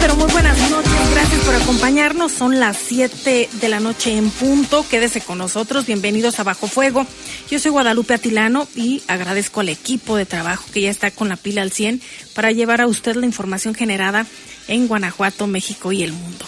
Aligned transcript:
Pero 0.00 0.16
muy 0.16 0.30
buenas 0.32 0.58
noches. 0.70 0.92
Gracias 1.12 1.40
por 1.42 1.54
acompañarnos. 1.54 2.32
Son 2.32 2.58
las 2.58 2.76
7 2.78 3.48
de 3.60 3.68
la 3.68 3.80
noche 3.80 4.16
en 4.16 4.30
punto. 4.30 4.84
Quédese 4.88 5.20
con 5.20 5.38
nosotros. 5.38 5.86
Bienvenidos 5.86 6.40
a 6.40 6.44
Bajo 6.44 6.66
Fuego. 6.66 7.06
Yo 7.50 7.58
soy 7.58 7.70
Guadalupe 7.70 8.14
Atilano 8.14 8.66
y 8.74 9.02
agradezco 9.06 9.60
al 9.60 9.68
equipo 9.68 10.16
de 10.16 10.26
trabajo 10.26 10.64
que 10.72 10.80
ya 10.82 10.90
está 10.90 11.10
con 11.10 11.28
la 11.28 11.36
pila 11.36 11.62
al 11.62 11.70
100 11.70 12.00
para 12.34 12.50
llevar 12.50 12.80
a 12.80 12.86
usted 12.86 13.14
la 13.14 13.26
información 13.26 13.74
generada 13.74 14.26
en 14.68 14.88
Guanajuato, 14.88 15.46
México 15.46 15.92
y 15.92 16.02
el 16.02 16.12
mundo. 16.12 16.46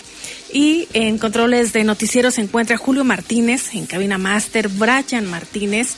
Y 0.52 0.88
en 0.92 1.18
controles 1.18 1.72
de 1.72 1.84
noticieros 1.84 2.34
se 2.34 2.42
encuentra 2.42 2.76
Julio 2.76 3.04
Martínez, 3.04 3.74
en 3.74 3.86
cabina 3.86 4.18
máster, 4.18 4.68
Brian 4.68 5.26
Martínez. 5.26 5.96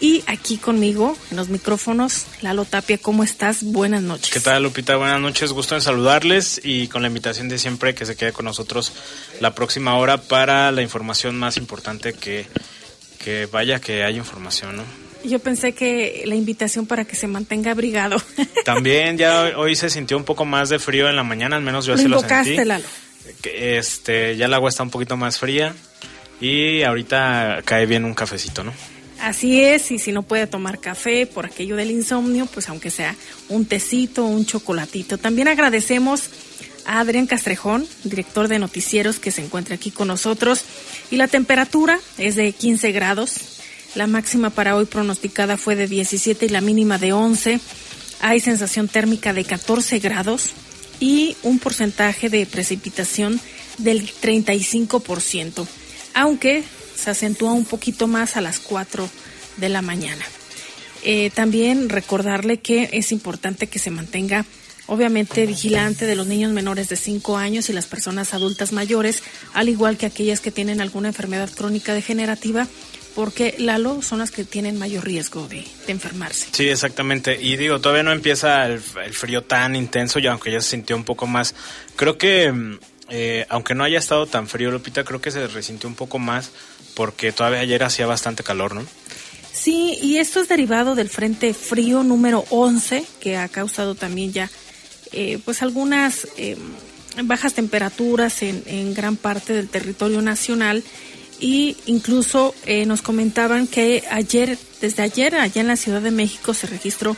Y 0.00 0.22
aquí 0.26 0.58
conmigo, 0.58 1.16
en 1.30 1.36
los 1.36 1.48
micrófonos, 1.48 2.26
Lalo 2.40 2.64
Tapia, 2.64 2.98
¿cómo 2.98 3.24
estás? 3.24 3.64
Buenas 3.64 4.02
noches. 4.02 4.32
¿Qué 4.32 4.38
tal, 4.38 4.62
Lupita? 4.62 4.96
Buenas 4.96 5.20
noches, 5.20 5.52
gusto 5.52 5.74
en 5.74 5.80
saludarles 5.80 6.60
y 6.62 6.86
con 6.86 7.02
la 7.02 7.08
invitación 7.08 7.48
de 7.48 7.58
siempre 7.58 7.94
que 7.94 8.06
se 8.06 8.14
quede 8.14 8.32
con 8.32 8.44
nosotros 8.44 8.92
la 9.40 9.54
próxima 9.56 9.96
hora 9.96 10.18
para 10.18 10.70
la 10.70 10.82
información 10.82 11.36
más 11.36 11.56
importante 11.56 12.12
que, 12.12 12.46
que 13.18 13.46
vaya 13.46 13.80
que 13.80 14.04
haya 14.04 14.16
información, 14.16 14.76
¿no? 14.76 14.84
Yo 15.24 15.40
pensé 15.40 15.72
que 15.72 16.22
la 16.26 16.36
invitación 16.36 16.86
para 16.86 17.04
que 17.04 17.16
se 17.16 17.26
mantenga 17.26 17.72
abrigado. 17.72 18.22
También 18.64 19.18
ya 19.18 19.52
hoy 19.56 19.74
se 19.74 19.90
sintió 19.90 20.16
un 20.16 20.22
poco 20.22 20.44
más 20.44 20.68
de 20.68 20.78
frío 20.78 21.08
en 21.08 21.16
la 21.16 21.24
mañana, 21.24 21.56
al 21.56 21.62
menos 21.62 21.86
yo 21.86 21.94
así 21.94 22.06
lo 22.06 22.20
sentí. 22.20 22.56
Lalo. 22.64 22.84
Este, 23.42 24.36
ya 24.36 24.46
el 24.46 24.54
agua 24.54 24.70
está 24.70 24.84
un 24.84 24.90
poquito 24.90 25.16
más 25.16 25.40
fría 25.40 25.74
y 26.40 26.82
ahorita 26.82 27.62
cae 27.64 27.86
bien 27.86 28.04
un 28.04 28.14
cafecito, 28.14 28.62
¿no? 28.62 28.72
Así 29.20 29.60
es, 29.60 29.90
y 29.90 29.98
si 29.98 30.12
no 30.12 30.22
puede 30.22 30.46
tomar 30.46 30.78
café 30.78 31.26
por 31.26 31.46
aquello 31.46 31.76
del 31.76 31.90
insomnio, 31.90 32.46
pues 32.46 32.68
aunque 32.68 32.90
sea 32.90 33.16
un 33.48 33.66
tecito, 33.66 34.24
un 34.24 34.46
chocolatito. 34.46 35.18
También 35.18 35.48
agradecemos 35.48 36.30
a 36.86 37.00
Adrián 37.00 37.26
Castrejón, 37.26 37.86
director 38.04 38.48
de 38.48 38.58
noticieros, 38.58 39.18
que 39.18 39.30
se 39.30 39.42
encuentra 39.42 39.74
aquí 39.74 39.90
con 39.90 40.08
nosotros. 40.08 40.64
Y 41.10 41.16
la 41.16 41.28
temperatura 41.28 41.98
es 42.16 42.36
de 42.36 42.52
15 42.52 42.92
grados. 42.92 43.60
La 43.94 44.06
máxima 44.06 44.50
para 44.50 44.76
hoy 44.76 44.84
pronosticada 44.84 45.56
fue 45.56 45.74
de 45.74 45.88
17 45.88 46.46
y 46.46 46.48
la 46.48 46.60
mínima 46.60 46.98
de 46.98 47.12
11. 47.12 47.60
Hay 48.20 48.40
sensación 48.40 48.88
térmica 48.88 49.32
de 49.32 49.44
14 49.44 49.98
grados 49.98 50.52
y 51.00 51.36
un 51.42 51.58
porcentaje 51.58 52.28
de 52.28 52.46
precipitación 52.46 53.40
del 53.78 54.06
35%, 54.06 55.66
aunque 56.14 56.64
se 56.98 57.10
acentúa 57.10 57.52
un 57.52 57.64
poquito 57.64 58.06
más 58.06 58.36
a 58.36 58.40
las 58.40 58.58
4 58.58 59.08
de 59.56 59.68
la 59.68 59.82
mañana. 59.82 60.24
Eh, 61.02 61.30
también 61.30 61.88
recordarle 61.88 62.58
que 62.58 62.90
es 62.92 63.12
importante 63.12 63.68
que 63.68 63.78
se 63.78 63.90
mantenga 63.90 64.44
obviamente 64.88 65.46
vigilante 65.46 66.06
de 66.06 66.16
los 66.16 66.26
niños 66.26 66.50
menores 66.52 66.88
de 66.88 66.96
5 66.96 67.36
años 67.36 67.68
y 67.68 67.72
las 67.72 67.86
personas 67.86 68.34
adultas 68.34 68.72
mayores, 68.72 69.22
al 69.52 69.68
igual 69.68 69.96
que 69.96 70.06
aquellas 70.06 70.40
que 70.40 70.50
tienen 70.50 70.80
alguna 70.80 71.08
enfermedad 71.08 71.50
crónica 71.54 71.94
degenerativa, 71.94 72.66
porque 73.14 73.54
Lalo 73.58 74.00
son 74.00 74.20
las 74.20 74.30
que 74.30 74.44
tienen 74.44 74.78
mayor 74.78 75.04
riesgo 75.04 75.46
de, 75.46 75.64
de 75.86 75.92
enfermarse. 75.92 76.48
Sí, 76.52 76.68
exactamente. 76.68 77.38
Y 77.40 77.56
digo, 77.56 77.80
todavía 77.80 78.02
no 78.02 78.12
empieza 78.12 78.64
el, 78.66 78.80
el 79.04 79.12
frío 79.12 79.42
tan 79.42 79.76
intenso, 79.76 80.18
ya 80.18 80.32
aunque 80.32 80.52
ya 80.52 80.60
se 80.60 80.70
sintió 80.70 80.96
un 80.96 81.04
poco 81.04 81.26
más. 81.26 81.54
Creo 81.96 82.16
que, 82.16 82.50
mm, 82.50 82.78
eh, 83.10 83.46
aunque 83.50 83.74
no 83.74 83.84
haya 83.84 83.98
estado 83.98 84.26
tan 84.26 84.48
frío, 84.48 84.70
Lupita, 84.70 85.04
creo 85.04 85.20
que 85.20 85.30
se 85.30 85.46
resintió 85.48 85.88
un 85.88 85.96
poco 85.96 86.18
más 86.18 86.52
porque 86.98 87.30
todavía 87.30 87.60
ayer 87.60 87.84
hacía 87.84 88.06
bastante 88.06 88.42
calor, 88.42 88.74
¿no? 88.74 88.84
Sí, 89.52 89.96
y 90.02 90.16
esto 90.16 90.40
es 90.40 90.48
derivado 90.48 90.96
del 90.96 91.08
Frente 91.08 91.54
Frío 91.54 92.02
número 92.02 92.44
11, 92.50 93.04
que 93.20 93.36
ha 93.36 93.46
causado 93.46 93.94
también 93.94 94.32
ya 94.32 94.50
eh, 95.12 95.38
pues 95.44 95.62
algunas 95.62 96.26
eh, 96.36 96.56
bajas 97.22 97.54
temperaturas 97.54 98.42
en, 98.42 98.64
en 98.66 98.94
gran 98.94 99.14
parte 99.14 99.52
del 99.52 99.68
territorio 99.68 100.22
nacional 100.22 100.82
y 101.38 101.76
incluso 101.86 102.52
eh, 102.66 102.84
nos 102.84 103.00
comentaban 103.02 103.68
que 103.68 104.02
ayer, 104.10 104.58
desde 104.80 105.04
ayer, 105.04 105.36
allá 105.36 105.60
en 105.60 105.68
la 105.68 105.76
Ciudad 105.76 106.02
de 106.02 106.10
México 106.10 106.52
se 106.52 106.66
registró 106.66 107.16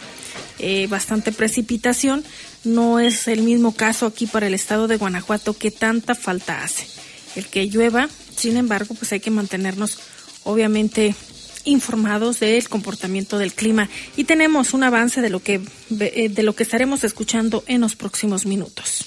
eh, 0.58 0.88
bastante 0.88 1.32
precipitación. 1.32 2.22
No 2.64 3.00
es 3.00 3.28
el 3.28 3.42
mismo 3.42 3.74
caso 3.74 4.04
aquí 4.04 4.26
para 4.26 4.46
el 4.46 4.52
estado 4.52 4.88
de 4.88 4.98
Guanajuato 4.98 5.56
que 5.56 5.70
tanta 5.70 6.14
falta 6.14 6.62
hace. 6.62 6.86
El 7.36 7.46
que 7.46 7.66
llueva, 7.66 8.08
sin 8.36 8.56
embargo, 8.56 8.94
pues 8.94 9.12
hay 9.12 9.20
que 9.20 9.30
mantenernos 9.30 9.98
obviamente 10.44 11.14
informados 11.64 12.40
del 12.40 12.68
comportamiento 12.68 13.38
del 13.38 13.52
clima 13.52 13.88
y 14.16 14.24
tenemos 14.24 14.72
un 14.72 14.82
avance 14.82 15.20
de 15.20 15.30
lo 15.30 15.40
que 15.40 15.60
eh, 16.00 16.28
de 16.30 16.42
lo 16.42 16.54
que 16.54 16.62
estaremos 16.62 17.04
escuchando 17.04 17.64
en 17.66 17.82
los 17.82 17.96
próximos 17.96 18.46
minutos. 18.46 19.04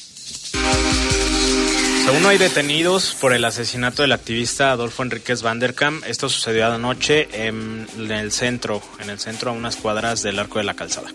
Aún 2.07 2.21
no 2.21 2.29
hay 2.29 2.37
detenidos 2.37 3.15
por 3.19 3.33
el 3.33 3.45
asesinato 3.45 4.01
del 4.01 4.11
activista 4.11 4.71
Adolfo 4.71 5.03
Enríquez 5.03 5.41
Vanderkam. 5.41 6.01
Esto 6.05 6.27
sucedió 6.27 6.67
anoche 6.67 7.29
en, 7.31 7.87
en 7.97 8.11
el 8.11 8.31
centro, 8.33 8.81
en 8.99 9.09
el 9.09 9.19
centro 9.19 9.51
a 9.51 9.53
unas 9.53 9.77
cuadras 9.77 10.21
del 10.21 10.37
Arco 10.37 10.59
de 10.59 10.65
la 10.65 10.73
Calzada. 10.73 11.13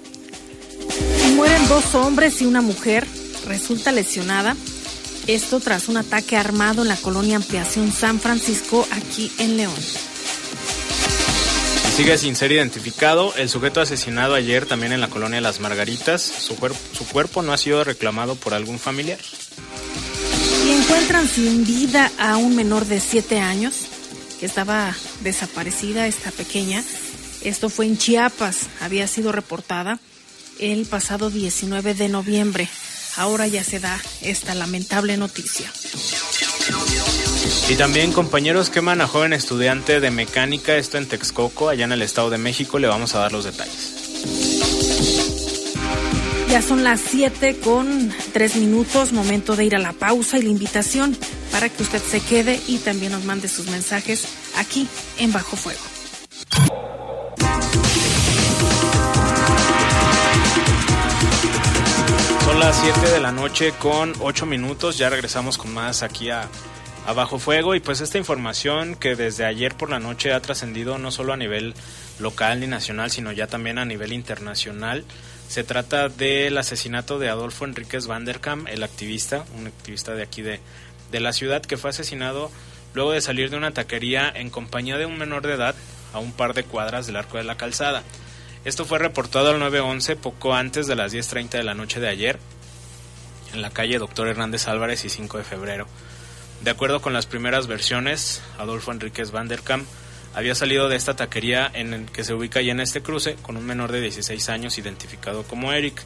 Mueren 1.37 1.69
dos 1.69 1.95
hombres 1.95 2.41
y 2.41 2.47
una 2.47 2.63
mujer. 2.63 3.07
Resulta 3.47 3.93
lesionada. 3.93 4.57
Esto 5.29 5.61
tras 5.61 5.89
un 5.89 5.97
ataque 5.99 6.37
armado 6.37 6.83
en 6.83 6.89
la 6.89 6.97
colonia 6.97 7.37
Ampliación 7.37 7.93
San 7.93 8.19
Francisco, 8.19 8.87
aquí 8.91 9.31
en 9.39 9.57
León. 9.59 9.75
Sigue 11.97 12.17
sin 12.17 12.35
ser 12.35 12.53
identificado. 12.53 13.35
El 13.37 13.49
sujeto 13.51 13.81
asesinado 13.81 14.35
ayer 14.35 14.65
también 14.67 14.93
en 14.93 15.01
la 15.01 15.09
colonia 15.09 15.41
Las 15.41 15.61
Margaritas. 15.61 16.23
Su, 16.23 16.57
cuerp- 16.57 16.77
su 16.97 17.05
cuerpo 17.07 17.43
no 17.43 17.53
ha 17.53 17.59
sido 17.59 17.85
reclamado 17.85 18.37
por 18.37 18.55
algún 18.55 18.79
familiar. 18.79 19.19
Y 20.67 20.71
encuentran 20.71 21.29
sin 21.29 21.67
vida 21.67 22.11
a 22.19 22.37
un 22.37 22.57
menor 22.57 22.87
de 22.87 23.01
7 23.01 23.39
años 23.41 23.75
que 24.41 24.47
estaba 24.47 24.95
desaparecida, 25.23 26.07
esta 26.07 26.31
pequeña. 26.31 26.83
Esto 27.43 27.69
fue 27.69 27.87
en 27.87 27.99
Chiapas, 27.99 28.61
había 28.81 29.07
sido 29.09 29.31
reportada 29.33 29.99
el 30.59 30.87
pasado 30.87 31.31
19 31.31 31.95
de 31.95 32.09
noviembre. 32.09 32.69
Ahora 33.17 33.47
ya 33.47 33.65
se 33.65 33.81
da 33.81 34.01
esta 34.23 34.55
lamentable 34.55 35.17
noticia. 35.17 35.71
Y 37.69 37.75
también 37.75 38.13
compañeros 38.13 38.71
queman 38.71 39.01
a 39.01 39.07
joven 39.07 39.33
estudiante 39.33 40.01
de 40.01 40.11
mecánica, 40.11 40.77
esto 40.77 40.99
en 40.99 41.07
Texcoco, 41.07 41.69
allá 41.69 41.85
en 41.85 41.93
el 41.93 42.03
Estado 42.03 42.31
de 42.31 42.39
México. 42.39 42.79
Le 42.79 42.87
vamos 42.87 43.15
a 43.15 43.19
dar 43.19 43.33
los 43.33 43.45
detalles. 43.45 43.99
Ya 46.51 46.63
son 46.63 46.83
las 46.83 47.01
7 47.01 47.59
con 47.63 48.11
3 48.33 48.57
minutos, 48.57 49.13
momento 49.13 49.55
de 49.55 49.67
ir 49.67 49.77
a 49.77 49.79
la 49.79 49.93
pausa 49.93 50.39
y 50.39 50.43
la 50.43 50.49
invitación 50.49 51.15
para 51.53 51.69
que 51.69 51.83
usted 51.83 52.03
se 52.03 52.21
quede 52.21 52.59
y 52.67 52.79
también 52.79 53.13
nos 53.13 53.25
mande 53.25 53.49
sus 53.49 53.67
mensajes 53.67 54.27
aquí 54.57 54.89
en 55.19 55.31
Bajo 55.33 55.57
Fuego. 55.57 55.81
Son 62.49 62.61
las 62.61 62.81
7 62.81 63.11
de 63.11 63.21
la 63.21 63.31
noche 63.31 63.75
con 63.79 64.15
8 64.21 64.47
minutos. 64.47 64.97
Ya 64.97 65.11
regresamos 65.11 65.59
con 65.59 65.75
más 65.75 66.03
aquí 66.03 66.31
a, 66.31 66.49
Bajo 67.15 67.39
Fuego. 67.39 67.75
Y 67.75 67.81
pues 67.81 68.01
esta 68.01 68.17
información 68.17 68.97
que 68.97 69.17
desde 69.17 69.45
ayer 69.45 69.77
por 69.77 69.91
la 69.91 69.99
noche 69.99 70.33
ha 70.33 70.41
trascendido 70.41 70.97
no 70.97 71.11
solo 71.11 71.35
a 71.35 71.37
nivel 71.37 71.75
local 72.19 72.61
ni 72.61 72.67
nacional, 72.67 73.11
sino 73.11 73.33
ya 73.33 73.49
también 73.49 73.77
a 73.77 73.85
nivel 73.85 74.15
internacional. 74.15 75.05
Se 75.47 75.63
trata 75.63 76.09
del 76.09 76.57
asesinato 76.57 77.19
de 77.19 77.29
Adolfo 77.29 77.67
Enríquez 77.67 78.07
Vanderkam, 78.07 78.67
el 78.67 78.83
activista, 78.83 79.45
un 79.59 79.67
activista 79.67 80.15
de 80.15 80.23
aquí 80.23 80.41
de, 80.41 80.59
de 81.13 81.21
la 81.21 81.35
ciudad, 81.35 81.61
que 81.61 81.77
fue 81.77 81.91
asesinado 81.91 82.51
luego 82.95 83.13
de 83.13 83.21
salir 83.21 83.51
de 83.51 83.59
una 83.59 83.73
taquería 83.73 84.33
en 84.35 84.49
compañía 84.49 84.97
de 84.97 85.05
un 85.05 85.19
menor 85.19 85.47
de 85.47 85.53
edad 85.53 85.75
a 86.15 86.19
un 86.19 86.33
par 86.33 86.55
de 86.55 86.65
cuadras 86.65 87.07
del 87.07 87.17
Arco 87.17 87.37
de 87.37 87.45
la 87.45 87.59
Calzada. 87.59 88.05
Esto 88.65 88.85
fue 88.85 88.99
reportado 88.99 89.51
al 89.51 89.61
911 89.61 90.17
poco 90.17 90.55
antes 90.55 90.87
de 90.87 90.97
las 90.97 91.13
10.30 91.15 91.51
de 91.51 91.63
la 91.63 91.75
noche 91.75 92.01
de 92.01 92.09
ayer. 92.09 92.39
en 93.55 93.63
la 93.63 93.71
calle 93.71 93.99
Doctor 93.99 94.29
Hernández 94.29 94.69
Álvarez 94.69 95.07
y 95.07 95.09
5 95.09 95.39
de 95.39 95.45
febrero. 95.45 95.87
De 96.63 96.71
acuerdo 96.71 97.01
con 97.01 97.15
las 97.15 97.25
primeras 97.25 97.67
versiones, 97.67 98.43
Adolfo 98.59 98.93
Enríquez 98.93 99.31
Van 99.31 99.49
der 99.49 99.63
Kamp 99.63 99.87
había 100.35 100.55
salido 100.55 100.89
de 100.89 100.97
esta 100.97 101.17
taquería 101.17 101.71
en 101.73 101.95
el 101.95 102.07
que 102.07 102.25
se 102.25 102.35
ubica 102.35 102.61
ya 102.61 102.73
en 102.73 102.81
este 102.81 103.01
cruce 103.01 103.37
con 103.37 103.57
un 103.57 103.65
menor 103.65 103.91
de 103.91 104.03
16 104.03 104.51
años 104.51 104.77
identificado 104.77 105.45
como 105.45 105.73
Eric. 105.73 106.03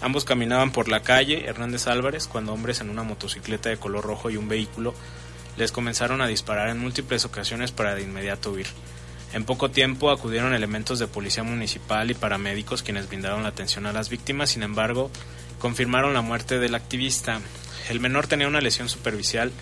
Ambos 0.00 0.24
caminaban 0.24 0.72
por 0.72 0.88
la 0.88 1.02
calle 1.02 1.46
Hernández 1.46 1.86
Álvarez 1.86 2.26
cuando 2.26 2.52
hombres 2.52 2.80
en 2.80 2.90
una 2.90 3.02
motocicleta 3.02 3.68
de 3.68 3.76
color 3.76 4.04
rojo 4.04 4.30
y 4.30 4.36
un 4.36 4.48
vehículo 4.48 4.94
les 5.56 5.70
comenzaron 5.70 6.22
a 6.22 6.26
disparar 6.26 6.70
en 6.70 6.78
múltiples 6.78 7.24
ocasiones 7.24 7.70
para 7.70 7.94
de 7.94 8.02
inmediato 8.02 8.50
huir. 8.50 8.66
En 9.32 9.44
poco 9.44 9.70
tiempo 9.70 10.10
acudieron 10.10 10.54
elementos 10.54 10.98
de 10.98 11.06
policía 11.06 11.44
municipal 11.44 12.10
y 12.10 12.14
paramédicos 12.14 12.82
quienes 12.82 13.08
brindaron 13.08 13.44
la 13.44 13.50
atención 13.50 13.86
a 13.86 13.92
las 13.92 14.08
víctimas, 14.08 14.50
sin 14.50 14.64
embargo, 14.64 15.10
confirmaron 15.60 16.14
la 16.14 16.20
muerte 16.20 16.58
del 16.58 16.74
activista. 16.74 17.40
El 17.88 18.00
menor 18.00 18.26
tenía 18.26 18.48
una 18.48 18.60
lesión 18.60 18.88
superficial 18.88 19.52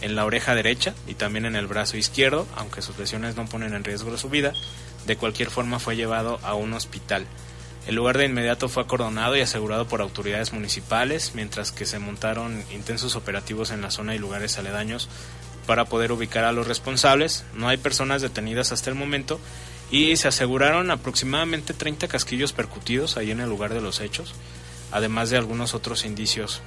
en 0.00 0.16
la 0.16 0.24
oreja 0.24 0.54
derecha 0.54 0.94
y 1.06 1.14
también 1.14 1.44
en 1.44 1.56
el 1.56 1.66
brazo 1.66 1.98
izquierdo, 1.98 2.46
aunque 2.56 2.80
sus 2.80 2.98
lesiones 2.98 3.36
no 3.36 3.46
ponen 3.46 3.74
en 3.74 3.84
riesgo 3.84 4.16
su 4.16 4.30
vida. 4.30 4.54
De 5.06 5.16
cualquier 5.16 5.50
forma 5.50 5.78
fue 5.78 5.96
llevado 5.96 6.38
a 6.42 6.54
un 6.54 6.72
hospital. 6.72 7.26
El 7.86 7.96
lugar 7.96 8.16
de 8.16 8.26
inmediato 8.26 8.68
fue 8.68 8.84
acordonado 8.84 9.36
y 9.36 9.40
asegurado 9.40 9.88
por 9.88 10.00
autoridades 10.00 10.52
municipales, 10.52 11.32
mientras 11.34 11.72
que 11.72 11.84
se 11.84 11.98
montaron 11.98 12.64
intensos 12.72 13.16
operativos 13.16 13.72
en 13.72 13.82
la 13.82 13.90
zona 13.90 14.14
y 14.14 14.18
lugares 14.18 14.56
aledaños 14.56 15.08
para 15.66 15.84
poder 15.84 16.12
ubicar 16.12 16.44
a 16.44 16.52
los 16.52 16.66
responsables. 16.66 17.44
No 17.54 17.68
hay 17.68 17.76
personas 17.76 18.22
detenidas 18.22 18.72
hasta 18.72 18.90
el 18.90 18.96
momento 18.96 19.40
y 19.90 20.16
se 20.16 20.28
aseguraron 20.28 20.90
aproximadamente 20.90 21.74
30 21.74 22.08
casquillos 22.08 22.52
percutidos 22.52 23.16
ahí 23.16 23.30
en 23.30 23.40
el 23.40 23.48
lugar 23.48 23.74
de 23.74 23.80
los 23.80 24.00
hechos, 24.00 24.34
además 24.90 25.30
de 25.30 25.36
algunos 25.36 25.74
otros 25.74 26.04
indicios. 26.04 26.62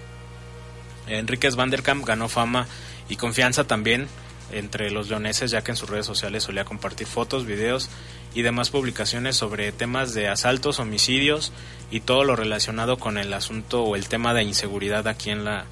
Enríquez 1.08 1.56
Van 1.56 1.70
der 1.70 1.84
Kamp 1.84 2.06
ganó 2.06 2.30
fama 2.30 2.68
y 3.10 3.16
confianza 3.16 3.66
también 3.66 4.08
entre 4.52 4.92
los 4.92 5.10
leoneses, 5.10 5.52
ya 5.52 5.64
que 5.64 5.72
en 5.72 5.78
sus 5.78 5.90
redes 5.90 6.06
sociales 6.06 6.44
solía 6.44 6.66
compartir 6.66 7.08
fotos, 7.08 7.46
videos 7.46 7.90
y 8.34 8.42
demás 8.42 8.70
publicaciones 8.70 9.36
sobre 9.36 9.72
temas 9.72 10.14
de 10.14 10.28
asaltos, 10.28 10.80
homicidios 10.80 11.52
y 11.90 12.02
todo 12.02 12.24
lo 12.24 12.36
relacionado 12.36 12.98
con 12.98 13.18
el 13.18 13.34
asunto 13.34 13.84
o 13.84 13.96
el 13.96 14.08
tema 14.08 14.34
de 14.34 14.44
inseguridad 14.44 15.08
aquí 15.08 15.32
en 15.32 15.46
la, 15.46 15.66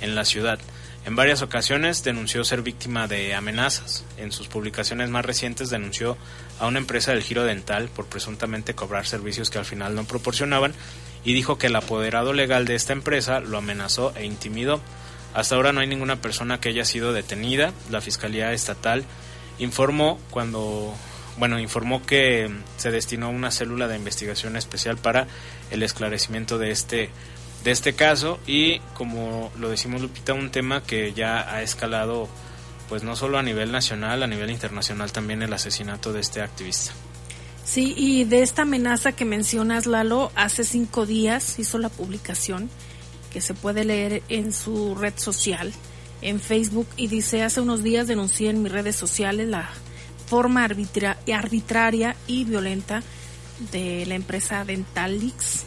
en 0.00 0.14
la 0.14 0.24
ciudad. 0.24 0.58
En 1.08 1.16
varias 1.16 1.40
ocasiones 1.40 2.04
denunció 2.04 2.44
ser 2.44 2.60
víctima 2.60 3.08
de 3.08 3.34
amenazas. 3.34 4.04
En 4.18 4.30
sus 4.30 4.46
publicaciones 4.46 5.08
más 5.08 5.24
recientes 5.24 5.70
denunció 5.70 6.18
a 6.60 6.66
una 6.66 6.80
empresa 6.80 7.12
del 7.12 7.22
giro 7.22 7.44
dental 7.44 7.88
por 7.88 8.04
presuntamente 8.04 8.74
cobrar 8.74 9.06
servicios 9.06 9.48
que 9.48 9.56
al 9.56 9.64
final 9.64 9.94
no 9.94 10.04
proporcionaban 10.04 10.74
y 11.24 11.32
dijo 11.32 11.56
que 11.56 11.68
el 11.68 11.76
apoderado 11.76 12.34
legal 12.34 12.66
de 12.66 12.74
esta 12.74 12.92
empresa 12.92 13.40
lo 13.40 13.56
amenazó 13.56 14.12
e 14.16 14.26
intimidó. 14.26 14.82
Hasta 15.32 15.54
ahora 15.54 15.72
no 15.72 15.80
hay 15.80 15.86
ninguna 15.86 16.20
persona 16.20 16.60
que 16.60 16.68
haya 16.68 16.84
sido 16.84 17.14
detenida. 17.14 17.72
La 17.90 18.02
Fiscalía 18.02 18.52
Estatal 18.52 19.06
informó 19.58 20.20
cuando 20.28 20.94
bueno, 21.38 21.58
informó 21.58 22.04
que 22.04 22.50
se 22.76 22.90
destinó 22.90 23.30
una 23.30 23.50
célula 23.50 23.88
de 23.88 23.96
investigación 23.96 24.56
especial 24.56 24.98
para 24.98 25.26
el 25.70 25.82
esclarecimiento 25.82 26.58
de 26.58 26.70
este 26.70 27.10
de 27.64 27.70
este 27.70 27.94
caso 27.94 28.38
y 28.46 28.78
como 28.94 29.50
lo 29.58 29.68
decimos 29.68 30.00
Lupita 30.00 30.32
un 30.32 30.50
tema 30.50 30.82
que 30.82 31.12
ya 31.12 31.52
ha 31.52 31.62
escalado 31.62 32.28
pues 32.88 33.02
no 33.02 33.16
solo 33.16 33.38
a 33.38 33.42
nivel 33.42 33.70
nacional, 33.70 34.22
a 34.22 34.26
nivel 34.26 34.50
internacional 34.50 35.12
también 35.12 35.42
el 35.42 35.52
asesinato 35.52 36.12
de 36.12 36.20
este 36.20 36.40
activista. 36.40 36.92
Sí, 37.64 37.92
y 37.96 38.24
de 38.24 38.42
esta 38.42 38.62
amenaza 38.62 39.12
que 39.12 39.26
mencionas, 39.26 39.84
Lalo, 39.84 40.32
hace 40.34 40.64
cinco 40.64 41.04
días 41.04 41.58
hizo 41.58 41.76
la 41.76 41.90
publicación 41.90 42.70
que 43.30 43.42
se 43.42 43.52
puede 43.52 43.84
leer 43.84 44.22
en 44.30 44.54
su 44.54 44.94
red 44.94 45.12
social, 45.16 45.70
en 46.22 46.40
Facebook, 46.40 46.88
y 46.96 47.08
dice, 47.08 47.42
hace 47.42 47.60
unos 47.60 47.82
días 47.82 48.06
denuncié 48.06 48.48
en 48.48 48.62
mis 48.62 48.72
redes 48.72 48.96
sociales 48.96 49.48
la 49.48 49.68
forma 50.26 50.64
arbitraria 50.64 52.16
y 52.26 52.44
violenta 52.44 53.02
de 53.70 54.06
la 54.06 54.14
empresa 54.14 54.64
Dentalix, 54.64 55.64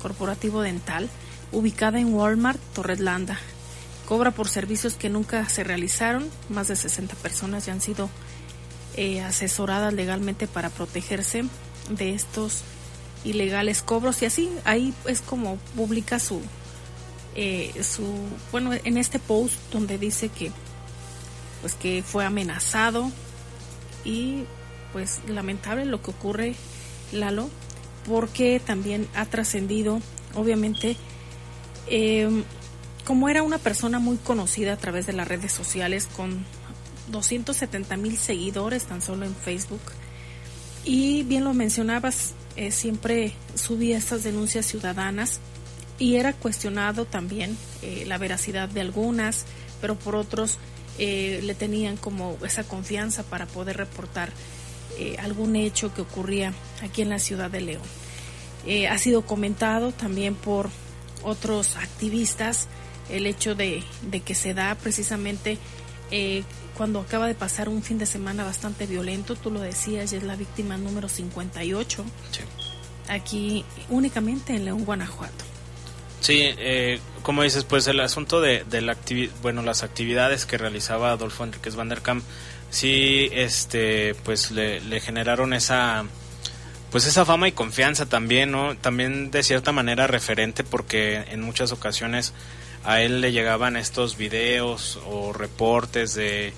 corporativo 0.00 0.62
dental, 0.62 1.08
ubicada 1.52 2.00
en 2.00 2.14
Walmart, 2.14 2.60
Torreslanda. 2.74 3.38
Cobra 4.06 4.32
por 4.32 4.48
servicios 4.48 4.94
que 4.94 5.08
nunca 5.08 5.48
se 5.48 5.62
realizaron. 5.62 6.28
Más 6.48 6.68
de 6.68 6.76
60 6.76 7.14
personas 7.16 7.66
ya 7.66 7.72
han 7.72 7.80
sido 7.80 8.10
eh, 8.96 9.20
asesoradas 9.20 9.94
legalmente 9.94 10.48
para 10.48 10.70
protegerse 10.70 11.44
de 11.90 12.14
estos 12.14 12.62
ilegales 13.22 13.82
cobros 13.82 14.22
y 14.22 14.26
así 14.26 14.50
ahí 14.64 14.94
es 15.04 15.20
como 15.20 15.56
publica 15.76 16.18
su 16.18 16.40
eh, 17.34 17.72
su 17.82 18.14
bueno 18.50 18.70
en 18.72 18.96
este 18.96 19.18
post 19.18 19.54
donde 19.70 19.98
dice 19.98 20.30
que 20.30 20.50
pues 21.60 21.74
que 21.74 22.02
fue 22.02 22.24
amenazado 22.24 23.10
y 24.04 24.44
pues 24.92 25.20
lamentable 25.28 25.84
lo 25.84 26.02
que 26.02 26.10
ocurre, 26.10 26.54
Lalo, 27.12 27.48
porque 28.06 28.60
también 28.64 29.08
ha 29.14 29.26
trascendido, 29.26 30.00
obviamente, 30.34 30.96
em, 31.86 32.44
como 33.04 33.28
era 33.28 33.42
una 33.42 33.58
persona 33.58 33.98
muy 33.98 34.16
conocida 34.16 34.74
a 34.74 34.76
través 34.76 35.06
de 35.06 35.12
las 35.12 35.28
redes 35.28 35.52
sociales, 35.52 36.08
con 36.16 36.44
270 37.08 37.96
mil 37.96 38.16
seguidores 38.16 38.84
tan 38.84 39.02
solo 39.02 39.26
en 39.26 39.34
Facebook, 39.34 39.80
y 40.84 41.24
bien 41.24 41.44
lo 41.44 41.54
mencionabas, 41.54 42.34
eh, 42.56 42.70
siempre 42.70 43.34
subía 43.54 43.98
estas 43.98 44.22
denuncias 44.22 44.66
ciudadanas 44.66 45.40
y 45.98 46.16
era 46.16 46.32
cuestionado 46.32 47.04
también 47.04 47.56
eh, 47.82 48.04
la 48.06 48.18
veracidad 48.18 48.68
de 48.68 48.80
algunas, 48.80 49.44
pero 49.80 49.98
por 49.98 50.16
otros 50.16 50.58
eh, 50.98 51.40
le 51.42 51.54
tenían 51.54 51.96
como 51.96 52.36
esa 52.44 52.64
confianza 52.64 53.22
para 53.22 53.46
poder 53.46 53.76
reportar 53.76 54.32
eh, 55.00 55.16
algún 55.18 55.56
hecho 55.56 55.92
que 55.94 56.02
ocurría 56.02 56.52
aquí 56.82 57.02
en 57.02 57.08
la 57.08 57.18
ciudad 57.18 57.50
de 57.50 57.60
León. 57.60 57.82
Eh, 58.66 58.86
ha 58.86 58.98
sido 58.98 59.22
comentado 59.22 59.92
también 59.92 60.34
por 60.34 60.68
otros 61.22 61.76
activistas 61.76 62.68
el 63.08 63.26
hecho 63.26 63.54
de, 63.54 63.82
que 64.24 64.34
se 64.34 64.54
da 64.54 64.74
precisamente 64.74 65.58
cuando 66.76 67.00
acaba 67.00 67.26
de 67.26 67.34
pasar 67.34 67.68
un 67.68 67.82
fin 67.82 67.98
de 67.98 68.06
semana 68.06 68.44
bastante 68.44 68.86
violento, 68.86 69.36
tú 69.36 69.50
lo 69.50 69.60
decías, 69.60 70.10
ya 70.10 70.18
es 70.18 70.24
la 70.24 70.34
víctima 70.34 70.76
número 70.76 71.08
58, 71.08 72.04
aquí 73.08 73.64
únicamente 73.88 74.54
en 74.54 74.64
León, 74.64 74.84
Guanajuato. 74.84 75.44
Sí, 76.20 76.40
eh, 76.42 77.00
como 77.22 77.42
dices, 77.42 77.64
pues 77.64 77.86
el 77.86 78.00
asunto 78.00 78.40
de, 78.40 78.64
la 78.80 78.96
bueno, 79.42 79.62
las 79.62 79.82
actividades 79.82 80.46
que 80.46 80.58
realizaba 80.58 81.10
Adolfo 81.12 81.44
Enriquez 81.44 81.74
Van 81.76 81.88
der 81.88 82.02
Kamp, 82.02 82.24
sí, 82.70 83.28
este, 83.32 84.14
pues 84.24 84.50
le, 84.50 85.00
generaron 85.00 85.52
esa, 85.52 86.04
pues 86.90 87.06
esa 87.06 87.24
fama 87.24 87.48
y 87.48 87.52
confianza 87.52 88.06
también, 88.06 88.50
¿no? 88.50 88.76
También 88.76 89.30
de 89.30 89.42
cierta 89.42 89.72
manera 89.72 90.06
referente 90.06 90.64
porque 90.64 91.24
en 91.30 91.42
muchas 91.42 91.72
ocasiones 91.72 92.32
a 92.84 93.02
él 93.02 93.20
le 93.20 93.32
llegaban 93.32 93.76
estos 93.76 94.16
videos 94.16 94.98
o 95.06 95.32
reportes 95.32 96.14
de 96.14 96.54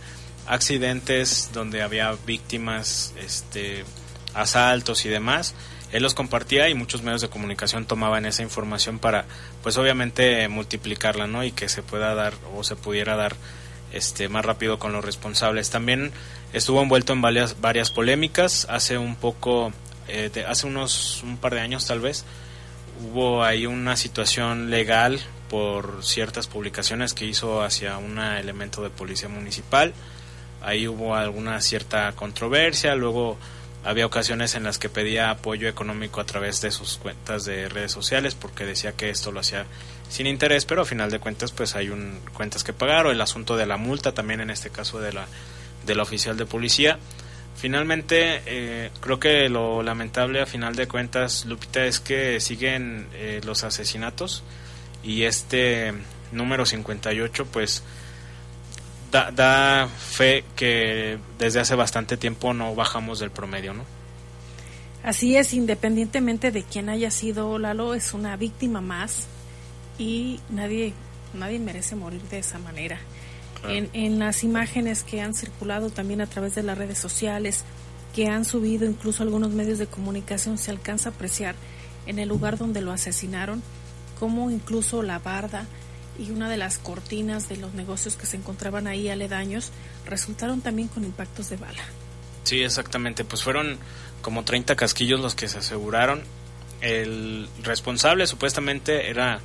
accidentes 0.47 1.51
donde 1.53 1.83
había 1.83 2.17
víctimas, 2.27 3.15
este, 3.19 3.85
asaltos 4.35 5.05
y 5.05 5.09
demás 5.09 5.55
él 5.93 6.03
los 6.03 6.15
compartía 6.15 6.69
y 6.69 6.75
muchos 6.75 7.03
medios 7.03 7.21
de 7.21 7.29
comunicación 7.29 7.85
tomaban 7.85 8.25
esa 8.25 8.43
información 8.43 8.99
para, 8.99 9.27
pues 9.63 9.77
obviamente 9.77 10.49
multiplicarla, 10.49 11.27
¿no? 11.27 11.45
Y 11.45 11.53
que 11.53 11.69
se 11.69 11.83
pueda 11.83 12.15
dar 12.15 12.33
o 12.57 12.65
se 12.65 12.77
pudiera 12.77 13.15
dar 13.15 13.37
este 13.93 14.29
más 14.29 14.45
rápido 14.45 14.79
con 14.79 14.93
los 14.93 15.05
responsables. 15.05 15.71
También 15.71 16.13
estuvo 16.53 16.83
envuelto 16.83 17.13
en 17.13 17.23
varias, 17.23 17.61
varias 17.61 17.91
polémicas. 17.91 18.67
Hace 18.71 18.99
un 18.99 19.17
poco, 19.17 19.73
eh, 20.09 20.45
hace 20.47 20.67
unos 20.67 21.23
un 21.23 21.37
par 21.37 21.55
de 21.55 21.61
años 21.61 21.87
tal 21.87 22.01
vez, 22.01 22.25
hubo 23.03 23.45
ahí 23.45 23.67
una 23.67 23.97
situación 23.97 24.71
legal 24.71 25.21
por 25.49 26.05
ciertas 26.05 26.47
publicaciones 26.47 27.15
que 27.15 27.27
hizo 27.27 27.63
hacia 27.63 27.99
un 27.99 28.19
elemento 28.19 28.83
de 28.83 28.91
policía 28.91 29.29
municipal. 29.29 29.93
Ahí 30.63 30.87
hubo 30.87 31.15
alguna 31.15 31.61
cierta 31.61 32.13
controversia, 32.13 32.95
luego 32.95 33.37
había 33.85 34.07
ocasiones 34.07 34.55
en 34.55 34.63
las 34.63 34.79
que 34.79 34.89
pedía 34.89 35.31
apoyo 35.31 35.69
económico 35.69 36.21
a 36.21 36.25
través 36.25 36.61
de 36.61 36.71
sus 36.71 36.99
cuentas 36.99 37.45
de 37.45 37.69
redes 37.69 37.91
sociales 37.91 38.35
porque 38.35 38.65
decía 38.65 38.93
que 38.93 39.11
esto 39.11 39.33
lo 39.33 39.41
hacía 39.41 39.67
sin 40.13 40.27
interés, 40.27 40.67
pero 40.67 40.83
a 40.83 40.85
final 40.85 41.11
de 41.11 41.19
cuentas 41.21 41.53
pues 41.53 41.75
hay 41.75 41.89
un, 41.89 42.21
cuentas 42.35 42.63
que 42.65 42.75
pagar 42.75 43.07
o 43.07 43.13
el 43.13 43.21
asunto 43.23 43.57
de 43.57 43.65
la 43.65 43.79
multa 43.79 44.13
también 44.13 44.43
en 44.43 44.51
este 44.51 44.69
caso 44.69 45.01
de 45.01 45.11
la, 45.11 45.27
de 45.87 45.95
la 45.95 46.03
oficial 46.03 46.37
de 46.37 46.45
policía. 46.45 46.99
Finalmente, 47.57 48.43
eh, 48.45 48.91
creo 49.01 49.19
que 49.19 49.49
lo 49.49 49.83
lamentable 49.83 50.43
a 50.43 50.47
final 50.47 50.75
de 50.75 50.87
cuentas, 50.87 51.47
Lupita, 51.47 51.87
es 51.87 51.99
que 51.99 52.41
siguen 52.41 53.07
eh, 53.15 53.41
los 53.43 53.65
asesinatos 53.65 54.43
y 55.03 55.23
este 55.23 55.95
número 56.31 56.67
58 56.67 57.47
pues 57.47 57.83
da, 59.11 59.89
fe 59.89 60.45
que 60.57 61.19
desde 61.39 61.61
hace 61.61 61.75
bastante 61.75 62.19
tiempo 62.19 62.53
no 62.53 62.75
bajamos 62.75 63.19
del 63.19 63.31
promedio, 63.31 63.73
¿no? 63.73 63.85
Así 65.03 65.39
es, 65.39 65.55
independientemente 65.55 66.51
de 66.51 66.65
quién 66.65 66.91
haya 66.91 67.11
sido 67.11 67.59
Lalo, 67.59 67.95
es 67.95 68.13
una 68.13 68.37
víctima 68.37 68.83
más 68.83 69.27
y 69.99 70.41
nadie, 70.51 70.95
nadie 71.35 71.59
merece 71.59 71.97
morir 71.97 72.23
de 72.23 72.39
esa 72.39 72.59
manera. 72.59 72.99
En, 73.69 73.89
en 73.93 74.19
las 74.19 74.43
imágenes 74.43 75.05
que 75.05 75.21
han 75.21 75.35
circulado 75.35 75.91
también 75.91 76.21
a 76.21 76.27
través 76.27 76.55
de 76.55 76.65
las 76.65 76.77
redes 76.77 76.99
sociales, 76.99 77.65
que 78.15 78.27
han 78.27 78.45
subido 78.45 78.87
incluso 78.87 79.23
algunos 79.23 79.51
medios 79.51 79.79
de 79.79 79.87
comunicación, 79.87 80.59
se 80.59 80.71
alcanza 80.71 81.11
a 81.11 81.13
apreciar 81.13 81.55
en 82.07 82.19
el 82.19 82.29
lugar 82.29 82.59
donde 82.59 82.81
lo 82.81 82.93
asesinaron, 82.93 83.63
como 84.19 84.51
incluso 84.51 85.03
la 85.03 85.19
barda 85.19 85.67
y 86.19 86.31
una 86.31 86.49
de 86.51 86.57
las 86.57 86.79
cortinas 86.79 87.49
de 87.49 87.57
los 87.57 87.75
negocios 87.75 88.17
que 88.17 88.27
se 88.27 88.37
encontraban 88.37 88.87
ahí 88.87 89.09
aledaños 89.09 89.71
resultaron 90.07 90.61
también 90.61 90.89
con 90.89 91.05
impactos 91.05 91.49
de 91.49 91.57
bala. 91.57 91.83
Sí, 92.45 92.63
exactamente, 92.63 93.25
pues 93.25 93.43
fueron 93.43 93.79
como 94.21 94.45
30 94.45 94.77
casquillos 94.77 95.21
los 95.21 95.35
que 95.35 95.49
se 95.49 95.59
aseguraron. 95.59 96.23
El 96.81 97.49
responsable 97.63 98.27
supuestamente 98.27 99.09
era 99.09 99.41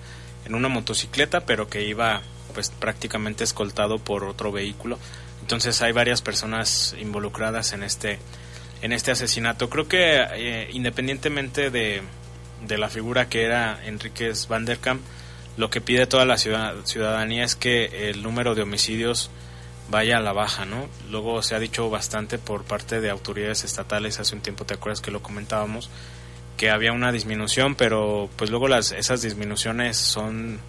en 0.47 0.55
una 0.55 0.69
motocicleta, 0.69 1.41
pero 1.41 1.67
que 1.69 1.83
iba 1.83 2.21
pues 2.53 2.69
prácticamente 2.69 3.43
escoltado 3.43 3.99
por 3.99 4.23
otro 4.23 4.51
vehículo. 4.51 4.97
Entonces 5.41 5.81
hay 5.81 5.91
varias 5.91 6.21
personas 6.21 6.95
involucradas 6.99 7.73
en 7.73 7.83
este 7.83 8.19
en 8.81 8.93
este 8.93 9.11
asesinato. 9.11 9.69
Creo 9.69 9.87
que 9.87 10.25
eh, 10.33 10.69
independientemente 10.71 11.69
de, 11.69 12.01
de, 12.67 12.77
la 12.77 12.89
figura 12.89 13.27
que 13.27 13.43
era 13.43 13.83
Enríquez 13.85 14.47
Van 14.47 14.65
der 14.65 14.79
Kamp, 14.79 15.01
lo 15.57 15.69
que 15.69 15.81
pide 15.81 16.05
toda 16.05 16.25
la 16.25 16.37
ciudadanía 16.37 17.43
es 17.43 17.55
que 17.55 18.09
el 18.09 18.21
número 18.21 18.53
de 18.53 18.61
homicidios 18.61 19.31
vaya 19.89 20.17
a 20.17 20.21
la 20.21 20.33
baja, 20.33 20.65
¿no? 20.65 20.87
Luego 21.09 21.41
se 21.41 21.55
ha 21.55 21.59
dicho 21.59 21.89
bastante 21.89 22.37
por 22.37 22.63
parte 22.63 23.01
de 23.01 23.09
autoridades 23.09 23.63
estatales, 23.63 24.19
hace 24.19 24.35
un 24.35 24.41
tiempo 24.41 24.65
te 24.65 24.75
acuerdas 24.75 25.01
que 25.01 25.11
lo 25.11 25.23
comentábamos, 25.23 25.89
que 26.57 26.69
había 26.71 26.91
una 26.91 27.11
disminución, 27.11 27.75
pero 27.75 28.29
pues 28.35 28.49
luego 28.49 28.67
las, 28.67 28.91
esas 28.91 29.21
disminuciones 29.21 29.97
son 29.97 30.59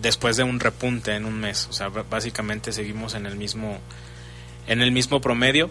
después 0.00 0.36
de 0.36 0.44
un 0.44 0.60
repunte 0.60 1.14
en 1.14 1.24
un 1.24 1.40
mes, 1.40 1.66
o 1.68 1.72
sea, 1.72 1.88
básicamente 1.88 2.72
seguimos 2.72 3.14
en 3.14 3.26
el 3.26 3.36
mismo 3.36 3.78
en 4.66 4.80
el 4.80 4.92
mismo 4.92 5.20
promedio 5.20 5.70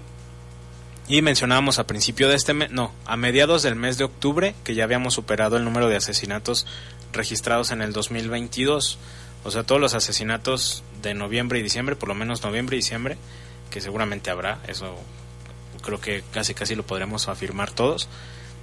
y 1.08 1.22
mencionábamos 1.22 1.80
a 1.80 1.88
principio 1.88 2.30
de 2.30 2.36
este 2.36 2.54
mes, 2.54 2.72
no, 2.72 2.94
a 3.06 3.18
mediados 3.18 3.64
del 3.64 3.76
mes 3.76 3.98
de 3.98 4.04
octubre, 4.04 4.56
que 4.64 4.76
ya 4.76 4.84
habíamos 4.84 5.14
superado 5.14 5.58
el 5.58 5.64
número 5.64 5.90
de 5.90 5.96
asesinatos 5.96 6.68
registrados 7.12 7.72
en 7.72 7.82
el 7.82 7.92
2022. 7.92 8.98
O 9.44 9.52
sea, 9.52 9.64
todos 9.64 9.82
los 9.82 9.94
asesinatos 9.94 10.84
de 11.02 11.14
noviembre 11.14 11.60
y 11.60 11.64
diciembre, 11.64 11.96
por 11.96 12.08
lo 12.08 12.16
menos 12.16 12.44
noviembre 12.44 12.78
y 12.78 12.80
diciembre, 12.80 13.18
que 13.70 13.82
seguramente 13.82 14.30
habrá, 14.30 14.60
eso 14.68 14.96
creo 15.82 16.00
que 16.00 16.24
casi 16.32 16.54
casi 16.54 16.76
lo 16.76 16.86
podremos 16.86 17.28
afirmar 17.28 17.72
todos, 17.72 18.08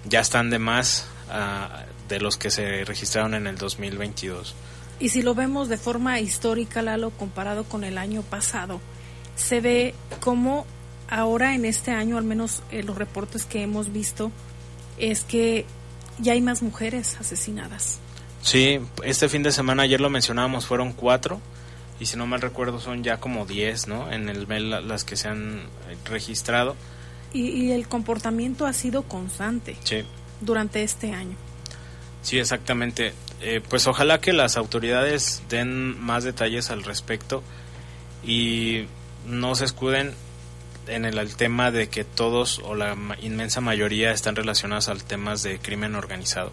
ya 0.04 0.20
están 0.20 0.50
de 0.50 0.58
más 0.58 1.06
uh, 1.28 2.08
de 2.08 2.20
los 2.20 2.36
que 2.36 2.50
se 2.50 2.84
registraron 2.84 3.34
en 3.34 3.46
el 3.46 3.56
2022. 3.56 4.54
Y 5.00 5.10
si 5.10 5.22
lo 5.22 5.34
vemos 5.34 5.68
de 5.68 5.76
forma 5.76 6.18
histórica, 6.20 6.82
Lalo, 6.82 7.10
comparado 7.10 7.64
con 7.64 7.84
el 7.84 7.98
año 7.98 8.22
pasado, 8.22 8.80
se 9.36 9.60
ve 9.60 9.94
como 10.20 10.66
ahora 11.08 11.54
en 11.54 11.64
este 11.64 11.92
año, 11.92 12.18
al 12.18 12.24
menos 12.24 12.62
eh, 12.70 12.82
los 12.82 12.96
reportes 12.96 13.44
que 13.44 13.62
hemos 13.62 13.92
visto, 13.92 14.32
es 14.98 15.22
que 15.22 15.64
ya 16.18 16.32
hay 16.32 16.40
más 16.40 16.62
mujeres 16.62 17.16
asesinadas. 17.20 18.00
Sí, 18.42 18.80
este 19.04 19.28
fin 19.28 19.42
de 19.42 19.52
semana, 19.52 19.84
ayer 19.84 20.00
lo 20.00 20.10
mencionábamos, 20.10 20.66
fueron 20.66 20.92
cuatro, 20.92 21.40
y 22.00 22.06
si 22.06 22.16
no 22.16 22.26
mal 22.26 22.40
recuerdo 22.40 22.80
son 22.80 23.02
ya 23.02 23.18
como 23.18 23.46
diez, 23.46 23.88
¿no? 23.88 24.10
En 24.10 24.28
el 24.28 24.46
las 24.88 25.04
que 25.04 25.16
se 25.16 25.28
han 25.28 25.62
registrado. 26.04 26.76
Y, 27.32 27.70
el 27.72 27.88
comportamiento 27.88 28.66
ha 28.66 28.72
sido 28.72 29.02
constante 29.02 29.76
sí. 29.84 30.02
durante 30.40 30.82
este 30.82 31.12
año. 31.12 31.36
Sí, 32.22 32.38
exactamente. 32.38 33.12
Eh, 33.40 33.60
pues 33.68 33.86
ojalá 33.86 34.20
que 34.20 34.32
las 34.32 34.56
autoridades 34.56 35.42
den 35.48 35.98
más 36.00 36.24
detalles 36.24 36.70
al 36.70 36.82
respecto 36.84 37.42
y 38.24 38.86
no 39.26 39.54
se 39.54 39.64
escuden 39.64 40.14
en 40.88 41.04
el, 41.04 41.36
tema 41.36 41.70
de 41.70 41.88
que 41.88 42.04
todos 42.04 42.60
o 42.64 42.74
la 42.74 42.96
inmensa 43.20 43.60
mayoría 43.60 44.10
están 44.10 44.36
relacionados 44.36 44.88
al 44.88 45.04
temas 45.04 45.42
de 45.42 45.58
crimen 45.58 45.94
organizado. 45.94 46.52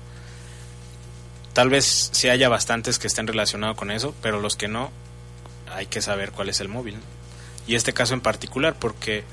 Tal 1.53 1.69
vez 1.69 2.09
sí 2.11 2.27
haya 2.27 2.49
bastantes 2.49 2.99
que 2.99 3.07
estén 3.07 3.27
relacionados 3.27 3.77
con 3.77 3.91
eso, 3.91 4.13
pero 4.21 4.41
los 4.41 4.57
que 4.57 4.67
no, 4.67 4.91
hay 5.73 5.85
que 5.85 6.01
saber 6.01 6.31
cuál 6.31 6.49
es 6.49 6.59
el 6.59 6.67
móvil. 6.67 6.97
Y 7.65 7.75
este 7.75 7.93
caso 7.93 8.13
en 8.13 8.21
particular, 8.21 8.75
porque 8.77 9.23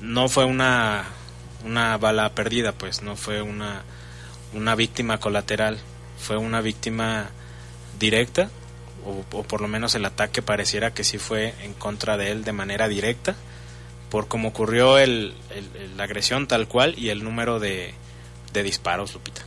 no 0.00 0.28
fue 0.28 0.44
una, 0.44 1.04
una 1.64 1.96
bala 1.98 2.34
perdida, 2.34 2.72
pues 2.72 3.02
no 3.02 3.16
fue 3.16 3.42
una, 3.42 3.82
una 4.54 4.74
víctima 4.74 5.18
colateral, 5.18 5.78
fue 6.18 6.36
una 6.36 6.60
víctima 6.60 7.30
directa, 7.98 8.50
o, 9.04 9.24
o 9.36 9.42
por 9.42 9.60
lo 9.60 9.68
menos 9.68 9.94
el 9.94 10.04
ataque 10.04 10.42
pareciera 10.42 10.92
que 10.92 11.04
sí 11.04 11.18
fue 11.18 11.54
en 11.62 11.74
contra 11.74 12.16
de 12.16 12.30
él 12.30 12.44
de 12.44 12.52
manera 12.52 12.88
directa 12.88 13.36
por 14.10 14.28
cómo 14.28 14.48
ocurrió 14.48 14.98
el, 14.98 15.34
la 15.96 16.04
agresión 16.04 16.46
tal 16.46 16.68
cual 16.68 16.94
y 16.98 17.10
el 17.10 17.22
número 17.24 17.60
de, 17.60 17.94
disparos, 18.52 19.14
Lupita. 19.14 19.42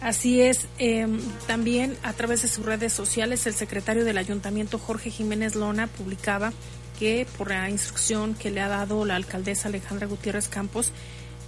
Así 0.00 0.42
es, 0.42 0.66
em, 0.78 1.20
también 1.46 1.96
a 2.02 2.12
través 2.12 2.42
de 2.42 2.48
sus 2.48 2.64
redes 2.64 2.92
sociales 2.92 3.46
el 3.46 3.54
secretario 3.54 4.04
del 4.04 4.18
ayuntamiento 4.18 4.78
Jorge 4.78 5.10
Jiménez 5.10 5.54
Lona 5.54 5.86
publicaba 5.86 6.52
que 6.98 7.26
por 7.36 7.50
la 7.50 7.68
instrucción 7.70 8.34
que 8.34 8.50
le 8.50 8.60
ha 8.60 8.68
dado 8.68 9.04
la 9.04 9.16
alcaldesa 9.16 9.68
Alejandra 9.68 10.06
Gutiérrez 10.06 10.48
Campos, 10.48 10.92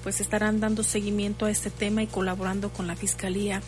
pues 0.02 0.20
estarán 0.20 0.60
dando 0.60 0.82
seguimiento 0.82 1.46
a 1.46 1.50
este 1.50 1.70
tema 1.70 2.02
y 2.02 2.06
colaborando 2.06 2.70
con 2.70 2.86
la 2.86 2.96
fiscalía 2.96 3.62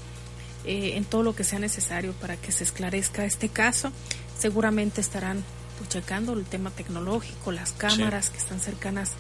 eh, 0.65 0.93
en 0.97 1.05
todo 1.05 1.23
lo 1.23 1.35
que 1.35 1.45
sea 1.45 1.59
necesario 1.59 2.13
para 2.13 2.37
que 2.37 2.53
se 2.53 2.65
esclarezca 2.65 3.25
este 3.25 3.49
caso. 3.49 3.93
Seguramente 4.39 5.01
estarán 5.01 5.43
pues, 5.79 5.91
checando 5.91 6.35
el 6.35 6.45
tema 6.45 6.71
tecnológico, 6.71 7.53
las 7.53 7.73
cámaras 7.73 8.31
que 8.31 8.39
están 8.39 8.61
cercanas 8.61 9.13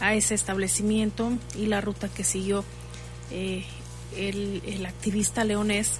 a 0.00 0.14
ese 0.14 0.34
establecimiento 0.34 1.32
y 1.56 1.66
la 1.66 1.80
ruta 1.80 2.08
que 2.08 2.24
siguió 2.24 2.64
eh, 3.30 3.64
el, 4.16 4.86
activista 4.86 5.44
leonés 5.44 5.98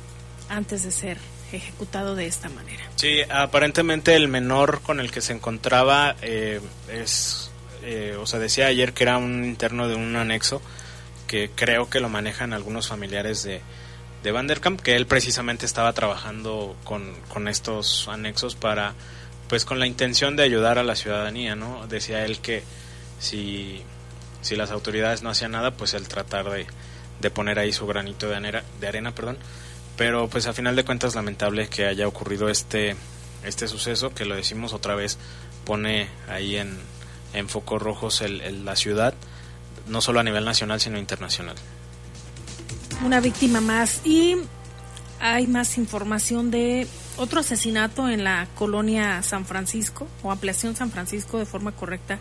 antes 0.49 0.83
de 0.83 0.91
ser 0.91 1.19
ejecutado 1.53 2.15
de 2.15 2.27
esta 2.27 2.49
manera. 2.49 2.83
Sí, 2.97 3.21
aparentemente 3.29 4.15
el 4.15 4.29
menor 4.29 4.81
con 4.83 5.01
el 5.01 5.11
que 5.11 5.21
se 5.21 5.33
encontraba 5.33 6.17
eh, 6.23 6.61
es, 6.93 7.51
eh, 7.83 8.17
o 8.19 8.27
sea, 8.27 8.39
decía 8.39 8.67
ayer 8.67 8.93
que 8.93 9.05
era 9.05 9.19
un 9.19 9.45
interno 9.45 9.89
de 9.89 9.95
un 9.95 10.15
anexo 10.17 10.61
que 11.27 11.51
creo 11.55 11.89
que 11.91 12.01
lo 12.01 12.09
manejan 12.09 12.53
algunos 12.53 12.89
familiares 12.89 13.43
de, 13.43 13.61
de 14.23 14.33
Vanderkamp, 14.33 14.81
que 14.81 14.97
él 14.97 15.07
precisamente 15.07 15.67
estaba 15.67 15.93
trabajando 15.93 16.77
con, 16.85 17.15
con 17.29 17.49
estos 17.49 18.09
anexos 18.09 18.57
para 18.57 18.95
pues 19.49 19.65
con 19.65 19.79
la 19.79 19.87
intención 19.87 20.37
de 20.37 20.43
ayudar 20.43 20.79
a 20.79 20.83
la 20.83 20.95
ciudadanía, 20.95 21.57
¿no? 21.57 21.87
Decía 21.87 22.25
él 22.25 22.41
que 22.41 22.63
si, 23.19 23.83
si 24.43 24.57
las 24.57 24.71
autoridades 24.71 25.23
no 25.23 25.31
hacían 25.31 25.53
nada, 25.53 25.71
pues 25.71 25.95
el 25.95 26.07
tratar 26.07 26.51
de, 26.51 26.67
de 27.21 27.31
poner 27.31 27.59
ahí 27.59 27.73
su 27.73 27.87
granito 27.87 28.29
de 28.29 28.37
arena, 28.37 28.63
de 28.79 28.89
arena, 28.89 29.15
perdón. 29.15 29.39
Pero 29.99 30.29
pues 30.29 30.47
a 30.47 30.53
final 30.53 30.77
de 30.77 30.85
cuentas 30.85 31.17
lamentable 31.17 31.69
que 31.69 31.85
haya 31.85 32.07
ocurrido 32.07 32.49
este, 32.49 32.95
este 33.45 33.67
suceso, 33.67 34.15
que 34.15 34.25
lo 34.25 34.37
decimos 34.37 34.73
otra 34.73 34.95
vez, 34.95 35.19
pone 35.65 36.09
ahí 36.29 36.57
en, 36.57 36.79
en 37.35 37.49
focos 37.49 37.83
rojos 37.83 38.23
el, 38.23 38.65
la 38.65 38.77
ciudad, 38.77 39.13
no 39.89 40.01
solo 40.01 40.21
a 40.21 40.23
nivel 40.23 40.45
nacional, 40.45 40.81
sino 40.81 40.99
internacional. 40.99 41.57
Una 43.05 43.21
víctima 43.21 43.61
más 43.61 44.01
y 44.07 44.37
hay 45.19 45.49
más 45.49 45.77
información 45.79 46.53
de 46.53 46.87
otro 47.17 47.41
asesinato 47.41 48.09
en 48.09 48.23
la 48.23 48.47
colonia 48.55 49.21
San 49.25 49.45
Francisco 49.47 50.07
o 50.23 50.31
ampliación 50.31 50.77
San 50.77 50.93
Francisco 50.93 51.39
de 51.39 51.45
forma 51.45 51.73
correcta. 51.73 52.21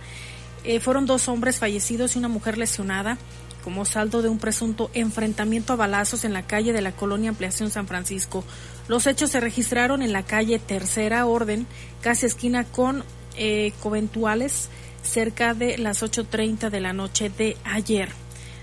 Eh, 0.64 0.80
fueron 0.80 1.06
dos 1.06 1.28
hombres 1.28 1.60
fallecidos 1.60 2.16
y 2.16 2.20
una 2.20 2.28
mujer 2.28 2.58
lesionada 2.58 3.20
como 3.68 3.84
saldo 3.84 4.22
de 4.22 4.30
un 4.30 4.40
presunto 4.40 4.90
enfrentamiento 4.94 5.74
a 5.74 5.76
balazos 5.76 6.24
en 6.24 6.32
la 6.32 6.48
calle 6.48 6.72
de 6.72 6.82
la 6.82 6.94
colonia 6.94 7.32
Ampliación 7.32 7.70
San 7.70 7.86
Francisco. 7.86 8.46
Los 8.88 9.08
hechos 9.08 9.32
se 9.32 9.42
registraron 9.42 10.02
en 10.02 10.14
la 10.14 10.24
calle 10.24 10.58
Tercera 10.58 11.26
Orden, 11.26 11.68
casi 12.00 12.28
esquina 12.28 12.64
con 12.64 13.04
eh, 13.36 13.74
Coventuales, 13.84 14.70
cerca 15.04 15.54
de 15.54 15.78
las 15.78 16.02
8.30 16.02 16.70
de 16.70 16.80
la 16.80 16.94
noche 16.94 17.30
de 17.30 17.58
ayer. 17.66 18.08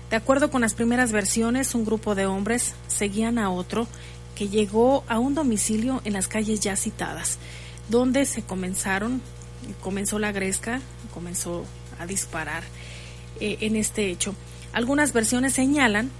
De 0.09 0.15
acuerdo 0.15 0.49
con 0.49 0.61
las 0.61 0.73
primeras 0.73 1.11
versiones, 1.11 1.75
un 1.75 1.85
grupo 1.85 2.15
de 2.15 2.25
hombres 2.25 2.73
seguían 2.87 3.37
a 3.37 3.51
otro 3.51 3.87
que 4.33 4.49
llegó 4.49 5.03
a 5.07 5.19
un 5.19 5.35
domicilio 5.35 6.01
en 6.03 6.13
las 6.13 6.27
calles 6.27 6.61
ya 6.61 6.75
citadas, 6.75 7.37
donde 7.89 8.25
se 8.25 8.41
comenzaron, 8.41 9.21
comenzó 9.81 10.17
la 10.17 10.31
gresca, 10.31 10.81
comenzó 11.13 11.63
a 11.99 12.07
disparar 12.07 12.63
eh, 13.39 13.57
en 13.61 13.75
este 13.75 14.09
hecho. 14.09 14.33
Algunas 14.75 15.13
versiones 15.13 15.53
señalan 15.53 16.11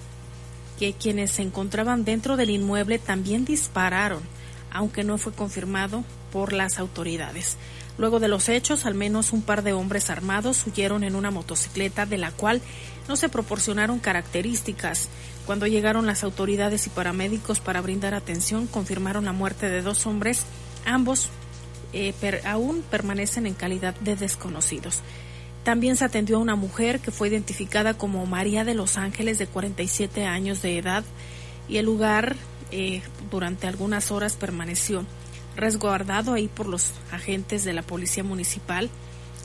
que 0.80 0.94
quienes 0.94 1.32
se 1.32 1.42
encontraban 1.42 2.06
dentro 2.06 2.38
del 2.38 2.50
inmueble 2.50 3.00
también 3.00 3.44
dispararon, 3.44 4.22
aunque 4.72 5.04
no 5.04 5.18
fue 5.18 5.34
confirmado 5.34 6.06
por 6.32 6.54
las 6.54 6.80
autoridades. 6.80 7.58
Luego 7.98 8.22
de 8.22 8.30
los 8.30 8.48
hechos, 8.48 8.86
al 8.86 8.94
menos 8.94 9.34
un 9.34 9.42
par 9.42 9.62
de 9.62 9.74
hombres 9.74 10.10
armados 10.10 10.66
huyeron 10.66 11.04
en 11.04 11.16
una 11.16 11.32
motocicleta 11.32 12.06
de 12.06 12.18
la 12.18 12.32
cual 12.32 12.62
no 13.10 13.18
se 13.18 13.28
proporcionaron 13.28 14.00
características. 14.00 15.10
Cuando 15.46 15.68
llegaron 15.68 16.06
las 16.06 16.24
autoridades 16.24 16.88
y 16.88 16.90
paramédicos 16.92 17.60
para 17.60 17.82
brindar 17.82 18.14
atención, 18.14 18.68
confirmaron 18.68 19.26
la 19.26 19.34
muerte 19.34 19.68
de 19.68 19.82
dos 19.82 20.06
hombres, 20.06 20.44
ambos 20.86 21.28
eh, 21.92 22.14
aún 22.46 22.84
permanecen 22.90 23.48
en 23.48 23.54
calidad 23.54 23.96
de 24.00 24.16
desconocidos. 24.16 25.02
También 25.66 25.98
se 25.98 26.06
atendió 26.06 26.38
a 26.38 26.42
una 26.42 26.56
mujer 26.56 27.00
que 27.00 27.10
fue 27.10 27.28
identificada 27.28 27.96
como 27.96 28.24
María 28.28 28.64
de 28.64 28.76
los 28.76 28.98
Ángeles, 28.98 29.40
de 29.40 29.48
47 29.48 30.24
años 30.24 30.62
de 30.62 30.78
edad, 30.78 31.04
y 31.68 31.78
el 31.78 31.88
lugar 31.88 32.36
eh, 32.70 33.02
durante 33.32 33.66
algunas 33.66 34.12
horas 34.12 34.36
permaneció 34.36 35.06
resguardado 35.56 36.36
ahí 36.36 36.48
por 36.48 36.68
los 36.68 36.94
agentes 37.12 37.64
de 37.64 37.74
la 37.74 37.82
Policía 37.82 38.24
Municipal 38.24 38.92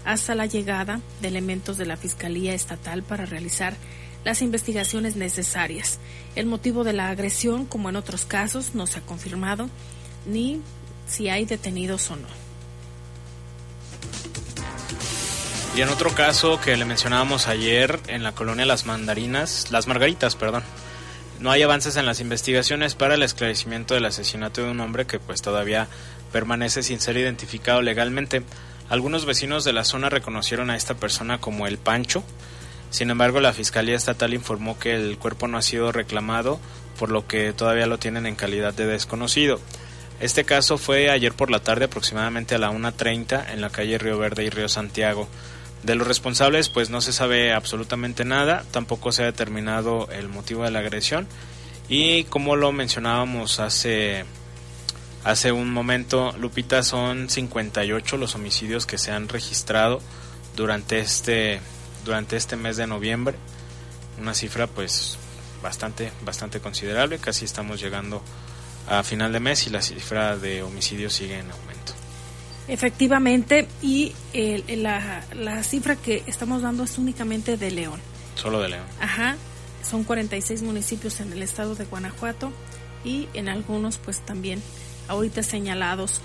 hasta 0.04 0.34
la 0.34 0.44
llegada 0.44 1.00
de 1.22 1.28
elementos 1.28 1.78
de 1.78 1.86
la 1.86 1.96
Fiscalía 1.96 2.52
Estatal 2.52 3.02
para 3.02 3.24
realizar 3.24 3.74
las 4.22 4.42
investigaciones 4.42 5.16
necesarias. 5.16 6.00
El 6.36 6.44
motivo 6.44 6.84
de 6.84 6.92
la 6.92 7.08
agresión, 7.08 7.64
como 7.64 7.88
en 7.88 7.96
otros 7.96 8.26
casos, 8.26 8.74
no 8.74 8.86
se 8.86 8.98
ha 8.98 9.02
confirmado 9.02 9.70
ni 10.26 10.60
si 11.06 11.30
hay 11.30 11.46
detenidos 11.46 12.10
o 12.10 12.16
no. 12.16 12.49
Y 15.76 15.82
en 15.82 15.88
otro 15.88 16.12
caso 16.14 16.60
que 16.60 16.76
le 16.76 16.84
mencionábamos 16.84 17.46
ayer 17.46 18.00
en 18.08 18.22
la 18.22 18.32
colonia 18.32 18.66
Las 18.66 18.86
Mandarinas, 18.86 19.70
Las 19.70 19.86
Margaritas, 19.86 20.34
perdón, 20.34 20.64
no 21.38 21.50
hay 21.50 21.62
avances 21.62 21.96
en 21.96 22.06
las 22.06 22.20
investigaciones 22.20 22.94
para 22.94 23.14
el 23.14 23.22
esclarecimiento 23.22 23.94
del 23.94 24.04
asesinato 24.04 24.62
de 24.62 24.70
un 24.70 24.80
hombre 24.80 25.06
que 25.06 25.20
pues 25.20 25.40
todavía 25.42 25.88
permanece 26.32 26.82
sin 26.82 27.00
ser 27.00 27.16
identificado 27.16 27.82
legalmente. 27.82 28.42
Algunos 28.90 29.24
vecinos 29.24 29.64
de 29.64 29.72
la 29.72 29.84
zona 29.84 30.10
reconocieron 30.10 30.70
a 30.70 30.76
esta 30.76 30.96
persona 30.96 31.38
como 31.38 31.66
el 31.66 31.78
Pancho. 31.78 32.24
Sin 32.90 33.08
embargo, 33.08 33.40
la 33.40 33.52
Fiscalía 33.52 33.96
Estatal 33.96 34.34
informó 34.34 34.78
que 34.78 34.94
el 34.94 35.16
cuerpo 35.16 35.46
no 35.46 35.56
ha 35.56 35.62
sido 35.62 35.92
reclamado, 35.92 36.60
por 36.98 37.10
lo 37.10 37.26
que 37.26 37.52
todavía 37.52 37.86
lo 37.86 37.98
tienen 37.98 38.26
en 38.26 38.34
calidad 38.34 38.74
de 38.74 38.86
desconocido. 38.86 39.60
Este 40.18 40.44
caso 40.44 40.76
fue 40.76 41.08
ayer 41.08 41.32
por 41.32 41.50
la 41.50 41.60
tarde 41.60 41.86
aproximadamente 41.86 42.54
a 42.54 42.58
la 42.58 42.70
1.30 42.70 43.52
en 43.52 43.60
la 43.62 43.70
calle 43.70 43.96
Río 43.96 44.18
Verde 44.18 44.44
y 44.44 44.50
Río 44.50 44.68
Santiago. 44.68 45.28
De 45.82 45.94
los 45.94 46.06
responsables 46.06 46.68
pues 46.68 46.90
no 46.90 47.00
se 47.00 47.12
sabe 47.12 47.52
absolutamente 47.52 48.24
nada, 48.24 48.64
tampoco 48.70 49.12
se 49.12 49.22
ha 49.22 49.26
determinado 49.26 50.08
el 50.12 50.28
motivo 50.28 50.64
de 50.64 50.70
la 50.70 50.80
agresión. 50.80 51.26
Y 51.88 52.24
como 52.24 52.56
lo 52.56 52.70
mencionábamos 52.72 53.60
hace 53.60 54.24
hace 55.24 55.52
un 55.52 55.72
momento, 55.72 56.32
Lupita 56.38 56.82
son 56.82 57.28
58 57.28 58.16
los 58.16 58.34
homicidios 58.34 58.86
que 58.86 58.98
se 58.98 59.10
han 59.10 59.28
registrado 59.28 60.00
durante 60.56 60.98
este 60.98 61.60
durante 62.04 62.36
este 62.36 62.56
mes 62.56 62.76
de 62.76 62.86
noviembre, 62.86 63.36
una 64.18 64.34
cifra 64.34 64.66
pues 64.66 65.18
bastante 65.62 66.12
bastante 66.22 66.60
considerable, 66.60 67.18
casi 67.18 67.44
estamos 67.44 67.80
llegando 67.80 68.22
a 68.88 69.02
final 69.02 69.32
de 69.32 69.40
mes 69.40 69.66
y 69.66 69.70
la 69.70 69.82
cifra 69.82 70.36
de 70.36 70.62
homicidios 70.62 71.12
sigue 71.12 71.38
en 71.38 71.50
aumento. 71.50 71.79
Efectivamente, 72.70 73.66
y 73.82 74.12
la, 74.68 75.24
la, 75.34 75.62
cifra 75.64 75.96
que 75.96 76.22
estamos 76.26 76.62
dando 76.62 76.84
es 76.84 76.98
únicamente 76.98 77.56
de 77.56 77.70
León. 77.70 78.00
Solo 78.36 78.60
de 78.60 78.68
León. 78.68 78.86
Ajá, 79.00 79.36
son 79.82 80.04
46 80.04 80.62
municipios 80.62 81.20
en 81.20 81.32
el 81.32 81.42
estado 81.42 81.74
de 81.74 81.84
Guanajuato 81.84 82.52
y 83.04 83.28
en 83.34 83.48
algunos 83.48 83.98
pues 83.98 84.20
también 84.20 84.62
ahorita 85.08 85.42
señalados 85.42 86.20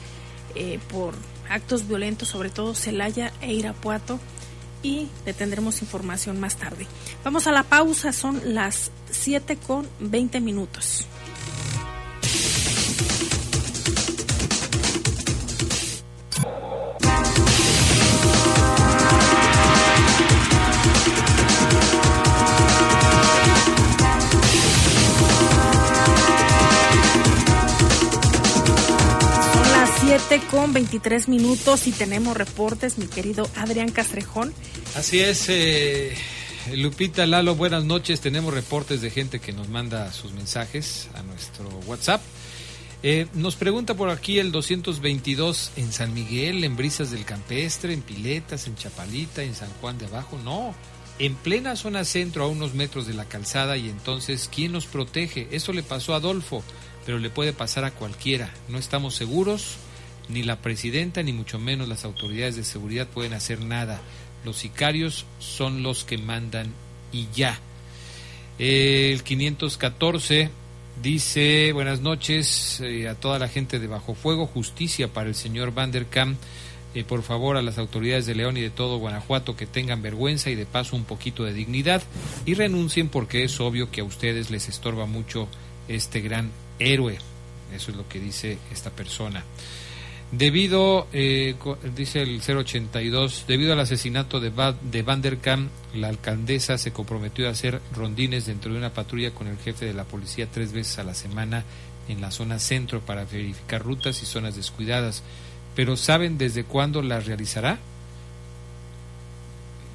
eh, 0.54 0.80
por 0.90 1.16
actos 1.50 1.88
violentos, 1.88 2.28
sobre 2.28 2.50
todo 2.50 2.76
Celaya 2.76 3.34
e 3.42 3.54
Irapuato, 3.54 4.20
y 4.84 5.10
le 5.26 5.34
tendremos 5.34 5.82
información 5.82 6.40
más 6.40 6.58
tarde. 6.58 6.86
Vamos 7.24 7.48
a 7.48 7.52
la 7.52 7.64
pausa, 7.64 8.14
son 8.14 8.40
las 8.54 8.92
7 9.10 9.58
con 9.58 9.88
20 10.00 10.40
minutos. 10.42 11.08
Con 30.50 30.72
23 30.72 31.28
minutos 31.28 31.88
y 31.88 31.92
tenemos 31.92 32.38
reportes, 32.38 32.98
mi 32.98 33.06
querido 33.06 33.50
Adrián 33.58 33.92
Castrejón. 33.92 34.54
Así 34.96 35.20
es, 35.20 35.50
eh, 35.50 36.16
Lupita, 36.74 37.26
Lalo, 37.26 37.56
buenas 37.56 37.84
noches. 37.84 38.22
Tenemos 38.22 38.54
reportes 38.54 39.02
de 39.02 39.10
gente 39.10 39.40
que 39.40 39.52
nos 39.52 39.68
manda 39.68 40.14
sus 40.14 40.32
mensajes 40.32 41.10
a 41.16 41.22
nuestro 41.24 41.68
WhatsApp. 41.86 42.22
Eh, 43.04 43.28
nos 43.34 43.58
pregunta 43.58 43.96
por 43.96 44.10
aquí 44.10 44.40
el 44.40 44.54
222 44.54 45.72
en 45.76 45.92
San 45.92 46.14
Miguel, 46.14 46.64
en 46.64 46.78
Brisas 46.78 47.12
del 47.12 47.26
Campestre, 47.26 47.92
en 47.92 48.02
Piletas, 48.02 48.68
en 48.68 48.78
Chapalita, 48.78 49.44
en 49.44 49.54
San 49.54 49.70
Juan 49.82 49.98
de 49.98 50.06
Abajo. 50.06 50.40
No, 50.46 50.74
en 51.20 51.36
plena 51.36 51.76
zona 51.76 52.06
centro, 52.06 52.46
a 52.46 52.48
unos 52.48 52.74
metros 52.74 53.06
de 53.06 53.16
la 53.16 53.26
calzada, 53.26 53.76
y 53.76 53.90
entonces, 53.90 54.50
¿quién 54.54 54.72
nos 54.72 54.86
protege? 54.86 55.50
Eso 55.52 55.74
le 55.74 55.84
pasó 55.84 56.14
a 56.14 56.18
Adolfo, 56.18 56.64
pero 57.06 57.20
le 57.20 57.30
puede 57.30 57.52
pasar 57.52 57.84
a 57.84 57.92
cualquiera. 57.92 58.54
No 58.70 58.78
estamos 58.78 59.14
seguros, 59.14 59.76
ni 60.30 60.44
la 60.44 60.58
presidenta 60.58 61.24
ni 61.24 61.34
mucho 61.34 61.60
menos 61.60 61.88
las 61.88 62.06
autoridades 62.06 62.56
de 62.56 62.64
seguridad 62.64 63.08
pueden 63.08 63.34
hacer 63.34 63.62
nada. 63.62 64.02
Los 64.44 64.58
sicarios 64.58 65.26
son 65.40 65.84
los 65.84 66.04
que 66.04 66.18
mandan 66.18 66.74
y 67.12 67.28
ya. 67.34 67.60
El 68.58 69.24
514 69.24 70.50
dice, 71.02 71.72
buenas 71.74 72.02
noches 72.02 72.80
eh, 72.82 73.08
a 73.08 73.16
toda 73.16 73.40
la 73.40 73.48
gente 73.48 73.80
de 73.80 73.88
Bajo 73.88 74.16
Fuego, 74.16 74.48
justicia 74.48 75.08
para 75.08 75.30
el 75.30 75.36
señor 75.36 75.74
Van 75.74 75.92
der 75.92 76.08
Kamp. 76.08 76.38
Eh, 76.94 77.04
por 77.04 77.24
favor 77.24 77.58
a 77.58 77.62
las 77.62 77.78
autoridades 77.78 78.26
de 78.26 78.36
León 78.36 78.56
y 78.56 78.62
de 78.62 78.70
todo 78.70 79.00
Guanajuato 79.00 79.58
que 79.58 79.66
tengan 79.66 80.02
vergüenza 80.02 80.50
y 80.50 80.56
de 80.56 80.66
paso 80.66 80.96
un 80.96 81.04
poquito 81.04 81.44
de 81.44 81.54
dignidad 81.54 82.02
y 82.46 82.54
renuncien 82.54 83.10
porque 83.10 83.44
es 83.44 83.60
obvio 83.60 83.92
que 83.92 84.00
a 84.00 84.06
ustedes 84.06 84.50
les 84.50 84.70
estorba 84.70 85.06
mucho 85.06 85.50
este 85.90 86.22
gran 86.22 86.52
héroe. 86.80 87.18
Eso 87.76 87.92
es 87.92 87.98
lo 87.98 88.08
que 88.08 88.22
dice 88.22 88.58
esta 88.72 88.92
persona. 88.92 89.44
Debido, 90.32 91.08
eh, 91.14 91.56
dice 91.96 92.22
el 92.22 92.42
082, 92.42 93.46
debido 93.48 93.74
al 93.74 93.80
asesinato 93.80 94.40
de, 94.40 94.52
de 94.92 95.04
Van 95.04 95.22
der 95.22 95.38
Kamp, 95.38 95.70
la 95.94 96.10
alcaldesa 96.10 96.78
se 96.78 96.92
comprometió 96.92 97.48
a 97.48 97.52
hacer 97.52 97.80
rondines 97.94 98.46
dentro 98.46 98.72
de 98.72 98.80
una 98.80 98.94
patrulla 98.94 99.32
con 99.32 99.48
el 99.48 99.58
jefe 99.58 99.86
de 99.86 99.94
la 99.94 100.04
policía 100.04 100.48
tres 100.52 100.74
veces 100.74 101.00
a 101.00 101.04
la 101.04 101.14
semana 101.14 101.64
en 102.10 102.22
la 102.22 102.32
zona 102.32 102.60
centro 102.60 103.02
para 103.02 103.26
verificar 103.26 103.82
rutas 103.84 104.22
y 104.24 104.26
zonas 104.26 104.56
descuidadas. 104.56 105.24
Pero 105.76 105.96
¿saben 105.96 106.38
desde 106.38 106.64
cuándo 106.64 107.02
la 107.02 107.20
realizará? 107.20 107.76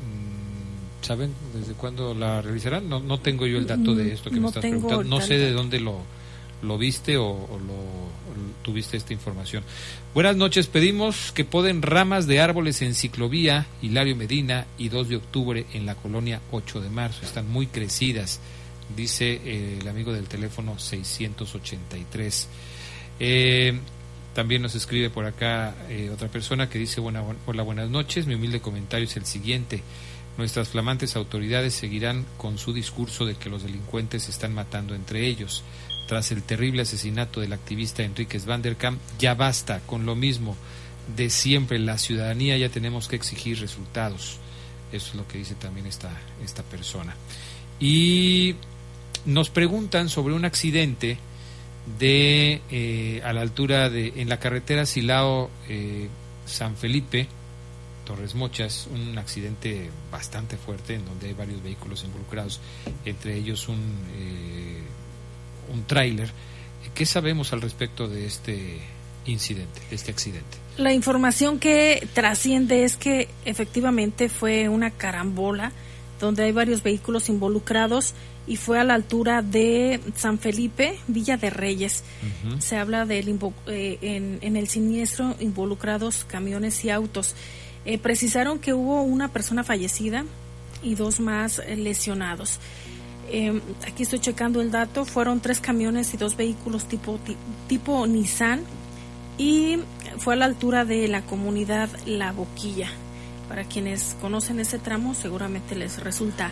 Mm, 0.00 1.04
¿Saben 1.04 1.34
desde 1.54 1.74
cuándo 1.74 2.14
la 2.14 2.40
realizará? 2.40 2.80
No, 2.80 3.00
no 3.00 3.18
tengo 3.18 3.46
yo 3.46 3.58
el 3.58 3.66
dato 3.66 3.94
de 3.94 4.12
esto 4.12 4.30
que 4.30 4.40
me 4.40 4.48
estás 4.48 4.60
preguntando. 4.60 5.04
No 5.04 5.20
sé 5.20 5.38
de 5.38 5.52
dónde 5.52 5.80
lo, 5.80 6.02
lo 6.62 6.78
viste 6.78 7.16
o, 7.16 7.32
lo, 7.32 8.10
tuviste 8.62 8.96
esta 8.96 9.12
información. 9.12 9.64
Buenas 10.14 10.36
noches, 10.36 10.66
pedimos 10.66 11.32
que 11.32 11.44
poden 11.44 11.82
ramas 11.82 12.26
de 12.26 12.40
árboles 12.40 12.82
en 12.82 12.94
ciclovía 12.94 13.66
Hilario 13.82 14.16
Medina 14.16 14.66
y 14.76 14.88
2 14.88 15.08
de 15.08 15.16
octubre 15.16 15.66
en 15.72 15.86
la 15.86 15.94
colonia 15.94 16.40
8 16.50 16.80
de 16.80 16.90
marzo. 16.90 17.24
Están 17.24 17.48
muy 17.48 17.66
crecidas, 17.66 18.40
dice 18.96 19.40
eh, 19.44 19.78
el 19.80 19.88
amigo 19.88 20.12
del 20.12 20.26
teléfono 20.28 20.78
683. 20.78 22.48
Eh, 23.18 23.78
también 24.34 24.62
nos 24.62 24.74
escribe 24.74 25.10
por 25.10 25.24
acá 25.24 25.74
eh, 25.88 26.10
otra 26.12 26.28
persona 26.28 26.68
que 26.68 26.78
dice, 26.78 27.00
hola, 27.00 27.62
buenas 27.62 27.90
noches, 27.90 28.26
mi 28.26 28.34
humilde 28.34 28.60
comentario 28.60 29.06
es 29.06 29.16
el 29.16 29.24
siguiente. 29.24 29.82
Nuestras 30.38 30.68
flamantes 30.68 31.16
autoridades 31.16 31.74
seguirán 31.74 32.24
con 32.38 32.56
su 32.56 32.72
discurso 32.72 33.26
de 33.26 33.34
que 33.34 33.50
los 33.50 33.62
delincuentes 33.62 34.24
se 34.24 34.30
están 34.30 34.54
matando 34.54 34.94
entre 34.94 35.26
ellos 35.26 35.64
tras 36.10 36.32
el 36.32 36.42
terrible 36.42 36.82
asesinato 36.82 37.40
del 37.40 37.52
activista 37.52 38.02
Enríquez 38.02 38.44
van 38.44 38.62
der 38.62 38.74
Kamp, 38.74 39.00
ya 39.20 39.34
basta 39.34 39.78
con 39.86 40.06
lo 40.06 40.16
mismo 40.16 40.56
de 41.14 41.30
siempre. 41.30 41.78
La 41.78 41.98
ciudadanía 41.98 42.58
ya 42.58 42.68
tenemos 42.68 43.06
que 43.06 43.14
exigir 43.14 43.60
resultados. 43.60 44.38
Eso 44.90 45.10
es 45.10 45.14
lo 45.14 45.28
que 45.28 45.38
dice 45.38 45.54
también 45.54 45.86
esta, 45.86 46.10
esta 46.44 46.64
persona. 46.64 47.14
Y 47.78 48.56
nos 49.24 49.50
preguntan 49.50 50.08
sobre 50.08 50.34
un 50.34 50.44
accidente 50.44 51.16
de 52.00 52.60
eh, 52.72 53.22
a 53.24 53.32
la 53.32 53.42
altura 53.42 53.88
de 53.88 54.14
en 54.16 54.28
la 54.28 54.40
carretera 54.40 54.86
Silao 54.86 55.48
eh, 55.68 56.08
San 56.44 56.76
Felipe 56.76 57.28
Torres 58.04 58.34
Mochas 58.34 58.88
un 58.92 59.16
accidente 59.16 59.90
bastante 60.10 60.56
fuerte 60.56 60.94
en 60.94 61.04
donde 61.04 61.28
hay 61.28 61.34
varios 61.34 61.62
vehículos 61.62 62.04
involucrados 62.04 62.60
entre 63.04 63.36
ellos 63.36 63.68
un 63.68 63.78
eh, 64.14 64.82
un 65.72 65.84
tráiler. 65.84 66.30
¿Qué 66.94 67.06
sabemos 67.06 67.52
al 67.52 67.60
respecto 67.60 68.08
de 68.08 68.26
este 68.26 68.78
incidente, 69.26 69.80
de 69.88 69.96
este 69.96 70.10
accidente? 70.10 70.58
La 70.76 70.92
información 70.92 71.58
que 71.58 72.06
trasciende 72.14 72.84
es 72.84 72.96
que 72.96 73.28
efectivamente 73.44 74.28
fue 74.28 74.68
una 74.68 74.90
carambola 74.90 75.72
donde 76.20 76.44
hay 76.44 76.52
varios 76.52 76.82
vehículos 76.82 77.28
involucrados 77.28 78.14
y 78.46 78.56
fue 78.56 78.78
a 78.78 78.84
la 78.84 78.94
altura 78.94 79.42
de 79.42 80.00
San 80.16 80.38
Felipe, 80.38 80.98
Villa 81.06 81.36
de 81.36 81.50
Reyes. 81.50 82.04
Se 82.58 82.76
habla 82.76 83.06
del 83.06 83.38
eh, 83.66 83.98
en, 84.42 84.56
el 84.56 84.68
siniestro 84.68 85.36
involucrados 85.40 86.24
camiones 86.24 86.84
y 86.84 86.90
autos. 86.90 87.34
Eh, 87.84 87.98
precisaron 87.98 88.58
que 88.58 88.74
hubo 88.74 89.02
una 89.02 89.28
persona 89.28 89.64
fallecida 89.64 90.24
y 90.82 90.94
dos 90.94 91.20
más 91.20 91.62
lesionados. 91.68 92.58
Em, 93.32 93.60
aquí 93.86 94.02
estoy 94.02 94.18
checando 94.18 94.60
el 94.60 94.70
dato, 94.70 95.04
fueron 95.04 95.40
tres 95.40 95.60
camiones 95.60 96.12
y 96.14 96.16
dos 96.16 96.36
vehículos 96.36 96.86
tipo, 96.86 97.18
tipo 97.68 98.06
Nissan 98.06 98.62
y 99.38 99.78
fue 100.18 100.34
a 100.34 100.36
la 100.36 100.46
altura 100.46 100.84
de 100.84 101.06
la 101.06 101.22
comunidad 101.22 101.88
La 102.06 102.32
Boquilla. 102.32 102.88
Para 103.48 103.64
quienes 103.64 104.16
conocen 104.20 104.58
ese 104.58 104.78
tramo 104.78 105.14
seguramente 105.14 105.76
les 105.76 106.02
resulta 106.02 106.50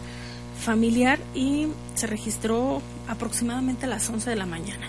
familiar 0.60 1.18
y 1.34 1.68
se 1.94 2.06
registró 2.06 2.80
aproximadamente 3.08 3.86
a 3.86 3.88
las 3.88 4.08
11 4.08 4.30
de 4.30 4.36
la 4.36 4.46
mañana. 4.46 4.88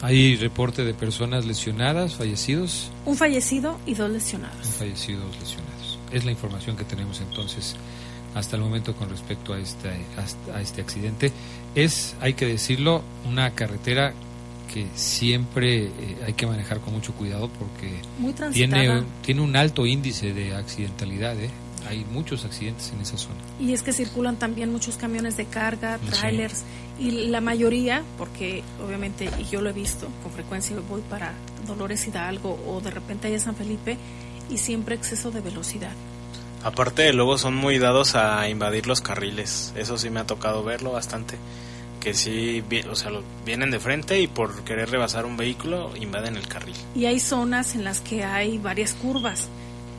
¿Hay 0.00 0.36
reporte 0.36 0.84
de 0.84 0.92
personas 0.92 1.46
lesionadas, 1.46 2.16
fallecidos? 2.16 2.90
Un 3.06 3.16
fallecido 3.16 3.78
y 3.86 3.94
dos 3.94 4.10
lesionados. 4.10 4.66
Un 4.66 4.72
fallecido, 4.72 5.20
dos 5.26 5.38
lesionados. 5.38 5.98
Es 6.10 6.24
la 6.24 6.30
información 6.30 6.76
que 6.76 6.84
tenemos 6.84 7.20
entonces 7.20 7.76
hasta 8.34 8.56
el 8.56 8.62
momento 8.62 8.94
con 8.94 9.08
respecto 9.08 9.54
a 9.54 9.58
este, 9.58 9.90
a 10.52 10.60
este 10.60 10.80
accidente. 10.80 11.32
Es, 11.74 12.14
hay 12.20 12.34
que 12.34 12.46
decirlo, 12.46 13.02
una 13.26 13.50
carretera 13.50 14.12
que 14.72 14.86
siempre 14.94 15.84
eh, 15.84 15.90
hay 16.26 16.32
que 16.32 16.46
manejar 16.46 16.80
con 16.80 16.94
mucho 16.94 17.12
cuidado 17.12 17.48
porque 17.48 18.00
tiene, 18.52 19.02
tiene 19.22 19.40
un 19.40 19.54
alto 19.56 19.86
índice 19.86 20.32
de 20.32 20.54
accidentalidad. 20.54 21.38
¿eh? 21.38 21.50
hay 21.88 22.04
muchos 22.10 22.44
accidentes 22.44 22.92
en 22.92 23.00
esa 23.00 23.16
zona. 23.16 23.36
Y 23.60 23.72
es 23.72 23.82
que 23.82 23.92
circulan 23.92 24.36
también 24.36 24.72
muchos 24.72 24.96
camiones 24.96 25.36
de 25.36 25.46
carga, 25.46 25.98
trailers, 25.98 26.62
y 26.98 27.26
la 27.28 27.40
mayoría, 27.40 28.02
porque 28.18 28.62
obviamente, 28.84 29.28
y 29.38 29.44
yo 29.44 29.60
lo 29.60 29.70
he 29.70 29.72
visto, 29.72 30.08
con 30.22 30.32
frecuencia 30.32 30.76
voy 30.88 31.02
para 31.02 31.34
Dolores 31.66 32.06
Hidalgo 32.06 32.58
o 32.66 32.80
de 32.80 32.90
repente 32.90 33.28
hay 33.28 33.34
a 33.34 33.40
San 33.40 33.56
Felipe, 33.56 33.96
y 34.50 34.58
siempre 34.58 34.94
exceso 34.94 35.30
de 35.30 35.40
velocidad. 35.40 35.92
Aparte, 36.64 37.12
luego 37.12 37.38
son 37.38 37.54
muy 37.54 37.78
dados 37.78 38.14
a 38.14 38.48
invadir 38.48 38.86
los 38.86 39.00
carriles, 39.00 39.72
eso 39.76 39.98
sí 39.98 40.10
me 40.10 40.20
ha 40.20 40.26
tocado 40.26 40.64
verlo 40.64 40.92
bastante 40.92 41.38
que 42.00 42.12
sí, 42.12 42.62
o 42.90 42.96
sea, 42.96 43.10
vienen 43.46 43.70
de 43.70 43.80
frente 43.80 44.20
y 44.20 44.26
por 44.26 44.62
querer 44.64 44.90
rebasar 44.90 45.24
un 45.24 45.38
vehículo 45.38 45.90
invaden 45.96 46.36
el 46.36 46.46
carril. 46.46 46.74
Y 46.94 47.06
hay 47.06 47.18
zonas 47.18 47.74
en 47.74 47.82
las 47.82 48.02
que 48.02 48.22
hay 48.22 48.58
varias 48.58 48.92
curvas 48.92 49.48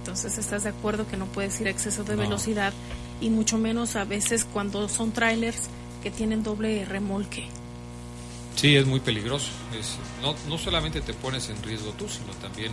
entonces 0.06 0.38
estás 0.38 0.62
de 0.62 0.70
acuerdo 0.70 1.08
que 1.08 1.18
no 1.18 1.26
puedes 1.26 1.60
ir 1.60 1.66
a 1.66 1.72
exceso 1.72 2.04
de 2.04 2.16
velocidad 2.16 2.74
y 3.20 3.32
mucho 3.32 3.58
menos 3.58 3.96
a 3.96 4.06
veces 4.06 4.46
cuando 4.46 4.88
son 4.88 5.12
trailers 5.12 5.64
que 6.04 6.12
tienen 6.12 6.44
doble 6.44 6.86
remolque. 6.86 7.48
Sí, 8.56 8.76
es 8.76 8.86
muy 8.86 9.00
peligroso. 9.00 9.50
no, 10.22 10.36
no 10.48 10.60
solamente 10.60 11.02
te 11.02 11.16
pones 11.16 11.50
en 11.50 11.62
riesgo 11.64 11.90
tú, 11.94 12.08
sino 12.08 12.34
también 12.34 12.72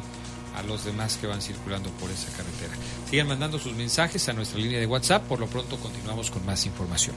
a 0.57 0.63
los 0.63 0.85
demás 0.85 1.19
que 1.21 1.27
van 1.27 1.43
circulando 1.43 1.91
por 1.93 2.11
esa 2.11 2.31
carretera. 2.37 2.73
Sigan 3.09 3.29
mandando 3.29 3.59
sus 3.59 3.75
mensajes 3.75 4.29
a 4.29 4.33
nuestra 4.33 4.59
línea 4.59 4.81
de 4.81 4.87
WhatsApp. 4.87 5.25
Por 5.25 5.41
lo 5.41 5.47
pronto 5.47 5.77
continuamos 5.79 6.31
con 6.31 6.45
más 6.47 6.67
información. 6.67 7.15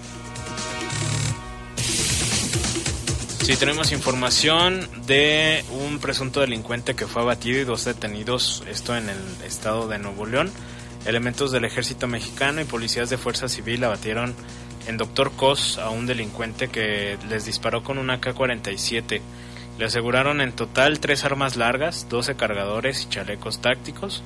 Sí, 3.45 3.55
tenemos 3.57 3.91
información 3.91 4.89
de 5.05 5.63
un 5.69 5.99
presunto 5.99 6.39
delincuente 6.39 6.95
que 6.95 7.05
fue 7.05 7.21
abatido 7.21 7.59
y 7.59 7.63
dos 7.63 7.85
detenidos, 7.85 8.63
esto 8.67 8.97
en 8.97 9.07
el 9.07 9.19
estado 9.45 9.87
de 9.87 9.99
Nuevo 9.99 10.25
León. 10.25 10.49
Elementos 11.05 11.51
del 11.51 11.63
ejército 11.63 12.07
mexicano 12.07 12.59
y 12.59 12.63
policías 12.63 13.11
de 13.11 13.19
fuerza 13.19 13.47
civil 13.47 13.83
abatieron 13.83 14.33
en 14.87 14.97
Doctor 14.97 15.31
Cos 15.33 15.77
a 15.77 15.91
un 15.91 16.07
delincuente 16.07 16.69
que 16.69 17.19
les 17.29 17.45
disparó 17.45 17.83
con 17.83 17.99
una 17.99 18.19
K-47. 18.19 19.21
Le 19.77 19.85
aseguraron 19.85 20.39
en 20.39 20.53
total 20.53 20.99
tres 20.99 21.25
armas 21.25 21.57
largas, 21.57 22.07
12 22.09 22.35
cargadores 22.35 23.03
y 23.03 23.09
chalecos 23.09 23.59
tácticos. 23.59 24.23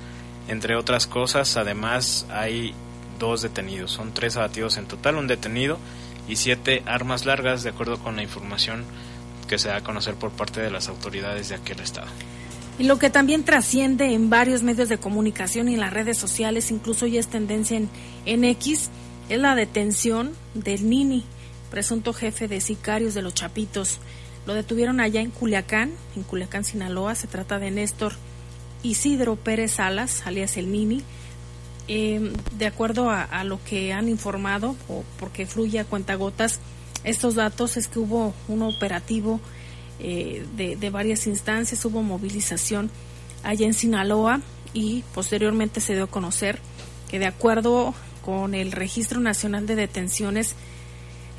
Entre 0.48 0.76
otras 0.76 1.08
cosas, 1.08 1.58
además 1.58 2.28
hay 2.32 2.74
dos 3.18 3.42
detenidos. 3.42 3.92
Son 3.92 4.14
tres 4.14 4.38
abatidos 4.38 4.78
en 4.78 4.86
total, 4.86 5.16
un 5.16 5.28
detenido 5.28 5.80
y 6.28 6.36
siete 6.36 6.84
armas 6.86 7.26
largas, 7.26 7.64
de 7.64 7.70
acuerdo 7.70 7.98
con 8.00 8.16
la 8.16 8.24
información 8.24 8.86
que 9.48 9.58
se 9.58 9.70
da 9.70 9.78
a 9.78 9.84
conocer 9.84 10.14
por 10.14 10.32
parte 10.32 10.62
de 10.62 10.70
las 10.70 10.88
autoridades 10.88 11.50
de 11.50 11.56
aquel 11.56 11.80
estado. 11.80 12.08
Y 12.78 12.84
lo 12.84 12.98
que 12.98 13.10
también 13.10 13.44
trasciende 13.44 14.14
en 14.14 14.30
varios 14.30 14.64
medios 14.64 14.88
de 14.88 15.00
comunicación 15.00 15.68
y 15.68 15.74
en 15.74 15.82
las 15.82 15.92
redes 15.92 16.18
sociales, 16.18 16.72
incluso 16.72 17.08
ya 17.08 17.20
es 17.20 17.28
tendencia 17.28 17.76
en, 17.76 17.90
en 18.26 18.46
X, 18.46 18.90
es 19.28 19.40
la 19.40 19.56
detención 19.56 20.32
del 20.54 20.90
Nini, 20.90 21.26
presunto 21.72 22.14
jefe 22.14 22.48
de 22.48 22.62
sicarios 22.62 23.14
de 23.16 23.22
los 23.22 23.34
Chapitos. 23.34 24.00
Lo 24.50 24.56
detuvieron 24.56 25.00
allá 25.00 25.22
en 25.22 25.30
Culiacán, 25.30 25.92
en 26.16 26.24
Culiacán, 26.24 26.64
Sinaloa. 26.64 27.14
Se 27.14 27.28
trata 27.28 27.60
de 27.60 27.70
Néstor 27.70 28.14
Isidro 28.82 29.36
Pérez 29.36 29.74
Salas, 29.74 30.24
alias 30.26 30.58
el 30.58 30.72
Nini. 30.72 31.04
Eh, 31.88 32.34
de 32.58 32.66
acuerdo 32.66 33.12
a, 33.12 33.44
lo 33.44 33.64
que 33.64 33.94
han 33.94 34.10
informado, 34.10 34.76
o 34.88 35.04
porque 35.20 35.46
fluye 35.46 35.78
a 35.78 35.86
cuentagotas, 35.86 36.62
estos 37.04 37.36
datos 37.36 37.78
es 37.78 37.88
que 37.88 38.00
hubo 38.00 38.34
un 38.48 38.64
operativo 38.64 39.40
eh, 40.00 40.44
de, 40.56 40.90
varias 40.90 41.28
instancias, 41.28 41.86
hubo 41.86 42.02
movilización 42.02 42.90
allá 43.44 43.68
en 43.68 43.76
Sinaloa 43.76 44.42
y 44.74 45.04
posteriormente 45.14 45.80
se 45.80 45.94
dio 45.94 46.06
a 46.06 46.08
conocer 46.08 46.58
que 47.08 47.20
de 47.20 47.28
acuerdo 47.28 47.94
con 48.26 48.56
el 48.56 48.72
Registro 48.72 49.20
Nacional 49.20 49.68
de 49.68 49.76
Detenciones 49.76 50.56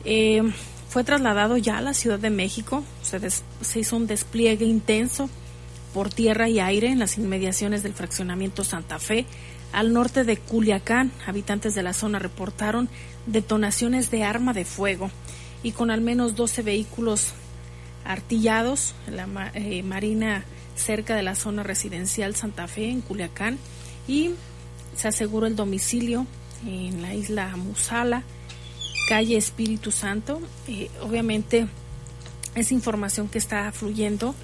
eh, 0.04 0.44
fue 0.90 1.04
trasladado 1.04 1.56
ya 1.56 1.78
a 1.78 1.82
la 1.82 1.94
Ciudad 1.94 2.18
de 2.18 2.30
México, 2.30 2.82
se, 3.00 3.20
se 3.30 3.78
hizo 3.78 3.96
un 3.96 4.08
despliegue 4.08 4.66
intenso 4.66 5.30
por 5.94 6.12
tierra 6.12 6.48
y 6.48 6.58
aire 6.58 6.88
en 6.88 6.98
las 6.98 7.16
inmediaciones 7.16 7.84
del 7.84 7.94
fraccionamiento 7.94 8.64
Santa 8.64 8.98
Fe, 8.98 9.24
al 9.72 9.92
norte 9.92 10.24
de 10.24 10.36
Culiacán. 10.36 11.12
Habitantes 11.26 11.76
de 11.76 11.84
la 11.84 11.92
zona 11.92 12.18
reportaron 12.18 12.88
detonaciones 13.26 14.10
de 14.10 14.24
arma 14.24 14.52
de 14.52 14.64
fuego 14.64 15.12
y 15.62 15.72
con 15.72 15.92
al 15.92 16.00
menos 16.00 16.34
12 16.34 16.62
vehículos 16.62 17.34
artillados, 18.04 18.94
la 19.08 19.52
eh, 19.54 19.84
Marina 19.84 20.44
cerca 20.74 21.14
de 21.14 21.22
la 21.22 21.36
zona 21.36 21.62
residencial 21.62 22.34
Santa 22.34 22.66
Fe 22.66 22.90
en 22.90 23.00
Culiacán. 23.00 23.58
Y 24.08 24.32
se 24.96 25.06
aseguró 25.06 25.46
el 25.46 25.54
domicilio 25.54 26.26
en 26.66 27.00
la 27.00 27.14
isla 27.14 27.56
Musala, 27.56 28.24
calle 29.10 29.36
Espíritu 29.36 29.90
Santo. 29.90 30.40
Eh, 30.68 30.88
obviamente 31.02 31.66
es 32.54 32.70
información 32.70 33.28
que 33.28 33.38
está 33.38 33.72
fluyendo 33.72 34.36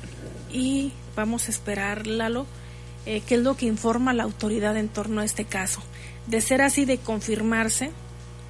y 0.52 0.92
vamos 1.14 1.46
a 1.46 1.52
esperar, 1.52 2.09
Lalo, 2.09 2.46
eh, 3.07 3.22
qué 3.24 3.37
es 3.37 3.42
lo 3.42 3.57
que 3.57 3.66
informa 3.66 4.12
la 4.12 4.24
autoridad 4.24 4.76
en 4.76 4.88
torno 4.88 5.20
a 5.20 5.24
este 5.24 5.44
caso. 5.44 5.81
De 6.26 6.40
ser 6.40 6.62
así, 6.62 6.85
de 6.85 6.98
confirmarse, 6.98 7.92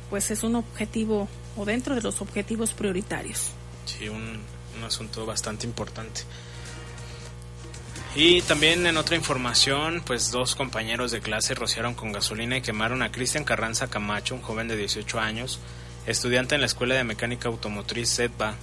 pues 0.09 0.31
es 0.31 0.43
un 0.43 0.57
objetivo 0.57 1.29
o 1.55 1.67
dentro 1.67 1.95
de 1.95 2.01
los 2.01 2.23
objetivos 2.23 2.73
prioritarios. 2.73 3.51
Sí, 3.85 4.09
un, 4.09 4.41
asunto 4.87 5.27
bastante 5.27 5.67
importante. 5.67 6.23
Y 8.15 8.41
también 8.43 8.87
en 8.87 8.97
otra 8.97 9.17
información, 9.17 10.03
pues 10.07 10.31
dos 10.31 10.55
compañeros 10.55 11.11
de 11.11 11.21
clase 11.21 11.55
rociaron 11.55 11.93
con 11.95 12.13
gasolina 12.13 12.57
y 12.57 12.63
quemaron 12.63 13.03
a 13.03 13.13
Cristian 13.13 13.45
Carranza 13.45 13.89
Camacho, 13.89 14.35
un 14.35 14.43
joven 14.43 14.69
de 14.69 14.77
18 14.77 15.19
años, 15.19 15.61
estudiante 16.07 16.55
en 16.55 16.61
la 16.61 16.67
Escuela 16.67 16.95
de 16.95 17.05
Mecánica 17.05 17.49
Automotriz 17.49 18.15
ZETBA, 18.15 18.55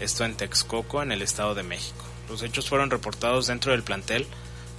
esto 0.00 0.24
en 0.24 0.34
Texcoco, 0.34 1.02
en 1.02 1.12
el 1.12 1.22
Estado 1.22 1.54
de 1.54 1.62
México. 1.62 2.04
Los 2.28 2.42
hechos 2.42 2.68
fueron 2.68 2.90
reportados 2.90 3.46
dentro 3.46 3.72
del 3.72 3.82
plantel 3.82 4.26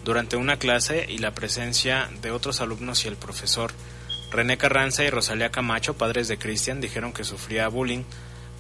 durante 0.03 0.35
una 0.35 0.57
clase 0.57 1.05
y 1.07 1.19
la 1.19 1.33
presencia 1.33 2.09
de 2.21 2.31
otros 2.31 2.59
alumnos 2.59 3.05
y 3.05 3.07
el 3.07 3.15
profesor. 3.15 3.71
René 4.31 4.57
Carranza 4.57 5.03
y 5.03 5.09
Rosalía 5.09 5.51
Camacho, 5.51 5.95
padres 5.97 6.27
de 6.27 6.37
Cristian, 6.37 6.81
dijeron 6.81 7.13
que 7.13 7.23
sufría 7.23 7.67
bullying 7.67 8.03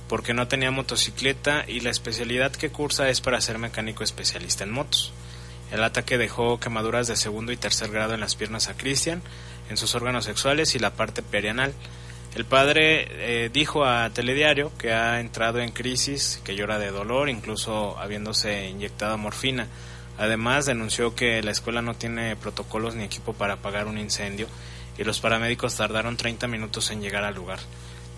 porque 0.07 0.33
no 0.33 0.47
tenía 0.47 0.71
motocicleta 0.71 1.63
y 1.67 1.79
la 1.79 1.89
especialidad 1.89 2.51
que 2.51 2.69
cursa 2.69 3.09
es 3.09 3.21
para 3.21 3.39
ser 3.39 3.57
mecánico 3.57 4.03
especialista 4.03 4.63
en 4.63 4.71
motos. 4.71 5.13
El 5.71 5.83
ataque 5.83 6.17
dejó 6.17 6.59
quemaduras 6.59 7.07
de 7.07 7.15
segundo 7.15 7.53
y 7.53 7.57
tercer 7.57 7.91
grado 7.91 8.13
en 8.13 8.19
las 8.19 8.35
piernas 8.35 8.67
a 8.67 8.75
Cristian, 8.75 9.21
en 9.69 9.77
sus 9.77 9.95
órganos 9.95 10.25
sexuales 10.25 10.75
y 10.75 10.79
la 10.79 10.93
parte 10.93 11.21
perianal. 11.21 11.73
El 12.33 12.45
padre 12.45 13.07
eh, 13.45 13.49
dijo 13.51 13.85
a 13.85 14.09
Telediario 14.09 14.71
que 14.77 14.93
ha 14.93 15.19
entrado 15.19 15.59
en 15.59 15.71
crisis, 15.71 16.41
que 16.45 16.55
llora 16.55 16.79
de 16.79 16.89
dolor, 16.89 17.29
incluso 17.29 17.97
habiéndose 17.99 18.69
inyectado 18.69 19.17
morfina. 19.17 19.67
Además, 20.17 20.65
denunció 20.65 21.13
que 21.13 21.43
la 21.43 21.51
escuela 21.51 21.81
no 21.81 21.95
tiene 21.95 22.37
protocolos 22.37 22.95
ni 22.95 23.03
equipo 23.03 23.33
para 23.33 23.55
apagar 23.55 23.87
un 23.87 23.97
incendio 23.97 24.47
y 24.97 25.03
los 25.03 25.19
paramédicos 25.19 25.75
tardaron 25.75 26.15
30 26.15 26.47
minutos 26.47 26.89
en 26.91 27.01
llegar 27.01 27.23
al 27.25 27.35
lugar. 27.35 27.59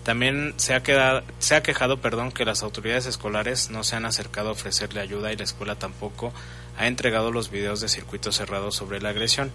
También 0.04 0.54
se 0.58 0.74
ha, 0.74 0.82
quedado, 0.82 1.22
se 1.38 1.56
ha 1.56 1.62
quejado 1.62 2.00
perdón, 2.00 2.30
que 2.30 2.44
las 2.44 2.62
autoridades 2.62 3.06
escolares 3.06 3.70
no 3.70 3.84
se 3.84 3.96
han 3.96 4.04
acercado 4.04 4.50
a 4.50 4.52
ofrecerle 4.52 5.00
ayuda 5.00 5.32
y 5.32 5.36
la 5.36 5.44
escuela 5.44 5.76
tampoco 5.76 6.32
ha 6.76 6.86
entregado 6.86 7.32
los 7.32 7.50
videos 7.50 7.80
de 7.80 7.88
circuito 7.88 8.30
cerrado 8.30 8.70
sobre 8.70 9.00
la 9.00 9.08
agresión. 9.08 9.50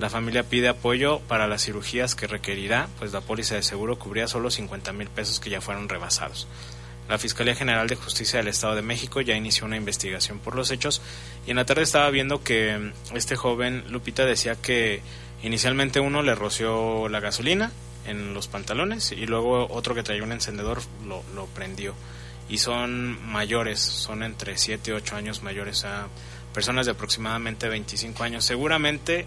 La 0.00 0.08
familia 0.08 0.44
pide 0.44 0.68
apoyo 0.68 1.20
para 1.28 1.46
las 1.46 1.62
cirugías 1.62 2.14
que 2.14 2.26
requerirá, 2.26 2.88
pues 2.98 3.12
la 3.12 3.20
póliza 3.20 3.56
de 3.56 3.62
seguro 3.62 3.98
cubría 3.98 4.26
solo 4.28 4.50
50 4.50 4.94
mil 4.94 5.08
pesos 5.08 5.40
que 5.40 5.50
ya 5.50 5.60
fueron 5.60 5.90
rebasados. 5.90 6.48
La 7.06 7.18
Fiscalía 7.18 7.54
General 7.54 7.86
de 7.86 7.96
Justicia 7.96 8.38
del 8.38 8.48
Estado 8.48 8.76
de 8.76 8.80
México 8.80 9.20
ya 9.20 9.36
inició 9.36 9.66
una 9.66 9.76
investigación 9.76 10.38
por 10.38 10.56
los 10.56 10.70
hechos 10.70 11.02
y 11.46 11.50
en 11.50 11.56
la 11.56 11.66
tarde 11.66 11.82
estaba 11.82 12.08
viendo 12.08 12.42
que 12.42 12.92
este 13.14 13.36
joven 13.36 13.84
Lupita 13.90 14.24
decía 14.24 14.54
que 14.54 15.02
inicialmente 15.42 16.00
uno 16.00 16.22
le 16.22 16.34
roció 16.34 17.10
la 17.10 17.20
gasolina 17.20 17.70
en 18.06 18.32
los 18.32 18.48
pantalones 18.48 19.12
y 19.12 19.26
luego 19.26 19.66
otro 19.70 19.94
que 19.94 20.02
traía 20.02 20.22
un 20.22 20.32
encendedor 20.32 20.80
lo, 21.06 21.46
prendió. 21.48 21.94
Y 22.48 22.56
son 22.56 23.22
mayores, 23.30 23.80
son 23.80 24.22
entre 24.22 24.56
7 24.56 24.92
y 24.92 24.94
8 24.94 25.16
años 25.16 25.42
mayores, 25.42 25.84
a 25.84 26.08
personas 26.54 26.86
de 26.86 26.92
aproximadamente 26.92 27.68
25 27.68 28.24
años. 28.24 28.46
Seguramente 28.46 29.26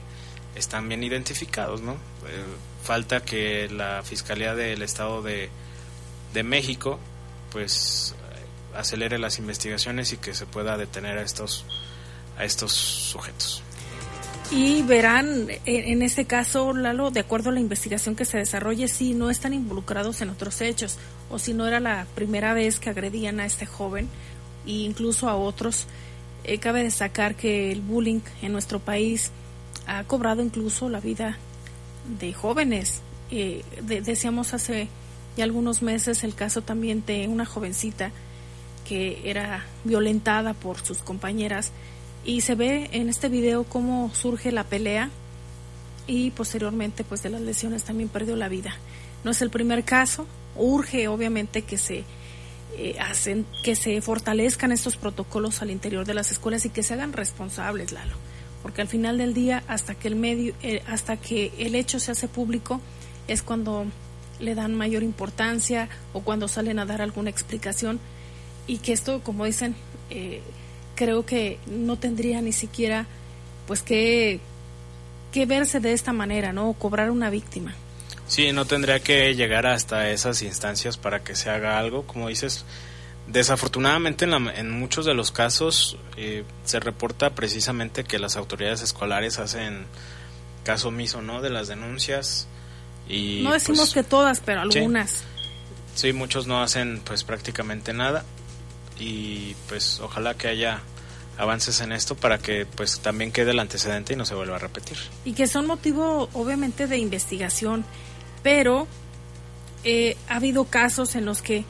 están 0.55 0.87
bien 0.87 1.03
identificados, 1.03 1.81
¿no? 1.81 1.93
Eh, 1.93 2.43
falta 2.83 3.21
que 3.21 3.69
la 3.69 4.03
Fiscalía 4.03 4.55
del 4.55 4.81
Estado 4.81 5.21
de, 5.21 5.49
de 6.33 6.43
México 6.43 6.99
pues 7.51 8.15
acelere 8.75 9.19
las 9.19 9.37
investigaciones 9.37 10.11
y 10.13 10.17
que 10.17 10.33
se 10.33 10.45
pueda 10.45 10.77
detener 10.77 11.17
a 11.19 11.21
estos 11.21 11.65
a 12.37 12.45
estos 12.45 12.71
sujetos. 12.71 13.61
Y 14.51 14.81
verán, 14.83 15.47
en 15.65 16.01
este 16.01 16.25
caso, 16.25 16.73
Lalo, 16.73 17.11
de 17.11 17.21
acuerdo 17.21 17.49
a 17.49 17.53
la 17.53 17.59
investigación 17.59 18.15
que 18.15 18.25
se 18.25 18.37
desarrolle, 18.37 18.87
si 18.87 19.13
no 19.13 19.29
están 19.29 19.53
involucrados 19.53 20.21
en 20.21 20.29
otros 20.29 20.61
hechos 20.61 20.97
o 21.29 21.39
si 21.39 21.53
no 21.53 21.67
era 21.67 21.79
la 21.79 22.05
primera 22.13 22.53
vez 22.53 22.79
que 22.79 22.89
agredían 22.89 23.39
a 23.39 23.45
este 23.45 23.65
joven 23.65 24.09
e 24.65 24.71
incluso 24.71 25.29
a 25.29 25.35
otros. 25.35 25.87
Eh, 26.43 26.57
cabe 26.57 26.83
destacar 26.83 27.35
que 27.35 27.71
el 27.71 27.81
bullying 27.81 28.19
en 28.41 28.51
nuestro 28.51 28.79
país 28.79 29.31
ha 29.87 30.03
cobrado 30.03 30.41
incluso 30.41 30.89
la 30.89 30.99
vida 30.99 31.37
de 32.19 32.33
jóvenes. 32.33 33.01
Eh, 33.31 33.63
decíamos 33.81 34.53
hace 34.53 34.87
ya 35.37 35.43
algunos 35.43 35.81
meses 35.81 36.23
el 36.23 36.35
caso 36.35 36.61
también 36.61 37.03
de 37.05 37.27
una 37.27 37.45
jovencita 37.45 38.11
que 38.87 39.21
era 39.29 39.65
violentada 39.83 40.53
por 40.53 40.79
sus 40.85 40.99
compañeras 40.99 41.71
y 42.25 42.41
se 42.41 42.55
ve 42.55 42.89
en 42.91 43.09
este 43.09 43.29
video 43.29 43.63
cómo 43.63 44.11
surge 44.13 44.51
la 44.51 44.63
pelea 44.63 45.09
y 46.05 46.31
posteriormente 46.31 47.03
pues 47.03 47.23
de 47.23 47.29
las 47.29 47.41
lesiones 47.41 47.83
también 47.83 48.09
perdió 48.09 48.35
la 48.35 48.49
vida. 48.49 48.75
No 49.23 49.31
es 49.31 49.41
el 49.41 49.49
primer 49.49 49.83
caso, 49.83 50.27
urge 50.55 51.07
obviamente 51.07 51.63
que 51.63 51.77
se 51.77 52.03
eh, 52.77 52.95
hacen 52.99 53.45
que 53.63 53.75
se 53.75 54.01
fortalezcan 54.01 54.71
estos 54.71 54.97
protocolos 54.97 55.61
al 55.61 55.71
interior 55.71 56.05
de 56.05 56.13
las 56.13 56.31
escuelas 56.31 56.65
y 56.65 56.69
que 56.69 56.83
se 56.83 56.93
hagan 56.93 57.13
responsables, 57.13 57.91
Lalo, 57.91 58.15
porque 58.63 58.81
al 58.81 58.87
final 58.87 59.17
del 59.19 59.33
día 59.33 59.63
hasta 59.67 59.93
que 59.93 60.07
el 60.07 60.15
medio 60.15 60.55
eh, 60.63 60.81
hasta 60.87 61.17
que 61.17 61.51
el 61.59 61.75
hecho 61.75 61.99
se 61.99 62.11
hace 62.11 62.27
público 62.27 62.81
es 63.27 63.43
cuando 63.43 63.85
le 64.39 64.55
dan 64.55 64.73
mayor 64.73 65.03
importancia 65.03 65.89
o 66.13 66.21
cuando 66.21 66.47
salen 66.47 66.79
a 66.79 66.85
dar 66.85 67.01
alguna 67.01 67.29
explicación 67.29 67.99
y 68.65 68.77
que 68.77 68.93
esto, 68.93 69.21
como 69.21 69.45
dicen, 69.45 69.75
eh, 70.09 70.41
creo 70.95 71.25
que 71.25 71.59
no 71.67 71.97
tendría 71.97 72.41
ni 72.41 72.53
siquiera 72.53 73.05
pues 73.67 73.81
que, 73.81 74.39
que 75.31 75.45
verse 75.45 75.79
de 75.79 75.93
esta 75.93 76.13
manera, 76.13 76.53
¿no? 76.53 76.73
Cobrar 76.73 77.11
una 77.11 77.29
víctima. 77.29 77.75
Sí, 78.27 78.51
no 78.53 78.65
tendría 78.65 79.01
que 79.01 79.35
llegar 79.35 79.67
hasta 79.67 80.09
esas 80.09 80.41
instancias 80.41 80.97
para 80.97 81.23
que 81.23 81.35
se 81.35 81.49
haga 81.49 81.77
algo, 81.77 82.03
como 82.03 82.29
dices. 82.29 82.65
Desafortunadamente 83.27 84.25
en, 84.25 84.33
en 84.33 84.71
muchos 84.71 85.05
de 85.05 85.13
los 85.13 85.31
casos 85.31 85.97
eh, 86.17 86.43
se 86.65 86.79
reporta 86.79 87.35
precisamente 87.35 88.03
que 88.03 88.19
las 88.19 88.35
autoridades 88.35 88.81
escolares 88.81 89.39
hacen 89.39 89.85
caso 90.63 90.89
omiso, 90.89 91.21
¿no? 91.21 91.41
De 91.41 91.49
las 91.49 91.67
denuncias 91.67 92.47
y 93.07 93.41
no 93.43 93.53
decimos 93.53 93.79
pues, 93.79 93.93
que 93.93 94.03
todas, 94.03 94.39
pero 94.39 94.61
algunas. 94.61 95.23
Sí, 95.95 96.13
muchos 96.13 96.47
no 96.47 96.61
hacen 96.61 97.01
pues 97.03 97.23
prácticamente 97.23 97.93
nada 97.93 98.25
y 98.99 99.55
pues 99.67 99.99
ojalá 99.99 100.35
que 100.35 100.47
haya 100.47 100.81
avances 101.37 101.81
en 101.81 101.91
esto 101.91 102.15
para 102.15 102.37
que 102.37 102.65
pues 102.65 102.99
también 102.99 103.31
quede 103.31 103.51
el 103.51 103.59
antecedente 103.59 104.13
y 104.13 104.15
no 104.15 104.25
se 104.25 104.35
vuelva 104.35 104.55
a 104.55 104.59
repetir. 104.59 104.97
Y 105.25 105.33
que 105.33 105.47
son 105.47 105.67
motivo 105.67 106.29
obviamente 106.33 106.87
de 106.87 106.97
investigación, 106.97 107.85
pero 108.41 108.87
eh, 109.83 110.17
ha 110.29 110.37
habido 110.37 110.65
casos 110.65 111.15
en 111.15 111.25
los 111.25 111.41
que 111.41 111.65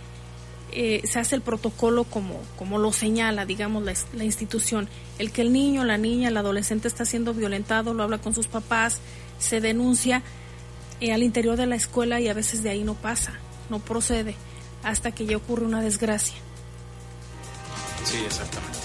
eh, 0.76 1.02
se 1.06 1.20
hace 1.20 1.36
el 1.36 1.42
protocolo 1.42 2.04
como, 2.04 2.40
como 2.58 2.78
lo 2.78 2.92
señala, 2.92 3.46
digamos, 3.46 3.84
la, 3.84 3.94
la, 4.14 4.24
institución. 4.24 4.90
El 5.20 5.32
que 5.32 5.42
el 5.42 5.54
niño, 5.54 5.84
la 5.84 5.98
niña, 5.98 6.30
el 6.30 6.38
adolescente 6.38 6.88
está 6.88 7.06
siendo 7.06 7.34
violentado, 7.34 7.94
lo 7.94 8.04
habla 8.04 8.18
con 8.18 8.34
sus 8.34 8.48
papás, 8.48 9.00
se 9.40 9.62
denuncia 9.62 10.24
eh, 11.00 11.12
al 11.12 11.24
interior 11.24 11.58
de 11.58 11.66
la 11.66 11.76
escuela 11.76 12.22
y 12.22 12.30
a 12.30 12.34
veces 12.34 12.64
de 12.64 12.70
ahí 12.70 12.84
no 12.84 12.94
pasa, 12.94 13.34
no 13.70 13.80
procede, 13.80 14.36
hasta 14.84 15.12
que 15.12 15.26
ya 15.26 15.38
ocurre 15.38 15.66
una 15.66 15.82
desgracia. 15.82 16.36
Sí, 18.04 18.18
exactamente. 18.26 18.80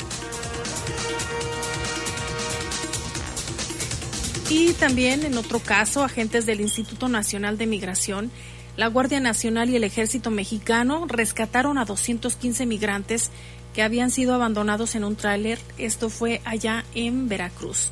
Y 4.51 4.72
también 4.72 5.24
en 5.24 5.37
otro 5.37 5.61
caso, 5.61 6.03
agentes 6.03 6.46
del 6.46 6.61
Instituto 6.61 7.09
Nacional 7.09 7.59
de 7.59 7.66
Migración, 7.66 8.31
la 8.78 8.86
Guardia 8.86 9.18
Nacional 9.18 9.70
y 9.70 9.74
el 9.74 9.82
Ejército 9.82 10.30
Mexicano 10.30 11.04
rescataron 11.08 11.78
a 11.78 11.84
215 11.84 12.64
migrantes 12.64 13.32
que 13.74 13.82
habían 13.82 14.12
sido 14.12 14.34
abandonados 14.34 14.94
en 14.94 15.02
un 15.02 15.16
tráiler. 15.16 15.58
Esto 15.78 16.08
fue 16.10 16.40
allá 16.44 16.84
en 16.94 17.28
Veracruz. 17.28 17.90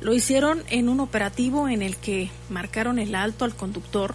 Lo 0.00 0.14
hicieron 0.14 0.62
en 0.70 0.88
un 0.88 1.00
operativo 1.00 1.68
en 1.68 1.82
el 1.82 1.96
que 1.96 2.30
marcaron 2.50 3.00
el 3.00 3.16
alto 3.16 3.44
al 3.44 3.56
conductor, 3.56 4.14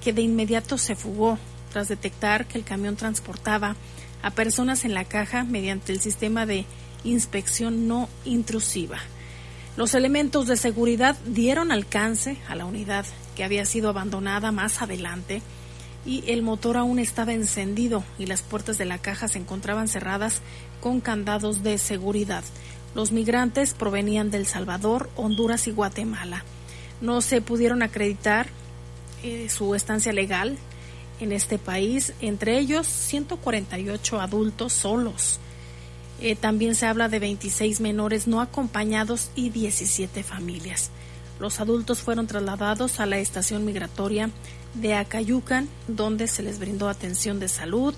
que 0.00 0.12
de 0.12 0.22
inmediato 0.22 0.78
se 0.78 0.94
fugó 0.94 1.40
tras 1.72 1.88
detectar 1.88 2.46
que 2.46 2.56
el 2.56 2.62
camión 2.62 2.94
transportaba 2.94 3.74
a 4.22 4.30
personas 4.30 4.84
en 4.84 4.94
la 4.94 5.06
caja 5.06 5.42
mediante 5.42 5.92
el 5.92 6.00
sistema 6.00 6.46
de 6.46 6.66
inspección 7.02 7.88
no 7.88 8.08
intrusiva. 8.24 8.98
Los 9.76 9.94
elementos 9.94 10.46
de 10.46 10.56
seguridad 10.56 11.16
dieron 11.26 11.72
alcance 11.72 12.36
a 12.46 12.54
la 12.54 12.64
unidad 12.64 13.06
que 13.38 13.44
había 13.44 13.64
sido 13.64 13.88
abandonada 13.88 14.50
más 14.50 14.82
adelante 14.82 15.42
y 16.04 16.24
el 16.26 16.42
motor 16.42 16.76
aún 16.76 16.98
estaba 16.98 17.32
encendido 17.32 18.02
y 18.18 18.26
las 18.26 18.42
puertas 18.42 18.78
de 18.78 18.84
la 18.84 18.98
caja 18.98 19.28
se 19.28 19.38
encontraban 19.38 19.86
cerradas 19.86 20.42
con 20.80 21.00
candados 21.00 21.62
de 21.62 21.78
seguridad. 21.78 22.42
Los 22.96 23.12
migrantes 23.12 23.74
provenían 23.74 24.32
del 24.32 24.44
Salvador, 24.44 25.08
Honduras 25.14 25.68
y 25.68 25.70
Guatemala. 25.70 26.44
No 27.00 27.20
se 27.20 27.40
pudieron 27.40 27.84
acreditar 27.84 28.48
eh, 29.22 29.48
su 29.48 29.76
estancia 29.76 30.12
legal 30.12 30.58
en 31.20 31.30
este 31.30 31.58
país, 31.58 32.14
entre 32.20 32.58
ellos 32.58 32.88
148 32.88 34.20
adultos 34.20 34.72
solos. 34.72 35.38
Eh, 36.20 36.34
también 36.34 36.74
se 36.74 36.86
habla 36.86 37.08
de 37.08 37.20
26 37.20 37.78
menores 37.78 38.26
no 38.26 38.40
acompañados 38.40 39.30
y 39.36 39.50
17 39.50 40.24
familias. 40.24 40.90
Los 41.40 41.60
adultos 41.60 42.00
fueron 42.00 42.26
trasladados 42.26 43.00
a 43.00 43.06
la 43.06 43.18
estación 43.18 43.64
migratoria 43.64 44.30
de 44.74 44.94
Acayucan, 44.94 45.68
donde 45.86 46.26
se 46.26 46.42
les 46.42 46.58
brindó 46.58 46.88
atención 46.88 47.38
de 47.40 47.48
salud. 47.48 47.94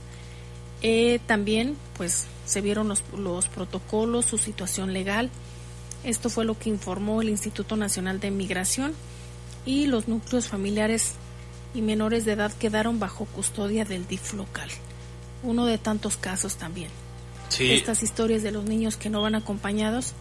Eh, 0.82 1.20
también, 1.26 1.76
pues, 1.96 2.26
se 2.46 2.60
vieron 2.60 2.88
los, 2.88 3.02
los 3.16 3.48
protocolos, 3.48 4.26
su 4.26 4.38
situación 4.38 4.92
legal. 4.92 5.30
Esto 6.04 6.30
fue 6.30 6.44
lo 6.44 6.58
que 6.58 6.70
informó 6.70 7.22
el 7.22 7.28
Instituto 7.28 7.76
Nacional 7.76 8.20
de 8.20 8.30
Migración 8.30 8.94
y 9.66 9.86
los 9.86 10.08
núcleos 10.08 10.48
familiares 10.48 11.12
y 11.74 11.82
menores 11.82 12.24
de 12.24 12.32
edad 12.32 12.52
quedaron 12.52 12.98
bajo 12.98 13.26
custodia 13.26 13.84
del 13.84 14.06
DIF 14.06 14.34
local. 14.34 14.70
Uno 15.42 15.66
de 15.66 15.78
tantos 15.78 16.16
casos 16.16 16.56
también 16.56 16.90
estas 17.58 18.02
historias 18.02 18.42
de 18.42 18.52
los 18.52 18.64
niños 18.64 18.96
que 18.96 19.10
no 19.10 19.22
van 19.22 19.34
acompañados 19.34 20.12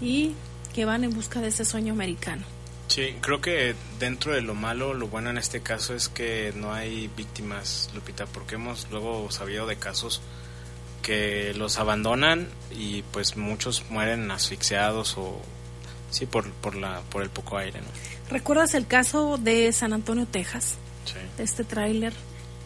y 0.00 0.32
que 0.74 0.84
van 0.84 1.04
en 1.04 1.14
busca 1.14 1.40
de 1.40 1.48
ese 1.48 1.64
sueño 1.64 1.92
americano. 1.92 2.44
Sí, 2.88 3.16
creo 3.20 3.40
que 3.40 3.74
dentro 3.98 4.32
de 4.32 4.42
lo 4.42 4.54
malo, 4.54 4.94
lo 4.94 5.08
bueno 5.08 5.30
en 5.30 5.38
este 5.38 5.60
caso 5.60 5.94
es 5.94 6.08
que 6.08 6.52
no 6.54 6.72
hay 6.72 7.10
víctimas, 7.16 7.90
Lupita, 7.94 8.26
porque 8.26 8.56
hemos 8.56 8.88
luego 8.90 9.30
sabido 9.30 9.66
de 9.66 9.76
casos 9.76 10.20
que 11.02 11.52
los 11.54 11.78
abandonan 11.78 12.48
y 12.70 13.02
pues 13.02 13.36
muchos 13.36 13.84
mueren 13.90 14.30
asfixiados 14.30 15.18
o 15.18 15.40
sí 16.10 16.24
por 16.24 16.50
por 16.50 16.76
la 16.76 17.02
por 17.10 17.22
el 17.22 17.30
poco 17.30 17.58
aire, 17.58 17.80
¿no? 17.80 17.86
¿Recuerdas 18.30 18.74
el 18.74 18.86
caso 18.86 19.36
de 19.36 19.70
San 19.72 19.92
Antonio, 19.92 20.26
Texas? 20.26 20.76
Sí. 21.04 21.18
De 21.36 21.44
este 21.44 21.64
tráiler 21.64 22.14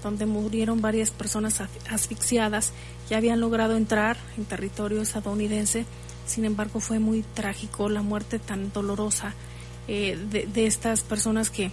donde 0.03 0.27
murieron 0.27 0.81
varias 0.81 1.11
personas 1.11 1.61
asfixiadas 1.91 2.73
que 3.09 3.17
habían 3.17 3.41
logrado 3.41 3.77
entrar 3.77 4.17
en 4.37 4.45
territorio 4.45 5.03
estadounidense. 5.03 5.85
Sin 6.27 6.45
embargo, 6.45 6.79
fue 6.79 6.99
muy 6.99 7.23
trágico 7.23 7.89
la 7.89 8.03
muerte 8.03 8.39
tan 8.39 8.73
dolorosa 8.73 9.35
eh, 9.89 10.19
de, 10.31 10.67
estas 10.67 11.01
personas 11.01 11.49
que 11.49 11.71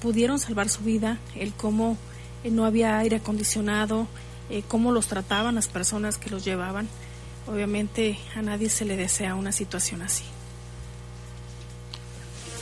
pudieron 0.00 0.38
salvar 0.38 0.68
su 0.68 0.82
vida, 0.82 1.18
el 1.34 1.52
cómo 1.52 1.98
eh, 2.44 2.50
no 2.50 2.64
había 2.64 2.96
aire 2.98 3.16
acondicionado, 3.16 4.06
eh, 4.48 4.62
cómo 4.68 4.92
los 4.92 5.08
trataban 5.08 5.56
las 5.56 5.66
personas 5.66 6.16
que 6.16 6.30
los 6.30 6.44
llevaban. 6.44 6.88
Obviamente 7.48 8.18
a 8.36 8.42
nadie 8.42 8.70
se 8.70 8.84
le 8.84 8.96
desea 8.96 9.34
una 9.34 9.50
situación 9.50 10.02
así. 10.02 10.22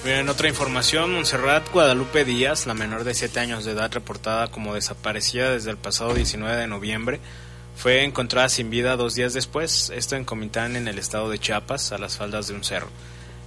En 0.04 0.28
otra 0.28 0.48
información, 0.48 1.12
Montserrat 1.12 1.70
Guadalupe 1.70 2.24
Díaz, 2.24 2.66
la 2.66 2.72
menor 2.72 3.04
de 3.04 3.14
7 3.14 3.40
años 3.40 3.64
de 3.64 3.72
edad 3.72 3.92
reportada 3.92 4.48
como 4.48 4.74
desaparecida 4.74 5.52
desde 5.52 5.70
el 5.70 5.76
pasado 5.76 6.14
19 6.14 6.56
de 6.56 6.66
noviembre, 6.66 7.20
fue 7.76 8.04
encontrada 8.04 8.48
sin 8.48 8.70
vida 8.70 8.96
dos 8.96 9.14
días 9.14 9.34
después, 9.34 9.90
esto 9.94 10.16
en 10.16 10.24
Comitán 10.24 10.76
en 10.76 10.88
el 10.88 10.98
estado 10.98 11.28
de 11.28 11.38
Chiapas, 11.38 11.92
a 11.92 11.98
las 11.98 12.16
faldas 12.16 12.48
de 12.48 12.54
un 12.54 12.64
cerro. 12.64 12.88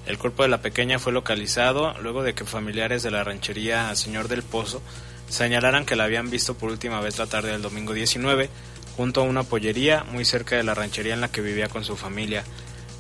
El 0.06 0.18
cuerpo 0.18 0.44
de 0.44 0.50
la 0.50 0.62
pequeña 0.62 1.00
fue 1.00 1.14
localizado 1.14 1.94
luego 2.02 2.24
de 2.24 2.34
que 2.34 2.44
familiares 2.44 3.04
de 3.04 3.12
la 3.12 3.24
ranchería 3.24 3.96
Señor 3.96 4.28
del 4.28 4.44
Pozo 4.44 4.82
señalaran 5.30 5.86
que 5.86 5.96
la 5.96 6.06
habían 6.06 6.30
visto 6.30 6.56
por 6.56 6.72
última 6.72 7.00
vez 7.00 7.18
la 7.18 7.28
tarde 7.28 7.52
del 7.52 7.62
domingo 7.62 7.94
19 7.94 8.50
junto 8.98 9.22
a 9.22 9.26
una 9.26 9.44
pollería 9.44 10.04
muy 10.04 10.26
cerca 10.26 10.56
de 10.56 10.64
la 10.64 10.74
ranchería 10.74 11.14
en 11.14 11.22
la 11.22 11.32
que 11.32 11.42
vivía 11.42 11.70
con 11.70 11.86
su 11.86 11.96
familia. 11.96 12.44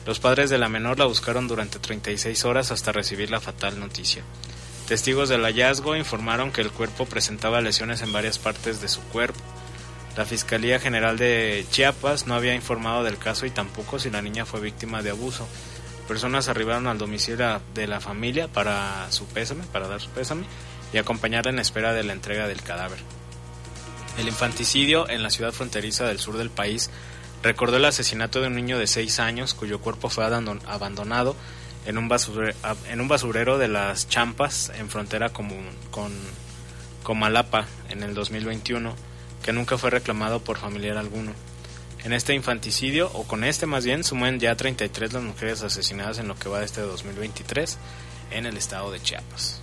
Los 0.05 0.19
padres 0.19 0.49
de 0.49 0.57
la 0.57 0.69
menor 0.69 0.97
la 0.97 1.05
buscaron 1.05 1.47
durante 1.47 1.79
36 1.79 2.45
horas 2.45 2.71
hasta 2.71 2.91
recibir 2.91 3.29
la 3.29 3.39
fatal 3.39 3.79
noticia. 3.79 4.23
Testigos 4.87 5.29
del 5.29 5.43
hallazgo 5.43 5.95
informaron 5.95 6.51
que 6.51 6.61
el 6.61 6.71
cuerpo 6.71 7.05
presentaba 7.05 7.61
lesiones 7.61 8.01
en 8.01 8.11
varias 8.11 8.39
partes 8.39 8.81
de 8.81 8.87
su 8.87 9.01
cuerpo. 9.01 9.39
La 10.17 10.25
Fiscalía 10.25 10.79
General 10.79 11.17
de 11.17 11.65
Chiapas 11.71 12.27
no 12.27 12.35
había 12.35 12.55
informado 12.55 13.03
del 13.03 13.17
caso 13.17 13.45
y 13.45 13.51
tampoco 13.51 13.99
si 13.99 14.09
la 14.09 14.21
niña 14.21 14.45
fue 14.45 14.59
víctima 14.59 15.01
de 15.01 15.11
abuso. 15.11 15.47
Personas 16.11 16.49
arribaron 16.49 16.87
al 16.87 16.97
domicilio 16.97 17.61
de 17.73 17.87
la 17.87 18.01
familia 18.01 18.49
para 18.49 19.09
su 19.11 19.27
pésame, 19.27 19.63
para 19.71 19.87
dar 19.87 20.01
su 20.01 20.09
pésame 20.09 20.43
y 20.91 20.97
acompañarla 20.97 21.51
en 21.51 21.59
espera 21.59 21.93
de 21.93 22.03
la 22.03 22.11
entrega 22.11 22.49
del 22.49 22.61
cadáver. 22.61 22.99
El 24.17 24.27
infanticidio 24.27 25.09
en 25.09 25.23
la 25.23 25.29
ciudad 25.29 25.53
fronteriza 25.53 26.05
del 26.05 26.19
sur 26.19 26.37
del 26.37 26.49
país 26.49 26.89
recordó 27.41 27.77
el 27.77 27.85
asesinato 27.85 28.41
de 28.41 28.47
un 28.47 28.55
niño 28.55 28.77
de 28.77 28.87
6 28.87 29.21
años 29.21 29.53
cuyo 29.53 29.79
cuerpo 29.79 30.09
fue 30.09 30.25
abandonado 30.25 31.37
en 31.85 31.97
un, 31.97 32.09
basurero, 32.09 32.57
en 32.89 32.99
un 32.99 33.07
basurero 33.07 33.57
de 33.57 33.69
las 33.69 34.09
Champas 34.09 34.69
en 34.75 34.89
frontera 34.89 35.29
con, 35.29 35.47
con 35.91 36.11
Comalapa 37.03 37.67
en 37.87 38.03
el 38.03 38.13
2021, 38.13 38.93
que 39.43 39.53
nunca 39.53 39.77
fue 39.77 39.91
reclamado 39.91 40.41
por 40.41 40.57
familiar 40.57 40.97
alguno. 40.97 41.31
En 42.03 42.13
este 42.13 42.33
infanticidio, 42.33 43.11
o 43.13 43.23
con 43.23 43.43
este 43.43 43.67
más 43.67 43.85
bien, 43.85 44.03
suman 44.03 44.39
ya 44.39 44.55
33 44.55 45.13
las 45.13 45.23
mujeres 45.23 45.61
asesinadas 45.61 46.17
en 46.17 46.27
lo 46.27 46.35
que 46.35 46.49
va 46.49 46.59
de 46.59 46.65
este 46.65 46.81
2023 46.81 47.77
en 48.31 48.45
el 48.47 48.57
estado 48.57 48.91
de 48.91 48.99
Chiapas. 48.99 49.61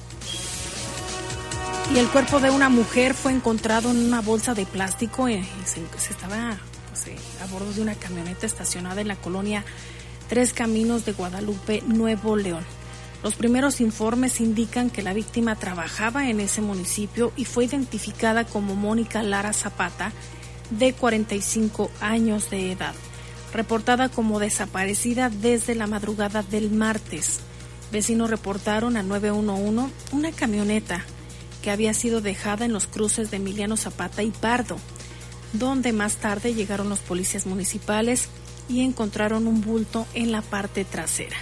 Y 1.94 1.98
el 1.98 2.06
cuerpo 2.08 2.38
de 2.38 2.50
una 2.50 2.68
mujer 2.68 3.14
fue 3.14 3.32
encontrado 3.32 3.90
en 3.90 3.96
una 3.96 4.20
bolsa 4.20 4.54
de 4.54 4.66
plástico. 4.66 5.26
Eh, 5.26 5.42
se, 5.64 5.80
estaba 6.10 6.50
a 6.52 7.46
bordo 7.50 7.72
de 7.72 7.80
una 7.80 7.94
camioneta 7.94 8.46
estacionada 8.46 9.00
en 9.00 9.08
la 9.08 9.16
colonia 9.16 9.64
Tres 10.28 10.52
Caminos 10.52 11.06
de 11.06 11.12
Guadalupe, 11.12 11.82
Nuevo 11.86 12.36
León. 12.36 12.64
Los 13.22 13.34
primeros 13.34 13.80
informes 13.80 14.40
indican 14.40 14.90
que 14.90 15.02
la 15.02 15.12
víctima 15.14 15.56
trabajaba 15.56 16.28
en 16.28 16.38
ese 16.40 16.60
municipio 16.60 17.32
y 17.36 17.46
fue 17.46 17.64
identificada 17.64 18.44
como 18.44 18.76
Mónica 18.76 19.22
Lara 19.22 19.52
Zapata, 19.52 20.12
de 20.70 20.92
45 20.92 21.90
años 22.00 22.50
de 22.50 22.72
edad, 22.72 22.94
reportada 23.52 24.08
como 24.08 24.38
desaparecida 24.38 25.30
desde 25.30 25.74
la 25.74 25.86
madrugada 25.86 26.42
del 26.42 26.70
martes. 26.70 27.40
Vecinos 27.90 28.30
reportaron 28.30 28.96
a 28.96 29.02
911 29.02 29.92
una 30.12 30.32
camioneta 30.32 31.04
que 31.62 31.70
había 31.70 31.94
sido 31.94 32.20
dejada 32.20 32.64
en 32.64 32.72
los 32.72 32.86
cruces 32.86 33.30
de 33.30 33.38
Emiliano 33.38 33.76
Zapata 33.76 34.22
y 34.22 34.30
Pardo 34.30 34.78
donde 35.52 35.92
más 35.92 36.16
tarde 36.16 36.54
llegaron 36.54 36.88
los 36.88 37.00
policías 37.00 37.46
municipales 37.46 38.28
y 38.68 38.82
encontraron 38.82 39.46
un 39.46 39.62
bulto 39.62 40.06
en 40.14 40.32
la 40.32 40.42
parte 40.42 40.84
trasera. 40.84 41.36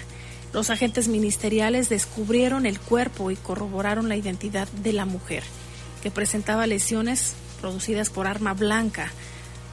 Los 0.52 0.70
agentes 0.70 1.08
ministeriales 1.08 1.88
descubrieron 1.88 2.66
el 2.66 2.78
cuerpo 2.78 3.30
y 3.30 3.36
corroboraron 3.36 4.08
la 4.08 4.16
identidad 4.16 4.68
de 4.68 4.92
la 4.92 5.04
mujer, 5.04 5.42
que 6.02 6.10
presentaba 6.10 6.66
lesiones 6.66 7.34
producidas 7.56 8.10
por 8.10 8.26
arma 8.26 8.54
blanca, 8.54 9.10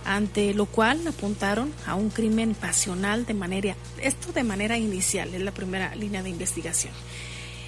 ante 0.05 0.53
lo 0.53 0.65
cual 0.65 1.07
apuntaron 1.07 1.73
a 1.85 1.95
un 1.95 2.09
crimen 2.09 2.55
pasional 2.55 3.25
de 3.25 3.33
manera, 3.33 3.75
esto 4.01 4.31
de 4.31 4.43
manera 4.43 4.77
inicial, 4.77 5.33
es 5.33 5.41
la 5.41 5.51
primera 5.51 5.95
línea 5.95 6.23
de 6.23 6.29
investigación. 6.29 6.93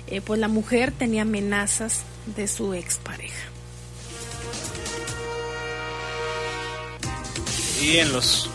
Eh, 0.08 0.22
pues 0.22 0.40
la 0.40 0.48
mujer 0.48 0.92
tenía 0.92 1.24
amenazas 1.24 2.04
de 2.36 2.48
su 2.48 2.74
expareja. 2.74 3.50
Y 7.82 7.98
en 7.98 8.12
los... 8.14 8.50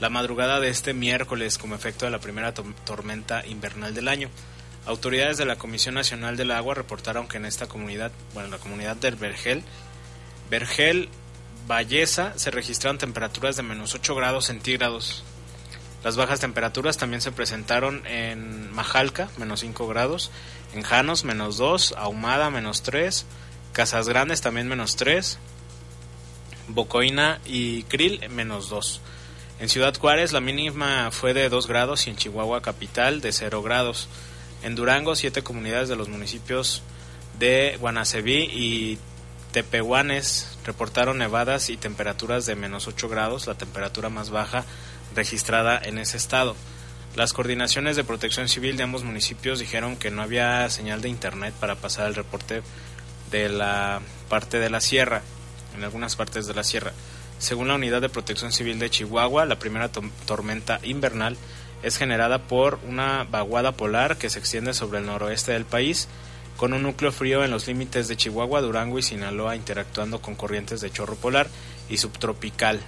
la 0.00 0.10
madrugada 0.10 0.60
de 0.60 0.68
este 0.68 0.94
miércoles 0.94 1.58
como 1.58 1.74
efecto 1.74 2.04
de 2.04 2.10
la 2.10 2.20
primera 2.20 2.52
tormenta 2.52 3.46
invernal 3.46 3.94
del 3.94 4.08
año. 4.08 4.30
Autoridades 4.86 5.36
de 5.38 5.46
la 5.46 5.56
Comisión 5.56 5.94
Nacional 5.94 6.36
del 6.36 6.52
Agua 6.52 6.74
reportaron 6.74 7.26
que 7.26 7.38
en 7.38 7.46
esta 7.46 7.66
comunidad, 7.66 8.12
bueno, 8.34 8.50
la 8.50 8.58
comunidad 8.58 8.96
del 8.96 9.16
Vergel, 9.16 9.62
Vergel, 10.48 11.08
Valleza, 11.66 12.32
se 12.36 12.50
registraron 12.50 12.98
temperaturas 12.98 13.56
de 13.56 13.62
menos 13.62 13.94
8 13.94 14.14
grados 14.14 14.46
centígrados. 14.46 15.24
Las 16.04 16.16
bajas 16.16 16.38
temperaturas 16.38 16.98
también 16.98 17.20
se 17.20 17.32
presentaron 17.32 18.06
en 18.06 18.72
Majalca, 18.72 19.28
menos 19.38 19.60
5 19.60 19.88
grados, 19.88 20.30
en 20.74 20.82
Janos, 20.82 21.24
menos 21.24 21.56
2, 21.56 21.94
Ahumada, 21.96 22.50
menos 22.50 22.82
3, 22.82 23.26
Casas 23.72 24.08
Grandes 24.08 24.40
también 24.40 24.68
menos 24.68 24.96
3, 24.96 25.38
Bocoina 26.68 27.40
y 27.44 27.82
Krill, 27.84 28.28
menos 28.30 28.68
2. 28.68 29.00
En 29.58 29.68
Ciudad 29.68 29.96
Juárez 29.98 30.32
la 30.32 30.40
mínima 30.40 31.10
fue 31.10 31.34
de 31.34 31.48
2 31.48 31.66
grados 31.66 32.06
y 32.06 32.10
en 32.10 32.16
Chihuahua 32.16 32.62
capital 32.62 33.20
de 33.20 33.32
0 33.32 33.62
grados. 33.62 34.08
En 34.62 34.74
Durango, 34.74 35.14
siete 35.16 35.42
comunidades 35.42 35.88
de 35.88 35.96
los 35.96 36.08
municipios 36.08 36.82
de 37.38 37.76
Guanacebí 37.80 38.44
y 38.44 38.98
Tepehuanes 39.56 40.58
reportaron 40.66 41.16
nevadas 41.16 41.70
y 41.70 41.78
temperaturas 41.78 42.44
de 42.44 42.54
menos 42.54 42.88
8 42.88 43.08
grados, 43.08 43.46
la 43.46 43.54
temperatura 43.54 44.10
más 44.10 44.28
baja 44.28 44.66
registrada 45.14 45.80
en 45.82 45.96
ese 45.96 46.18
estado. 46.18 46.54
Las 47.14 47.32
coordinaciones 47.32 47.96
de 47.96 48.04
protección 48.04 48.50
civil 48.50 48.76
de 48.76 48.82
ambos 48.82 49.02
municipios 49.02 49.58
dijeron 49.58 49.96
que 49.96 50.10
no 50.10 50.20
había 50.20 50.68
señal 50.68 51.00
de 51.00 51.08
internet 51.08 51.54
para 51.58 51.74
pasar 51.74 52.06
el 52.06 52.14
reporte 52.14 52.60
de 53.30 53.48
la 53.48 54.02
parte 54.28 54.58
de 54.58 54.68
la 54.68 54.82
sierra, 54.82 55.22
en 55.74 55.84
algunas 55.84 56.16
partes 56.16 56.46
de 56.46 56.52
la 56.52 56.62
sierra. 56.62 56.92
Según 57.38 57.68
la 57.68 57.76
Unidad 57.76 58.02
de 58.02 58.10
Protección 58.10 58.52
Civil 58.52 58.78
de 58.78 58.90
Chihuahua, 58.90 59.46
la 59.46 59.58
primera 59.58 59.90
tormenta 60.26 60.80
invernal 60.82 61.38
es 61.82 61.96
generada 61.96 62.42
por 62.42 62.78
una 62.86 63.24
vaguada 63.24 63.72
polar 63.72 64.18
que 64.18 64.28
se 64.28 64.38
extiende 64.38 64.74
sobre 64.74 64.98
el 64.98 65.06
noroeste 65.06 65.52
del 65.52 65.64
país, 65.64 66.08
con 66.56 66.72
un 66.72 66.82
núcleo 66.82 67.12
frío 67.12 67.44
en 67.44 67.50
los 67.50 67.66
límites 67.66 68.08
de 68.08 68.16
Chihuahua, 68.16 68.60
Durango 68.60 68.98
y 68.98 69.02
Sinaloa 69.02 69.56
interactuando 69.56 70.20
con 70.20 70.34
corrientes 70.34 70.80
de 70.80 70.90
chorro 70.90 71.16
polar 71.16 71.48
y 71.88 71.98
subtropical. 71.98 72.80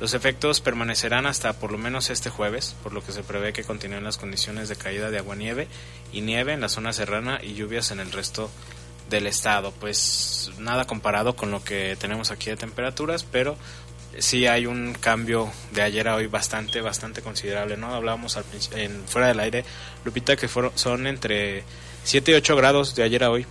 Los 0.00 0.14
efectos 0.14 0.60
permanecerán 0.60 1.26
hasta 1.26 1.52
por 1.52 1.70
lo 1.70 1.78
menos 1.78 2.10
este 2.10 2.30
jueves, 2.30 2.74
por 2.82 2.92
lo 2.92 3.04
que 3.04 3.12
se 3.12 3.22
prevé 3.22 3.52
que 3.52 3.62
continúen 3.62 4.02
las 4.02 4.18
condiciones 4.18 4.68
de 4.68 4.76
caída 4.76 5.10
de 5.10 5.18
agua-nieve 5.18 5.68
y 6.12 6.22
nieve 6.22 6.52
en 6.52 6.60
la 6.60 6.68
zona 6.68 6.92
serrana 6.92 7.38
y 7.42 7.54
lluvias 7.54 7.90
en 7.92 8.00
el 8.00 8.10
resto 8.10 8.50
del 9.10 9.26
estado. 9.26 9.72
Pues 9.72 10.50
nada 10.58 10.86
comparado 10.86 11.36
con 11.36 11.50
lo 11.50 11.62
que 11.62 11.96
tenemos 12.00 12.30
aquí 12.30 12.50
de 12.50 12.56
temperaturas, 12.56 13.24
pero 13.24 13.56
sí 14.18 14.46
hay 14.46 14.66
un 14.66 14.94
cambio 14.94 15.52
de 15.72 15.82
ayer 15.82 16.08
a 16.08 16.16
hoy 16.16 16.26
bastante, 16.26 16.80
bastante 16.80 17.22
considerable, 17.22 17.76
¿no? 17.76 17.94
Hablábamos 17.94 18.36
al, 18.36 18.44
en, 18.72 19.04
fuera 19.06 19.28
del 19.28 19.40
aire, 19.40 19.64
Lupita, 20.04 20.36
que 20.36 20.48
fueron, 20.48 20.72
son 20.74 21.06
entre 21.06 21.62
7 22.04 22.32
y 22.32 22.34
8 22.34 22.56
grados 22.56 22.94
de 22.94 23.02
ayer 23.02 23.24
a 23.24 23.30
hoy. 23.30 23.46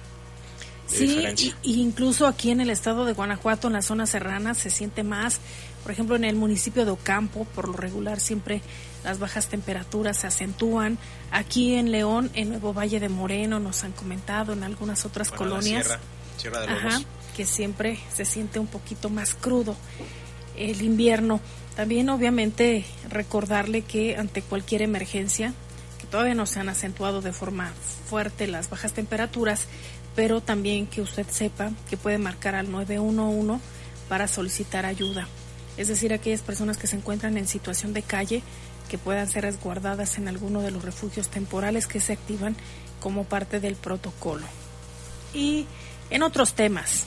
Sí, 0.88 1.24
y, 1.64 1.82
incluso 1.82 2.28
aquí 2.28 2.52
en 2.52 2.60
el 2.60 2.70
estado 2.70 3.06
de 3.06 3.14
Guanajuato, 3.14 3.68
en 3.68 3.74
la 3.74 3.82
zona 3.82 4.06
serrana, 4.06 4.54
se 4.54 4.70
siente 4.70 5.04
más 5.04 5.40
Por 5.84 5.92
ejemplo, 5.94 6.16
en 6.18 6.26
el 6.26 6.36
municipio 6.36 6.84
de 6.84 6.92
Ocampo, 6.92 7.46
por 7.56 7.68
lo 7.68 7.74
regular 7.74 8.20
siempre 8.20 8.62
las 9.04 9.18
bajas 9.18 9.48
temperaturas 9.48 10.18
se 10.18 10.28
acentúan. 10.28 10.98
Aquí 11.32 11.76
en 11.76 11.92
León, 11.92 12.30
en 12.34 12.50
Nuevo 12.50 12.74
Valle 12.74 13.00
de 13.00 13.10
Moreno, 13.10 13.60
nos 13.60 13.84
han 13.84 13.94
comentado 13.94 14.54
en 14.54 14.64
algunas 14.64 15.06
otras 15.06 15.32
colonias. 15.32 15.98
Sierra, 16.38 16.60
de 16.60 16.68
Ajá, 16.68 17.02
que 17.36 17.46
siempre 17.46 18.00
se 18.14 18.26
siente 18.26 18.60
un 18.60 18.68
poquito 18.68 19.10
más 19.10 19.34
crudo 19.34 19.76
el 20.56 20.82
invierno. 20.82 21.40
También 21.76 22.10
obviamente 22.10 22.86
recordarle 23.10 23.82
que 23.82 24.18
ante 24.18 24.42
cualquier 24.42 24.82
emergencia, 24.82 25.54
que 26.02 26.08
todavía 26.08 26.34
no 26.34 26.48
se 26.48 26.60
han 26.60 26.70
acentuado 26.70 27.22
de 27.22 27.32
forma 27.32 27.72
fuerte 28.10 28.48
las 28.48 28.70
bajas 28.70 28.94
temperaturas, 28.94 29.68
pero 30.16 30.42
también 30.42 30.88
que 30.88 31.02
usted 31.02 31.28
sepa 31.30 31.72
que 31.90 31.96
puede 31.96 32.18
marcar 32.18 32.56
al 32.56 32.72
911 32.72 33.64
para 34.10 34.28
solicitar 34.28 34.86
ayuda. 34.86 35.28
Es 35.78 35.88
decir, 35.88 36.12
aquellas 36.12 36.42
personas 36.42 36.78
que 36.78 36.88
se 36.88 36.96
encuentran 36.96 37.38
en 37.38 37.48
situación 37.48 37.94
de 37.94 38.02
calle 38.02 38.42
que 38.90 38.98
puedan 38.98 39.30
ser 39.30 39.44
resguardadas 39.44 40.18
en 40.18 40.28
alguno 40.28 40.62
de 40.62 40.72
los 40.72 40.84
refugios 40.84 41.30
temporales 41.30 41.88
que 41.88 42.02
se 42.02 42.14
activan 42.14 42.58
como 43.00 43.24
parte 43.24 43.60
del 43.60 43.76
protocolo. 43.76 44.46
Y 45.34 45.66
en 46.10 46.24
otros 46.24 46.56
temas, 46.56 47.06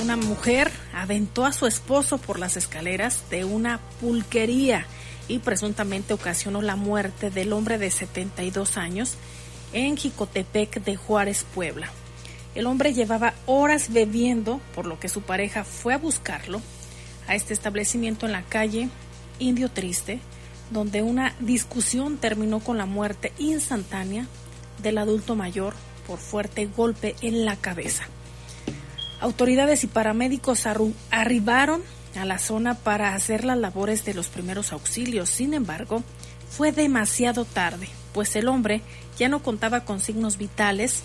una 0.00 0.16
mujer 0.16 0.70
aventó 0.94 1.44
a 1.44 1.52
su 1.52 1.66
esposo 1.66 2.18
por 2.18 2.38
las 2.38 2.56
escaleras 2.56 3.24
de 3.28 3.44
una 3.44 3.80
pulquería 4.00 4.86
y 5.28 5.38
presuntamente 5.38 6.14
ocasionó 6.14 6.62
la 6.62 6.76
muerte 6.76 7.30
del 7.30 7.52
hombre 7.52 7.78
de 7.78 7.90
72 7.90 8.76
años 8.76 9.14
en 9.72 9.96
Jicotepec 9.96 10.82
de 10.84 10.96
Juárez, 10.96 11.44
Puebla. 11.54 11.90
El 12.54 12.66
hombre 12.66 12.94
llevaba 12.94 13.34
horas 13.46 13.92
bebiendo, 13.92 14.60
por 14.74 14.86
lo 14.86 15.00
que 15.00 15.08
su 15.08 15.22
pareja 15.22 15.64
fue 15.64 15.94
a 15.94 15.98
buscarlo 15.98 16.60
a 17.26 17.34
este 17.34 17.54
establecimiento 17.54 18.26
en 18.26 18.32
la 18.32 18.42
calle 18.42 18.88
Indio 19.38 19.70
Triste, 19.70 20.20
donde 20.70 21.02
una 21.02 21.34
discusión 21.40 22.18
terminó 22.18 22.60
con 22.60 22.78
la 22.78 22.86
muerte 22.86 23.32
instantánea 23.38 24.26
del 24.82 24.98
adulto 24.98 25.34
mayor 25.34 25.74
por 26.06 26.18
fuerte 26.18 26.66
golpe 26.66 27.16
en 27.22 27.44
la 27.44 27.56
cabeza. 27.56 28.04
Autoridades 29.20 29.84
y 29.84 29.86
paramédicos 29.86 30.66
arribaron 31.10 31.82
a 32.16 32.24
la 32.24 32.38
zona 32.38 32.74
para 32.74 33.14
hacer 33.14 33.44
las 33.44 33.58
labores 33.58 34.04
de 34.04 34.14
los 34.14 34.28
primeros 34.28 34.72
auxilios. 34.72 35.28
Sin 35.28 35.54
embargo, 35.54 36.02
fue 36.48 36.72
demasiado 36.72 37.44
tarde, 37.44 37.88
pues 38.12 38.36
el 38.36 38.48
hombre 38.48 38.82
ya 39.18 39.28
no 39.28 39.42
contaba 39.42 39.84
con 39.84 40.00
signos 40.00 40.38
vitales 40.38 41.02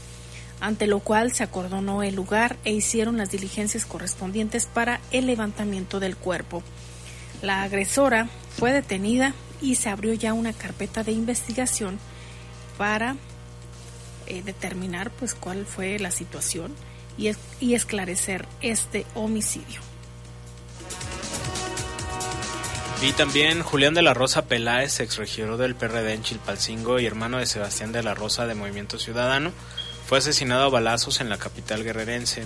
ante 0.61 0.87
lo 0.87 0.99
cual 0.99 1.33
se 1.33 1.43
acordonó 1.43 2.03
el 2.03 2.15
lugar 2.15 2.57
e 2.65 2.73
hicieron 2.73 3.17
las 3.17 3.31
diligencias 3.31 3.85
correspondientes 3.85 4.65
para 4.65 4.99
el 5.11 5.25
levantamiento 5.25 5.99
del 5.99 6.17
cuerpo. 6.17 6.63
La 7.41 7.63
agresora 7.63 8.27
fue 8.57 8.73
detenida 8.73 9.33
y 9.61 9.75
se 9.75 9.89
abrió 9.89 10.13
ya 10.13 10.33
una 10.33 10.53
carpeta 10.53 11.03
de 11.03 11.13
investigación 11.13 11.97
para 12.77 13.15
eh, 14.27 14.41
determinar 14.43 15.11
pues 15.11 15.33
cuál 15.33 15.65
fue 15.65 15.97
la 15.99 16.11
situación 16.11 16.75
y, 17.17 17.31
y 17.59 17.73
esclarecer 17.73 18.45
este 18.61 19.05
homicidio. 19.15 19.81
Y 23.01 23.13
también 23.13 23.63
Julián 23.63 23.93
de 23.93 24.01
la 24.01 24.13
Rosa 24.13 24.45
Peláez, 24.45 24.99
exregidor 24.99 25.55
del 25.55 25.73
PRD 25.73 26.13
en 26.13 26.21
Chilpalcingo 26.21 26.99
y 26.99 27.05
hermano 27.05 27.37
de 27.37 27.45
Sebastián 27.45 27.93
de 27.93 28.03
la 28.03 28.13
Rosa 28.13 28.45
de 28.45 28.55
Movimiento 28.55 28.99
Ciudadano, 28.99 29.53
fue 30.05 30.17
asesinado 30.17 30.65
a 30.65 30.69
balazos 30.69 31.21
en 31.21 31.29
la 31.29 31.37
capital 31.37 31.85
guerrerense. 31.85 32.45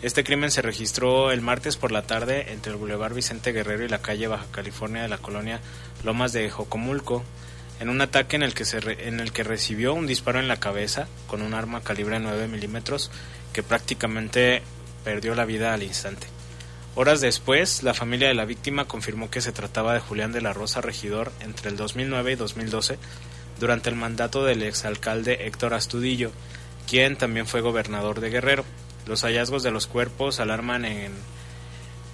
Este 0.00 0.24
crimen 0.24 0.50
se 0.50 0.62
registró 0.62 1.32
el 1.32 1.42
martes 1.42 1.76
por 1.76 1.92
la 1.92 2.02
tarde 2.02 2.50
entre 2.50 2.72
el 2.72 2.78
Boulevard 2.78 3.12
Vicente 3.12 3.52
Guerrero 3.52 3.84
y 3.84 3.88
la 3.88 4.00
calle 4.00 4.26
Baja 4.26 4.46
California 4.50 5.02
de 5.02 5.08
la 5.08 5.18
colonia 5.18 5.60
Lomas 6.02 6.32
de 6.32 6.48
Jocomulco, 6.48 7.22
en 7.78 7.90
un 7.90 8.00
ataque 8.00 8.36
en 8.36 8.42
el 8.42 8.54
que, 8.54 8.64
se 8.64 8.78
en 9.06 9.20
el 9.20 9.32
que 9.32 9.44
recibió 9.44 9.92
un 9.92 10.06
disparo 10.06 10.40
en 10.40 10.48
la 10.48 10.60
cabeza 10.60 11.08
con 11.26 11.42
un 11.42 11.52
arma 11.52 11.82
calibre 11.82 12.18
9 12.18 12.48
milímetros 12.48 13.10
que 13.52 13.62
prácticamente 13.62 14.62
perdió 15.04 15.34
la 15.34 15.44
vida 15.44 15.74
al 15.74 15.82
instante. 15.82 16.26
Horas 16.96 17.20
después, 17.20 17.84
la 17.84 17.94
familia 17.94 18.28
de 18.28 18.34
la 18.34 18.44
víctima 18.44 18.86
confirmó 18.86 19.30
que 19.30 19.40
se 19.40 19.52
trataba 19.52 19.94
de 19.94 20.00
Julián 20.00 20.32
de 20.32 20.40
la 20.40 20.52
Rosa 20.52 20.80
Regidor 20.80 21.32
entre 21.40 21.70
el 21.70 21.76
2009 21.76 22.32
y 22.32 22.34
2012 22.34 22.98
durante 23.60 23.90
el 23.90 23.96
mandato 23.96 24.44
del 24.44 24.64
exalcalde 24.64 25.46
Héctor 25.46 25.74
Astudillo, 25.74 26.32
quien 26.88 27.16
también 27.16 27.46
fue 27.46 27.60
gobernador 27.60 28.20
de 28.20 28.30
Guerrero. 28.30 28.64
Los 29.06 29.22
hallazgos 29.22 29.62
de 29.62 29.70
los 29.70 29.86
cuerpos 29.86 30.40
alarman 30.40 30.84
en, 30.84 31.12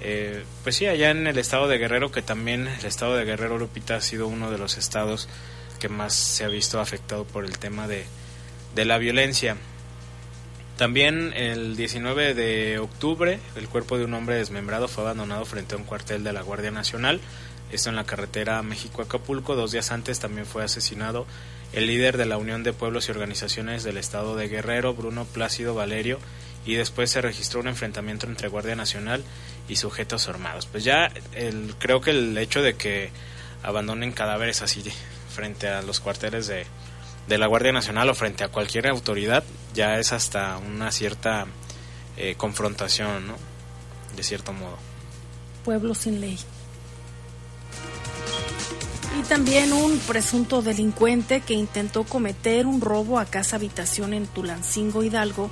eh, 0.01 0.45
pues 0.63 0.77
sí, 0.77 0.87
allá 0.87 1.11
en 1.11 1.27
el 1.27 1.39
estado 1.39 1.69
de 1.69 1.79
Guerrero, 1.79 2.13
que 2.13 2.21
también 2.21 2.69
el 2.69 2.85
estado 2.85 3.17
de 3.17 3.25
Guerrero, 3.25 3.59
Lupita, 3.59 3.97
ha 3.97 4.01
sido 4.03 4.29
uno 4.29 4.51
de 4.51 4.59
los 4.59 4.77
estados 4.77 5.29
que 5.81 5.89
más 5.89 6.15
se 6.15 6.45
ha 6.45 6.49
visto 6.49 6.81
afectado 6.81 7.25
por 7.25 7.47
el 7.47 7.59
tema 7.59 7.89
de, 7.89 8.05
de 8.75 8.85
la 8.85 8.99
violencia. 8.99 9.57
También 10.77 11.33
el 11.35 11.75
19 11.75 12.35
de 12.35 12.79
octubre, 12.79 13.39
el 13.55 13.67
cuerpo 13.67 13.97
de 13.97 14.05
un 14.05 14.13
hombre 14.13 14.37
desmembrado 14.37 14.89
fue 14.89 15.05
abandonado 15.05 15.47
frente 15.47 15.75
a 15.75 15.79
un 15.79 15.85
cuartel 15.85 16.23
de 16.23 16.35
la 16.35 16.43
Guardia 16.43 16.71
Nacional, 16.71 17.19
esto 17.73 17.89
en 17.89 17.97
la 17.97 18.05
carretera 18.05 18.63
México-Acapulco. 18.63 19.57
Dos 19.57 19.73
días 19.73 19.91
antes 19.91 20.21
también 20.21 20.45
fue 20.45 20.65
asesinado 20.65 21.27
el 21.73 21.87
líder 21.87 22.19
de 22.19 22.27
la 22.27 22.37
Unión 22.37 22.63
de 22.63 22.75
Pueblos 22.75 23.09
y 23.09 23.11
Organizaciones 23.11 23.85
del 23.85 23.97
Estado 23.97 24.37
de 24.37 24.49
Guerrero, 24.49 24.93
Bruno 24.93 25.25
Plácido 25.25 25.75
Valerio, 25.75 26.19
y 26.67 26.75
después 26.75 27.11
se 27.11 27.23
registró 27.23 27.61
un 27.61 27.69
enfrentamiento 27.69 28.27
entre 28.27 28.49
Guardia 28.49 28.77
Nacional 28.77 29.25
y 29.69 29.77
sujetos 29.77 30.29
armados. 30.29 30.67
Pues 30.67 30.85
ya 30.85 31.11
el, 31.33 31.75
creo 31.79 32.03
que 32.03 32.11
el 32.11 32.37
hecho 32.37 32.61
de 32.61 32.75
que 32.75 33.11
abandonen 33.63 34.13
cadáveres 34.13 34.61
así 34.61 34.85
frente 35.35 35.69
a 35.69 35.81
los 35.81 36.01
cuarteles 36.01 36.47
de, 36.49 36.67
de 37.29 37.39
la 37.39 37.47
Guardia 37.47 37.73
Nacional 37.73 38.09
o 38.09 38.15
frente 38.15 38.45
a 38.45 38.49
cualquier 38.49 38.87
autoridad 38.87 39.45
ya 39.75 39.99
es 39.99 40.13
hasta 40.13 40.59
una 40.59 40.91
cierta 40.93 41.47
eh, 42.17 42.35
confrontación, 42.37 43.27
¿no? 43.27 43.35
De 44.17 44.23
cierto 44.23 44.53
modo. 44.53 44.79
Pueblo 45.65 45.95
sin 45.95 46.21
ley. 46.21 46.39
Y 49.19 49.23
también 49.23 49.73
un 49.73 49.99
presunto 49.99 50.63
delincuente 50.63 51.41
que 51.41 51.55
intentó 51.55 52.05
cometer 52.05 52.67
un 52.67 52.81
robo 52.81 53.19
a 53.19 53.25
casa 53.25 53.57
habitación 53.57 54.15
en 54.15 54.27
Tulancingo 54.27 55.03
Hidalgo 55.03 55.51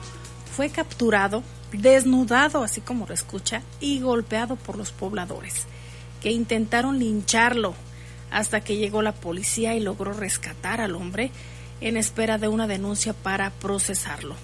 fue 0.54 0.70
capturado, 0.70 1.42
desnudado, 1.72 2.62
así 2.62 2.80
como 2.80 3.06
lo 3.06 3.14
escucha, 3.14 3.62
y 3.80 4.00
golpeado 4.00 4.56
por 4.56 4.76
los 4.76 4.92
pobladores, 4.92 5.66
que 6.22 6.30
intentaron 6.30 6.98
lincharlo 6.98 7.74
hasta 8.30 8.62
que 8.62 8.76
llegó 8.76 9.02
la 9.02 9.12
policía 9.12 9.74
y 9.74 9.80
logró 9.80 10.12
rescatar 10.12 10.80
al 10.80 10.94
hombre 10.94 11.30
en 11.80 11.96
espera 11.96 12.38
de 12.38 12.48
una 12.48 12.66
denuncia 12.66 13.12
para 13.12 13.50
procesarlo. 13.50 14.36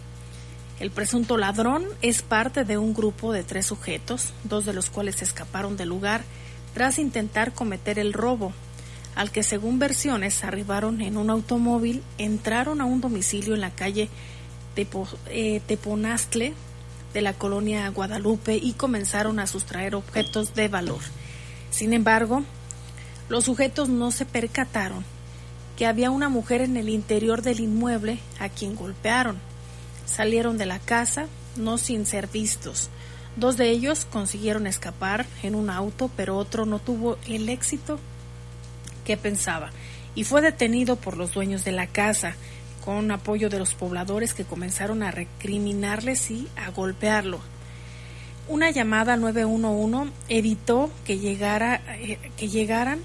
El 0.78 0.91
presunto 0.91 1.37
ladrón 1.37 1.85
es 2.01 2.22
parte 2.22 2.64
de 2.64 2.78
un 2.78 2.95
grupo 2.95 3.33
de 3.33 3.43
tres 3.43 3.66
sujetos, 3.66 4.33
dos 4.45 4.64
de 4.64 4.72
los 4.72 4.89
cuales 4.89 5.20
escaparon 5.22 5.76
del 5.76 5.91
lugar 5.91 6.22
tras 6.74 6.99
intentar 6.99 7.53
cometer 7.53 7.99
el 7.99 8.12
robo 8.12 8.53
al 9.14 9.31
que 9.31 9.43
según 9.43 9.78
versiones 9.78 10.45
arribaron 10.45 11.01
en 11.01 11.16
un 11.16 11.31
automóvil, 11.31 12.03
entraron 12.16 12.81
a 12.81 12.85
un 12.85 13.01
domicilio 13.01 13.55
en 13.55 13.61
la 13.61 13.70
calle 13.70 14.09
Tepo, 14.74 15.07
eh, 15.26 15.61
Teponastle 15.66 16.55
de 17.12 17.20
la 17.20 17.35
colonia 17.35 17.89
Guadalupe 17.89 18.57
y 18.57 18.72
comenzaron 18.72 19.41
a 19.41 19.47
sustraer 19.47 19.95
objetos 19.95 20.55
de 20.55 20.68
valor. 20.68 21.01
Sin 21.70 21.93
embargo, 21.93 22.45
los 23.28 23.45
sujetos 23.45 23.89
no 23.89 24.11
se 24.11 24.24
percataron 24.24 25.05
que 25.81 25.87
había 25.87 26.11
una 26.11 26.28
mujer 26.28 26.61
en 26.61 26.76
el 26.76 26.91
interior 26.91 27.41
del 27.41 27.59
inmueble 27.59 28.18
a 28.39 28.51
quien 28.51 28.76
golpearon. 28.76 29.39
Salieron 30.05 30.59
de 30.59 30.66
la 30.66 30.78
casa, 30.78 31.26
no 31.57 31.78
sin 31.78 32.05
ser 32.05 32.26
vistos. 32.26 32.91
Dos 33.37 33.57
de 33.57 33.70
ellos 33.70 34.05
consiguieron 34.05 34.66
escapar 34.66 35.24
en 35.43 35.55
un 35.55 35.70
auto, 35.70 36.11
pero 36.18 36.37
otro 36.37 36.66
no 36.66 36.81
tuvo 36.81 37.16
el 37.26 37.49
éxito 37.49 37.99
qué 39.07 39.16
pensaba 39.16 39.70
y 40.14 40.24
fue 40.24 40.43
detenido 40.43 40.97
por 40.97 41.16
los 41.16 41.33
dueños 41.33 41.64
de 41.64 41.72
la 41.72 41.87
casa 41.87 42.35
con 42.85 43.11
apoyo 43.11 43.49
de 43.49 43.59
los 43.59 43.72
pobladores 43.72 44.35
que 44.35 44.45
comenzaron 44.45 45.03
a 45.03 45.11
recriminarles 45.11 46.31
y 46.31 46.47
a 46.57 46.70
golpearlo. 46.72 47.41
Una 48.49 48.70
llamada 48.70 49.16
911 49.16 50.12
evitó 50.28 50.91
que, 51.07 51.18
llegara, 51.18 51.81
eh, 51.97 52.18
que 52.37 52.51
llegaran 52.51 53.01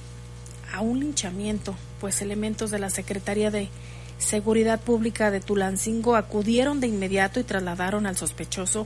a 0.76 0.82
un 0.82 1.00
linchamiento, 1.00 1.74
pues 2.02 2.22
elementos 2.22 2.70
de 2.70 2.80
la 2.80 2.90
Secretaría 2.90 3.50
de 3.50 3.70
Seguridad 4.18 4.82
Pública 4.82 5.32
de 5.32 5.40
Tulancingo 5.40 6.18
acudieron 6.18 6.82
de 6.82 6.88
inmediato 6.88 7.40
y 7.40 7.44
trasladaron 7.44 8.06
al 8.06 8.18
sospechoso 8.18 8.86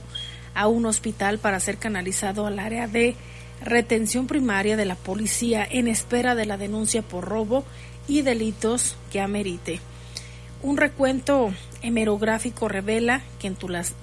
a 0.54 0.68
un 0.68 0.86
hospital 0.86 1.38
para 1.38 1.58
ser 1.58 1.78
canalizado 1.78 2.46
al 2.46 2.60
área 2.60 2.86
de 2.86 3.16
retención 3.64 4.28
primaria 4.28 4.76
de 4.76 4.84
la 4.84 4.94
policía 4.94 5.66
en 5.68 5.88
espera 5.88 6.34
de 6.36 6.46
la 6.46 6.56
denuncia 6.56 7.02
por 7.02 7.24
robo 7.24 7.64
y 8.06 8.22
delitos 8.22 8.96
que 9.10 9.20
amerite. 9.20 9.80
Un 10.62 10.76
recuento 10.76 11.52
hemerográfico 11.82 12.68
revela 12.68 13.22
que, 13.40 13.48
en 13.48 13.56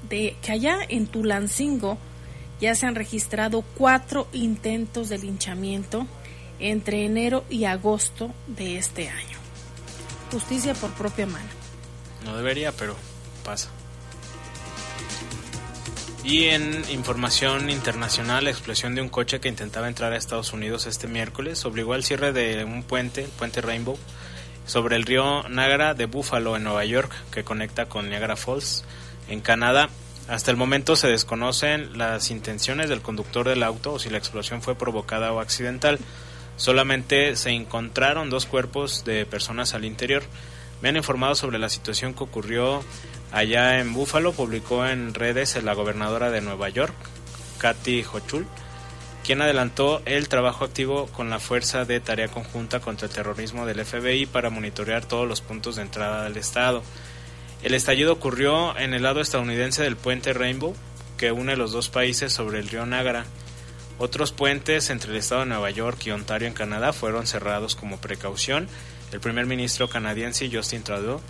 de, 0.09 0.35
que 0.41 0.51
allá 0.51 0.79
en 0.89 1.07
Tulancingo 1.07 1.97
ya 2.59 2.75
se 2.75 2.85
han 2.85 2.95
registrado 2.95 3.63
cuatro 3.77 4.27
intentos 4.33 5.07
de 5.07 5.19
linchamiento 5.19 6.05
entre 6.59 7.05
enero 7.05 7.43
y 7.49 7.65
agosto 7.65 8.33
de 8.47 8.77
este 8.77 9.09
año. 9.09 9.37
Justicia 10.31 10.73
por 10.73 10.91
propia 10.91 11.25
mano. 11.25 11.49
No 12.25 12.35
debería, 12.35 12.71
pero 12.71 12.95
pasa. 13.43 13.69
Y 16.23 16.45
en 16.45 16.83
información 16.89 17.69
internacional, 17.69 18.43
la 18.43 18.49
explosión 18.49 18.95
de 18.95 19.01
un 19.01 19.07
coche 19.07 19.39
que 19.39 19.47
intentaba 19.47 19.87
entrar 19.87 20.11
a 20.11 20.17
Estados 20.17 20.51
Unidos 20.51 20.85
este 20.85 21.07
miércoles 21.07 21.63
obligó 21.63 21.93
al 21.93 22.03
cierre 22.03 22.33
de 22.33 22.65
un 22.65 22.83
puente, 22.83 23.23
el 23.23 23.29
puente 23.29 23.61
Rainbow, 23.61 23.97
sobre 24.65 24.97
el 24.97 25.03
río 25.03 25.47
Niagara 25.47 25.93
de 25.93 26.05
Buffalo 26.05 26.57
en 26.57 26.65
Nueva 26.65 26.83
York, 26.83 27.13
que 27.31 27.45
conecta 27.45 27.85
con 27.85 28.09
Niagara 28.09 28.35
Falls 28.35 28.83
en 29.29 29.39
Canadá. 29.39 29.89
Hasta 30.27 30.51
el 30.51 30.57
momento 30.57 30.97
se 30.97 31.07
desconocen 31.07 31.97
las 31.97 32.29
intenciones 32.29 32.89
del 32.89 33.01
conductor 33.01 33.47
del 33.47 33.63
auto 33.63 33.93
o 33.93 33.99
si 33.99 34.09
la 34.09 34.17
explosión 34.17 34.61
fue 34.61 34.75
provocada 34.75 35.31
o 35.31 35.39
accidental. 35.39 35.97
Solamente 36.57 37.35
se 37.35 37.51
encontraron 37.51 38.29
dos 38.29 38.45
cuerpos 38.45 39.05
de 39.05 39.25
personas 39.25 39.73
al 39.73 39.85
interior. 39.85 40.23
Me 40.81 40.89
han 40.89 40.97
informado 40.97 41.35
sobre 41.35 41.59
la 41.59 41.69
situación 41.69 42.13
que 42.13 42.23
ocurrió 42.23 42.83
allá 43.31 43.79
en 43.79 43.93
Búfalo. 43.93 44.33
Publicó 44.33 44.85
en 44.85 45.13
redes 45.13 45.61
la 45.63 45.73
gobernadora 45.73 46.31
de 46.31 46.41
Nueva 46.41 46.69
York, 46.69 46.95
Kathy 47.59 48.03
Hochul, 48.03 48.47
quien 49.23 49.41
adelantó 49.41 50.01
el 50.05 50.29
trabajo 50.29 50.65
activo 50.65 51.07
con 51.07 51.29
la 51.29 51.39
Fuerza 51.39 51.85
de 51.85 51.99
Tarea 51.99 52.27
Conjunta 52.27 52.79
contra 52.79 53.07
el 53.07 53.13
Terrorismo 53.13 53.65
del 53.65 53.85
FBI 53.85 54.25
para 54.25 54.49
monitorear 54.49 55.05
todos 55.05 55.27
los 55.27 55.41
puntos 55.41 55.75
de 55.75 55.83
entrada 55.83 56.23
del 56.23 56.37
estado. 56.37 56.81
El 57.61 57.73
estallido 57.73 58.13
ocurrió 58.13 58.77
en 58.77 58.93
el 58.93 59.03
lado 59.03 59.19
estadounidense 59.19 59.83
del 59.83 59.95
puente 59.95 60.33
Rainbow, 60.33 60.75
que 61.17 61.31
une 61.31 61.55
los 61.55 61.71
dos 61.71 61.89
países 61.89 62.31
sobre 62.31 62.59
el 62.59 62.69
río 62.69 62.85
Niagara. 62.85 63.25
Otros 63.99 64.31
puentes 64.31 64.89
entre 64.89 65.11
el 65.11 65.17
estado 65.17 65.41
de 65.41 65.47
Nueva 65.47 65.71
York 65.71 65.99
y 66.05 66.11
Ontario 66.11 66.47
en 66.47 66.53
Canadá 66.53 66.93
fueron 66.93 67.25
cerrados 67.25 67.75
como 67.75 67.97
precaución 67.97 68.67
el 69.11 69.21
primer 69.21 69.45
ministro 69.45 69.87
canadiense 69.87 70.49
Justin 70.51 70.83
Trudeau 70.83 71.21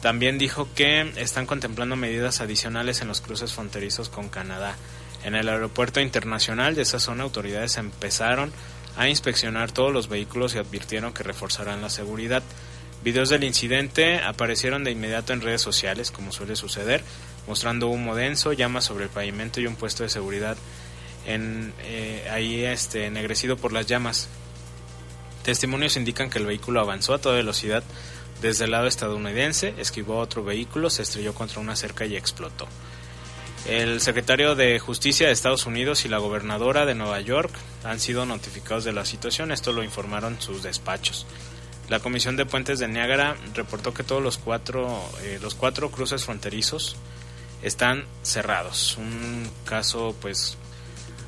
también 0.00 0.38
dijo 0.38 0.68
que 0.74 1.12
están 1.16 1.46
contemplando 1.46 1.94
medidas 1.94 2.40
adicionales 2.40 3.02
en 3.02 3.08
los 3.08 3.20
cruces 3.20 3.52
fronterizos 3.52 4.08
con 4.08 4.28
Canadá. 4.28 4.74
En 5.22 5.36
el 5.36 5.48
aeropuerto 5.48 6.00
internacional 6.00 6.74
de 6.74 6.82
esa 6.82 6.98
zona 6.98 7.22
autoridades 7.22 7.76
empezaron 7.76 8.52
a 8.96 9.08
inspeccionar 9.08 9.70
todos 9.70 9.92
los 9.92 10.08
vehículos 10.08 10.54
y 10.54 10.58
advirtieron 10.58 11.12
que 11.12 11.22
reforzarán 11.22 11.82
la 11.82 11.90
seguridad. 11.90 12.42
Videos 13.04 13.28
del 13.28 13.44
incidente 13.44 14.18
aparecieron 14.18 14.82
de 14.82 14.90
inmediato 14.90 15.32
en 15.32 15.40
redes 15.40 15.62
sociales, 15.62 16.10
como 16.10 16.32
suele 16.32 16.56
suceder, 16.56 17.04
mostrando 17.46 17.86
humo 17.88 18.16
denso, 18.16 18.52
llamas 18.52 18.84
sobre 18.84 19.04
el 19.04 19.10
pavimento 19.10 19.60
y 19.60 19.68
un 19.68 19.76
puesto 19.76 20.02
de 20.02 20.08
seguridad 20.08 20.56
en, 21.26 21.72
eh, 21.82 22.28
ahí 22.30 22.64
este, 22.64 23.06
ennegrecido 23.06 23.56
por 23.56 23.72
las 23.72 23.86
llamas. 23.86 24.28
Testimonios 25.42 25.96
indican 25.96 26.30
que 26.30 26.38
el 26.38 26.46
vehículo 26.46 26.80
avanzó 26.80 27.14
a 27.14 27.18
toda 27.18 27.36
velocidad 27.36 27.82
desde 28.40 28.64
el 28.64 28.72
lado 28.72 28.86
estadounidense, 28.86 29.74
esquivó 29.78 30.18
otro 30.18 30.42
vehículo, 30.42 30.90
se 30.90 31.02
estrelló 31.02 31.34
contra 31.34 31.60
una 31.60 31.76
cerca 31.76 32.06
y 32.06 32.16
explotó. 32.16 32.66
El 33.66 34.00
secretario 34.00 34.56
de 34.56 34.80
Justicia 34.80 35.28
de 35.28 35.32
Estados 35.32 35.66
Unidos 35.66 36.04
y 36.04 36.08
la 36.08 36.18
gobernadora 36.18 36.84
de 36.84 36.96
Nueva 36.96 37.20
York 37.20 37.52
han 37.84 38.00
sido 38.00 38.26
notificados 38.26 38.82
de 38.82 38.92
la 38.92 39.04
situación, 39.04 39.52
esto 39.52 39.72
lo 39.72 39.84
informaron 39.84 40.40
sus 40.40 40.64
despachos. 40.64 41.26
La 41.88 42.00
Comisión 42.00 42.36
de 42.36 42.46
Puentes 42.46 42.80
de 42.80 42.88
Niágara 42.88 43.36
reportó 43.54 43.94
que 43.94 44.02
todos 44.02 44.22
los 44.22 44.38
cuatro, 44.38 45.00
eh, 45.22 45.38
los 45.40 45.54
cuatro 45.54 45.90
cruces 45.90 46.24
fronterizos 46.24 46.96
están 47.62 48.04
cerrados. 48.22 48.96
Un 48.98 49.48
caso 49.64 50.16
pues 50.20 50.56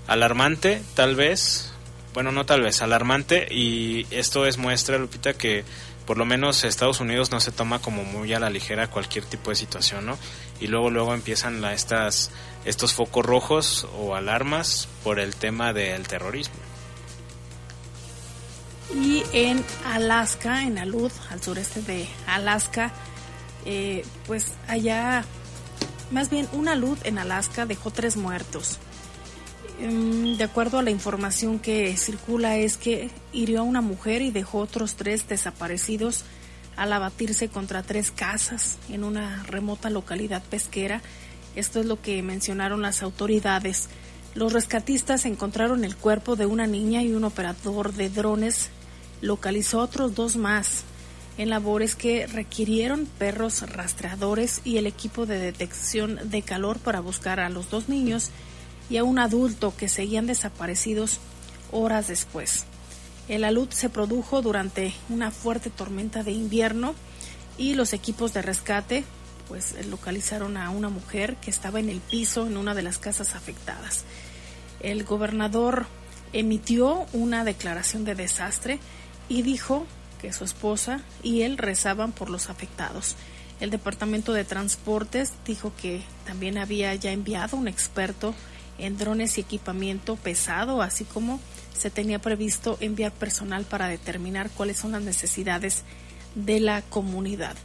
alarmante 0.07 0.83
tal 0.95 1.17
vez, 1.17 1.73
bueno, 2.13 2.33
no 2.33 2.47
tal 2.47 2.63
vez, 2.63 2.83
alarmante 2.83 3.49
y 3.51 4.07
esto 4.11 4.47
es 4.47 4.59
muestra, 4.59 4.99
Lupita, 4.99 5.35
que 5.35 5.65
por 6.07 6.19
lo 6.19 6.25
menos 6.25 6.65
Estados 6.65 7.01
Unidos 7.01 7.31
no 7.31 7.41
se 7.41 7.51
toma 7.51 7.81
como 7.81 8.05
muy 8.05 8.33
a 8.35 8.41
la 8.41 8.51
ligera 8.51 8.89
cualquier 8.89 9.25
tipo 9.25 9.51
de 9.51 9.57
situación, 9.57 10.07
¿no? 10.07 10.19
Y 10.61 10.67
luego 10.67 10.91
luego 10.91 11.15
empiezan 11.15 11.63
la, 11.63 11.73
estas 11.73 12.31
estos 12.65 12.93
focos 12.93 13.25
rojos 13.25 13.89
o 13.99 14.15
alarmas 14.15 14.89
por 15.03 15.19
el 15.19 15.35
tema 15.35 15.73
del 15.73 16.07
terrorismo. 16.07 16.55
Y 18.95 19.23
en 19.33 19.65
Alaska, 19.87 20.63
en 20.63 20.79
Alud, 20.79 21.11
al 21.31 21.43
sureste 21.43 21.81
de 21.83 22.07
Alaska, 22.27 22.93
eh, 23.65 24.05
pues 24.27 24.53
allá, 24.69 25.25
más 26.11 26.31
bien 26.31 26.49
una 26.53 26.75
luz 26.75 26.99
en 27.05 27.19
Alaska 27.19 27.67
dejó 27.67 27.91
tres 27.91 28.17
muertos. 28.17 28.79
Em, 29.81 30.37
de 30.37 30.45
acuerdo 30.45 30.79
a 30.79 30.83
la 30.83 30.91
información 30.91 31.59
que 31.59 31.97
circula, 31.97 32.57
es 32.57 32.77
que 32.77 33.11
hirió 33.33 33.61
a 33.61 33.65
una 33.65 33.81
mujer 33.81 34.23
y 34.23 34.31
dejó 34.31 34.59
otros 34.59 34.95
tres 34.95 35.27
desaparecidos 35.29 36.25
al 36.77 36.93
abatirse 36.93 37.49
contra 37.49 37.83
tres 37.83 38.11
casas 38.11 38.79
en 38.89 39.05
una 39.05 39.43
remota 39.45 39.91
localidad 39.91 40.43
pesquera. 40.43 41.03
Esto 41.57 41.81
es 41.81 41.87
lo 41.87 42.01
que 42.01 42.23
mencionaron 42.23 42.83
las 42.83 43.03
autoridades. 43.03 43.89
Los 44.35 44.53
rescatistas 44.53 45.25
encontraron 45.25 45.85
el 45.85 45.97
cuerpo 45.97 46.35
de 46.35 46.47
una 46.47 46.67
niña 46.67 47.03
y 47.03 47.13
un 47.13 47.25
operador 47.25 47.93
de 47.93 48.11
drones 48.11 48.71
localizó 49.21 49.81
otros 49.81 50.15
dos 50.15 50.37
más 50.37 50.85
en 51.39 51.51
labores 51.51 51.95
que 51.95 52.27
requirieron 52.27 53.07
perros 53.07 53.63
rastreadores 53.63 54.61
y 54.65 54.77
el 54.77 54.87
equipo 54.87 55.27
de 55.27 55.39
detección 55.39 56.19
de 56.25 56.43
calor 56.43 56.79
para 56.79 57.01
buscar 57.01 57.41
a 57.41 57.49
los 57.49 57.71
dos 57.71 57.89
niños 57.89 58.31
y 58.91 58.97
a 58.97 59.05
un 59.05 59.19
adulto 59.19 59.75
que 59.77 59.89
seguían 59.89 60.27
desaparecidos 60.27 61.21
horas 61.73 62.09
después. 62.09 62.65
El 63.29 63.45
alud 63.45 63.71
se 63.71 63.89
produjo 63.89 64.43
durante 64.43 64.95
una 65.09 65.31
fuerte 65.31 65.71
tormenta 65.71 66.23
de 66.23 66.33
invierno 66.33 66.95
y 67.57 67.75
los 67.75 67.93
equipos 67.93 68.35
de 68.35 68.43
rescate 68.43 69.05
pues 69.49 69.75
localizaron 69.87 70.57
a 70.57 70.71
una 70.71 70.89
mujer 70.89 71.37
que 71.37 71.51
estaba 71.51 71.81
en 71.81 71.89
el 71.89 72.01
piso 72.01 72.47
en 72.47 72.57
una 72.57 72.75
de 72.75 72.83
las 72.83 72.99
casas 72.99 73.35
afectadas. 73.35 74.05
El 74.81 75.05
gobernador 75.05 75.87
emitió 76.33 77.07
una 77.13 77.45
declaración 77.45 78.05
de 78.05 78.15
desastre 78.15 78.79
y 79.29 79.43
dijo 79.43 79.87
que 80.21 80.33
su 80.33 80.45
esposa 80.45 81.01
y 81.23 81.43
él 81.43 81.59
rezaban 81.59 82.13
por 82.13 82.31
los 82.31 82.51
afectados. 82.51 83.17
El 83.61 83.71
Departamento 83.71 84.33
de 84.33 84.45
Transportes 84.45 85.33
dijo 85.47 85.73
que 85.81 86.03
también 86.27 86.59
había 86.59 86.95
ya 86.95 87.13
enviado 87.13 87.57
un 87.57 87.69
experto 87.69 88.35
en 88.79 88.97
drones 88.99 89.39
y 89.39 89.43
equipamiento 89.43 90.17
pesado, 90.17 90.83
así 90.83 91.05
como 91.05 91.41
se 91.77 91.91
tenía 91.91 92.21
previsto 92.21 92.77
enviar 92.81 93.13
personal 93.13 93.65
para 93.65 93.89
determinar 93.89 94.51
cuáles 94.51 94.79
son 94.79 94.93
las 94.93 95.03
necesidades 95.03 95.83
de 96.35 96.61
la 96.61 96.83
comunidad. 96.83 97.57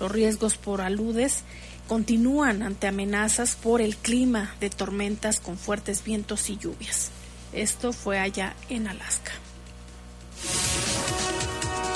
Los 0.00 0.12
riesgos 0.12 0.56
por 0.56 0.80
aludes 0.80 1.42
continúan 1.86 2.62
ante 2.62 2.86
amenazas 2.86 3.56
por 3.56 3.80
el 3.80 3.96
clima 3.96 4.54
de 4.60 4.70
tormentas 4.70 5.40
con 5.40 5.56
fuertes 5.58 6.04
vientos 6.04 6.50
y 6.50 6.56
lluvias. 6.56 7.10
Esto 7.52 7.92
fue 7.92 8.18
allá 8.18 8.54
en 8.68 8.88
Alaska. 8.88 9.32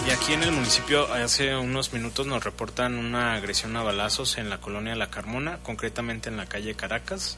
Y 0.06 0.10
aquí 0.10 0.32
en 0.32 0.42
el 0.42 0.50
municipio 0.50 1.12
hace 1.12 1.54
unos 1.54 1.92
minutos 1.92 2.26
nos 2.26 2.42
reportan 2.42 2.96
una 2.96 3.34
agresión 3.34 3.76
a 3.76 3.82
balazos 3.82 4.36
en 4.36 4.50
la 4.50 4.60
colonia 4.60 4.96
La 4.96 5.10
Carmona, 5.10 5.58
concretamente 5.62 6.28
en 6.28 6.36
la 6.36 6.46
calle 6.46 6.74
Caracas. 6.74 7.36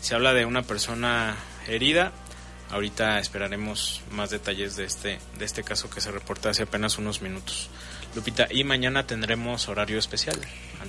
Se 0.00 0.14
habla 0.14 0.32
de 0.34 0.44
una 0.44 0.62
persona 0.62 1.36
herida. 1.66 2.12
Ahorita 2.70 3.18
esperaremos 3.20 4.02
más 4.10 4.30
detalles 4.30 4.76
de 4.76 4.84
este, 4.84 5.18
de 5.38 5.44
este 5.44 5.62
caso 5.62 5.88
que 5.88 6.00
se 6.00 6.10
reporta 6.10 6.50
hace 6.50 6.64
apenas 6.64 6.98
unos 6.98 7.22
minutos. 7.22 7.70
Lupita, 8.14 8.48
y 8.50 8.64
mañana 8.64 9.06
tendremos 9.06 9.68
horario 9.68 9.98
especial. 9.98 10.36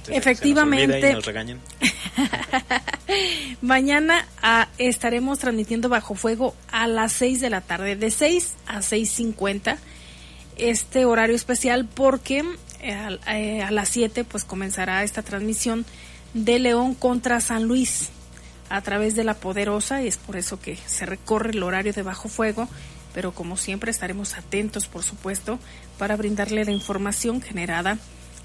Efectivamente. 0.08 1.14
nos 1.14 1.26
regañen. 1.26 1.60
mañana 3.62 4.28
ah, 4.41 4.70
estaremos 4.78 5.39
transmitiendo 5.39 5.89
bajo 5.89 6.16
fuego 6.16 6.55
a 6.72 6.88
las 6.88 7.12
6 7.14 7.41
de 7.41 7.49
la 7.49 7.62
tarde, 7.62 7.95
de 7.95 8.12
6 8.12 8.55
a 8.68 8.80
6.50 8.80 9.78
este 10.58 11.05
horario 11.05 11.36
especial 11.36 11.86
porque 11.86 12.43
eh, 12.82 13.18
eh, 13.28 13.62
a 13.62 13.72
las 13.72 13.89
7 13.89 14.24
pues 14.24 14.43
comenzará 14.43 15.03
esta 15.03 15.22
transmisión 15.22 15.86
de 16.34 16.60
León 16.60 16.95
contra 16.95 17.41
San 17.41 17.64
Luis 17.64 18.10
a 18.70 18.82
través 18.82 19.15
de 19.15 19.24
la 19.24 19.36
poderosa 19.36 20.01
y 20.01 20.07
es 20.07 20.18
por 20.18 20.36
eso 20.36 20.59
que 20.59 20.78
se 20.86 21.05
recorre 21.05 21.51
el 21.51 21.63
horario 21.63 21.93
de 21.93 22.03
bajo 22.03 22.30
fuego, 22.30 22.68
pero 23.13 23.32
como 23.32 23.57
siempre 23.57 23.91
estaremos 23.91 24.36
atentos, 24.36 24.88
por 24.88 25.03
supuesto, 25.03 25.59
para 25.97 26.15
brindarle 26.15 26.65
la 26.65 26.72
información 26.72 27.41
generada 27.41 27.97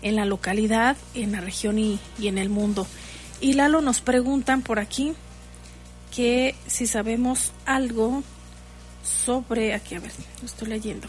en 0.02 0.16
la 0.16 0.24
localidad, 0.24 0.96
en 1.14 1.32
la 1.32 1.40
región 1.40 1.78
y, 1.78 2.00
en 2.20 2.38
el 2.38 2.48
mundo. 2.48 2.86
Y 3.40 3.54
Lalo 3.54 3.80
nos 3.80 4.00
preguntan 4.00 4.62
por 4.62 4.78
aquí 4.78 5.14
que 6.14 6.54
si 6.66 6.86
sabemos 6.86 7.52
algo 7.64 8.22
sobre, 9.02 9.74
aquí 9.74 9.94
a 9.94 10.00
ver, 10.00 10.12
lo 10.40 10.46
estoy 10.46 10.68
leyendo. 10.68 11.08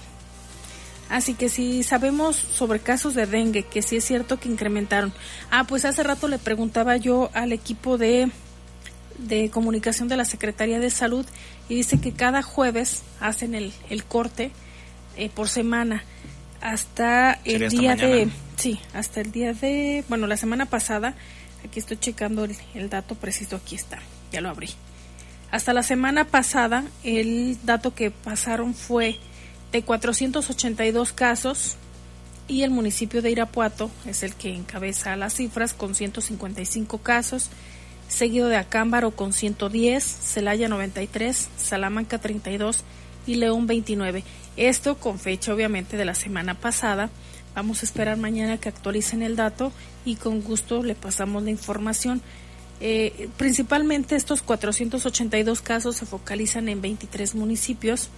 Así 1.09 1.36
que 1.36 1.49
si 1.49 1.84
sabemos 1.84 2.36
sobre 2.36 2.80
casos 2.80 3.14
de 3.14 3.26
dengue, 3.26 3.64
que 3.64 3.82
si 3.82 3.97
es 3.97 4.05
cierto 4.05 4.39
que 4.39 4.49
incrementaron. 4.49 5.14
Ah, 5.51 5.66
pues 5.66 5.86
hace 5.86 6.01
rato 6.01 6.28
le 6.28 6.39
preguntaba 6.39 6.97
yo 6.97 7.30
al 7.34 7.51
equipo 7.51 7.97
de 7.97 8.32
de 9.18 9.49
comunicación 9.49 10.07
de 10.07 10.18
la 10.18 10.26
Secretaría 10.26 10.80
de 10.80 10.89
Salud 10.89 11.26
y 11.70 11.76
dice 11.76 11.99
que 11.99 12.11
cada 12.11 12.41
jueves 12.41 13.03
hacen 13.20 13.55
el, 13.55 13.74
el 13.89 14.03
corte 14.03 14.51
eh, 15.18 15.30
por 15.30 15.49
semana. 15.49 16.03
Hasta 16.61 17.39
el 17.43 17.70
día 17.70 17.95
de 17.95 18.30
sí 18.55 18.80
hasta 18.93 19.20
el 19.20 19.32
día 19.34 19.53
de 19.53 20.05
bueno 20.07 20.28
la 20.28 20.38
semana 20.38 20.66
pasada 20.66 21.16
aquí 21.66 21.80
estoy 21.80 21.97
checando 21.97 22.45
el, 22.45 22.55
el 22.74 22.89
dato 22.89 23.16
preciso 23.16 23.57
aquí 23.57 23.76
está 23.76 23.99
ya 24.32 24.41
lo 24.41 24.49
abrí. 24.49 24.70
Hasta 25.51 25.74
la 25.74 25.84
semana 25.84 26.26
pasada 26.26 26.84
el 27.03 27.57
dato 27.64 27.93
que 27.93 28.11
pasaron 28.11 28.74
fue 28.74 29.20
de 29.72 29.84
482 29.84 31.14
casos 31.14 31.78
y 32.47 32.64
el 32.64 32.72
municipio 32.72 33.22
de 33.22 33.32
Irapuato 33.32 33.89
es 34.05 34.24
el 34.24 34.34
que 34.36 34.53
encabeza 34.53 35.16
las 35.16 35.36
cifras 35.36 35.74
con 35.74 35.95
155 35.95 36.97
casos, 36.99 37.49
seguido 38.14 38.47
de 38.47 38.57
Acámbaro 38.57 39.11
con 39.11 39.34
110, 39.34 40.03
Celaya 40.03 40.70
93, 40.70 41.49
Salamanca 41.57 42.20
32 42.20 42.84
y 43.26 43.36
León 43.36 43.68
29. 43.68 44.24
Esto 44.55 44.97
con 44.97 45.20
fecha 45.20 45.53
obviamente 45.53 45.97
de 45.97 46.05
la 46.05 46.16
semana 46.16 46.53
pasada. 46.53 47.09
Vamos 47.55 47.82
a 47.82 47.86
esperar 47.86 48.18
mañana 48.18 48.57
que 48.57 48.70
actualicen 48.70 49.22
el 49.24 49.36
dato 49.36 49.72
y 50.05 50.16
con 50.16 50.41
gusto 50.41 50.84
le 50.84 50.95
pasamos 50.95 51.43
la 51.43 51.49
información. 51.49 52.22
Eh, 52.80 53.30
principalmente 53.38 54.16
estos 54.16 54.41
482 54.41 55.61
casos 55.61 55.95
se 55.95 56.05
focalizan 56.05 56.70
en 56.70 56.82
23 56.82 57.36
municipios 57.36 58.09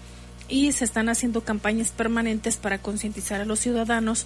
y 0.47 0.71
se 0.71 0.85
están 0.85 1.09
haciendo 1.09 1.41
campañas 1.41 1.91
permanentes 1.91 2.57
para 2.57 2.79
concientizar 2.79 3.41
a 3.41 3.45
los 3.45 3.59
ciudadanos 3.59 4.25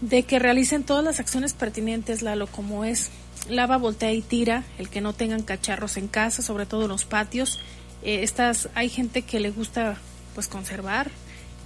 de 0.00 0.22
que 0.24 0.38
realicen 0.38 0.82
todas 0.82 1.04
las 1.04 1.20
acciones 1.20 1.54
pertinentes, 1.54 2.22
Lalo, 2.22 2.46
como 2.46 2.84
es 2.84 3.10
lava, 3.48 3.76
voltea 3.76 4.12
y 4.12 4.22
tira, 4.22 4.64
el 4.78 4.88
que 4.88 5.00
no 5.00 5.12
tengan 5.12 5.42
cacharros 5.42 5.96
en 5.96 6.08
casa, 6.08 6.42
sobre 6.42 6.66
todo 6.66 6.82
en 6.82 6.88
los 6.88 7.04
patios. 7.04 7.58
Eh, 8.02 8.22
estas, 8.22 8.68
hay 8.74 8.88
gente 8.88 9.22
que 9.22 9.40
le 9.40 9.50
gusta 9.50 9.96
pues 10.34 10.48
conservar 10.48 11.10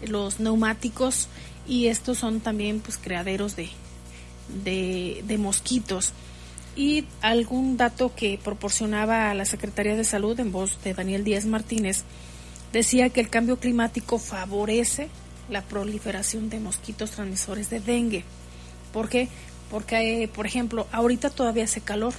los 0.07 0.41
neumáticos 0.41 1.29
y 1.67 1.87
estos 1.87 2.19
son 2.19 2.41
también 2.41 2.81
pues 2.81 2.99
creaderos 2.99 3.57
de, 3.57 3.69
de, 4.65 5.23
de 5.27 5.39
mosquitos. 5.39 6.13
Y 6.77 7.07
algún 7.23 7.77
dato 7.77 8.15
que 8.15 8.39
proporcionaba 8.43 9.31
a 9.31 9.35
la 9.35 9.45
Secretaría 9.45 9.97
de 9.97 10.05
Salud 10.05 10.39
en 10.39 10.53
voz 10.53 10.79
de 10.85 10.95
Daniel 10.95 11.25
Díaz 11.25 11.45
Martínez 11.45 12.05
decía 12.73 13.11
que 13.11 13.21
el 13.21 13.31
cambio 13.31 13.59
climático 13.59 14.19
favorece 14.19 15.09
la 15.49 15.63
proliferación 15.63 16.51
de 16.51 16.61
mosquitos 16.61 17.13
transmisores 17.13 17.71
de 17.71 17.81
dengue. 17.81 18.25
¿Por 18.93 19.09
qué? 19.09 19.29
Porque, 19.71 20.31
por 20.35 20.47
ejemplo, 20.47 20.87
ahorita 20.93 21.31
todavía 21.31 21.65
hace 21.65 21.81
calor 21.81 22.15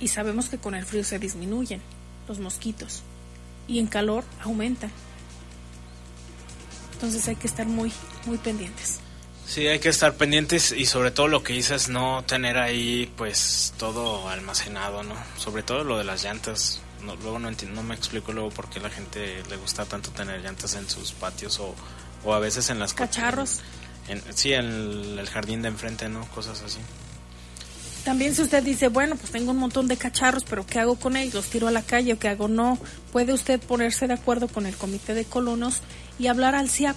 y 0.00 0.08
sabemos 0.08 0.48
que 0.48 0.58
con 0.58 0.74
el 0.74 0.84
frío 0.84 1.04
se 1.04 1.18
disminuyen 1.18 1.82
los 2.28 2.38
mosquitos 2.38 3.02
y 3.66 3.78
en 3.78 3.86
calor 3.86 4.24
aumentan. 4.42 4.90
Entonces 6.94 7.28
hay 7.28 7.36
que 7.36 7.46
estar 7.46 7.66
muy, 7.66 7.92
muy 8.26 8.38
pendientes. 8.38 9.00
Sí, 9.46 9.66
hay 9.66 9.78
que 9.78 9.88
estar 9.88 10.14
pendientes 10.14 10.72
y 10.72 10.84
sobre 10.84 11.10
todo 11.10 11.28
lo 11.28 11.42
que 11.42 11.54
dices, 11.54 11.88
no 11.88 12.22
tener 12.24 12.58
ahí 12.58 13.10
pues 13.16 13.72
todo 13.78 14.28
almacenado, 14.28 15.02
¿no? 15.04 15.14
Sobre 15.36 15.62
todo 15.62 15.84
lo 15.84 15.96
de 15.96 16.04
las 16.04 16.24
llantas. 16.24 16.80
No, 17.02 17.16
luego 17.16 17.38
no 17.38 17.48
entiendo, 17.48 17.80
no 17.80 17.88
me 17.88 17.94
explico 17.94 18.32
luego 18.32 18.50
por 18.50 18.68
qué 18.68 18.80
la 18.80 18.90
gente 18.90 19.42
le 19.48 19.56
gusta 19.56 19.86
tanto 19.86 20.10
tener 20.10 20.42
llantas 20.42 20.74
en 20.74 20.88
sus 20.90 21.12
patios 21.12 21.60
o, 21.60 21.74
o 22.24 22.34
a 22.34 22.40
veces 22.40 22.68
en 22.70 22.78
las 22.78 22.92
cacharros. 22.92 23.60
En, 24.08 24.22
sí, 24.34 24.52
en 24.52 24.64
el, 24.64 25.18
el 25.18 25.28
jardín 25.28 25.62
de 25.62 25.68
enfrente, 25.68 26.08
¿no? 26.08 26.26
Cosas 26.30 26.62
así. 26.62 26.78
También 28.04 28.34
si 28.34 28.42
usted 28.42 28.62
dice, 28.62 28.88
bueno, 28.88 29.16
pues 29.16 29.32
tengo 29.32 29.50
un 29.50 29.58
montón 29.58 29.86
de 29.86 29.96
cacharros, 29.96 30.44
pero 30.44 30.64
¿qué 30.64 30.78
hago 30.78 30.96
con 30.96 31.16
ellos? 31.16 31.34
¿Los 31.34 31.50
tiro 31.50 31.68
a 31.68 31.70
la 31.70 31.82
calle 31.82 32.14
o 32.14 32.18
qué 32.18 32.28
hago? 32.28 32.48
No, 32.48 32.78
puede 33.12 33.34
usted 33.34 33.60
ponerse 33.60 34.06
de 34.06 34.14
acuerdo 34.14 34.48
con 34.48 34.64
el 34.64 34.76
comité 34.76 35.12
de 35.12 35.26
colonos 35.26 35.82
y 36.18 36.28
hablar 36.28 36.54
al 36.54 36.70
CIAP 36.70 36.96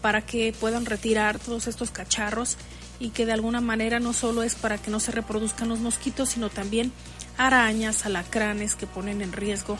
para 0.00 0.22
que 0.24 0.52
puedan 0.52 0.86
retirar 0.86 1.38
todos 1.38 1.66
estos 1.66 1.90
cacharros 1.90 2.56
y 3.00 3.10
que 3.10 3.26
de 3.26 3.32
alguna 3.32 3.60
manera 3.60 3.98
no 3.98 4.12
solo 4.12 4.42
es 4.42 4.54
para 4.54 4.78
que 4.78 4.90
no 4.90 5.00
se 5.00 5.10
reproduzcan 5.10 5.68
los 5.68 5.80
mosquitos, 5.80 6.30
sino 6.30 6.50
también 6.50 6.92
arañas, 7.36 8.06
alacranes 8.06 8.76
que 8.76 8.86
ponen 8.86 9.22
en 9.22 9.32
riesgo 9.32 9.76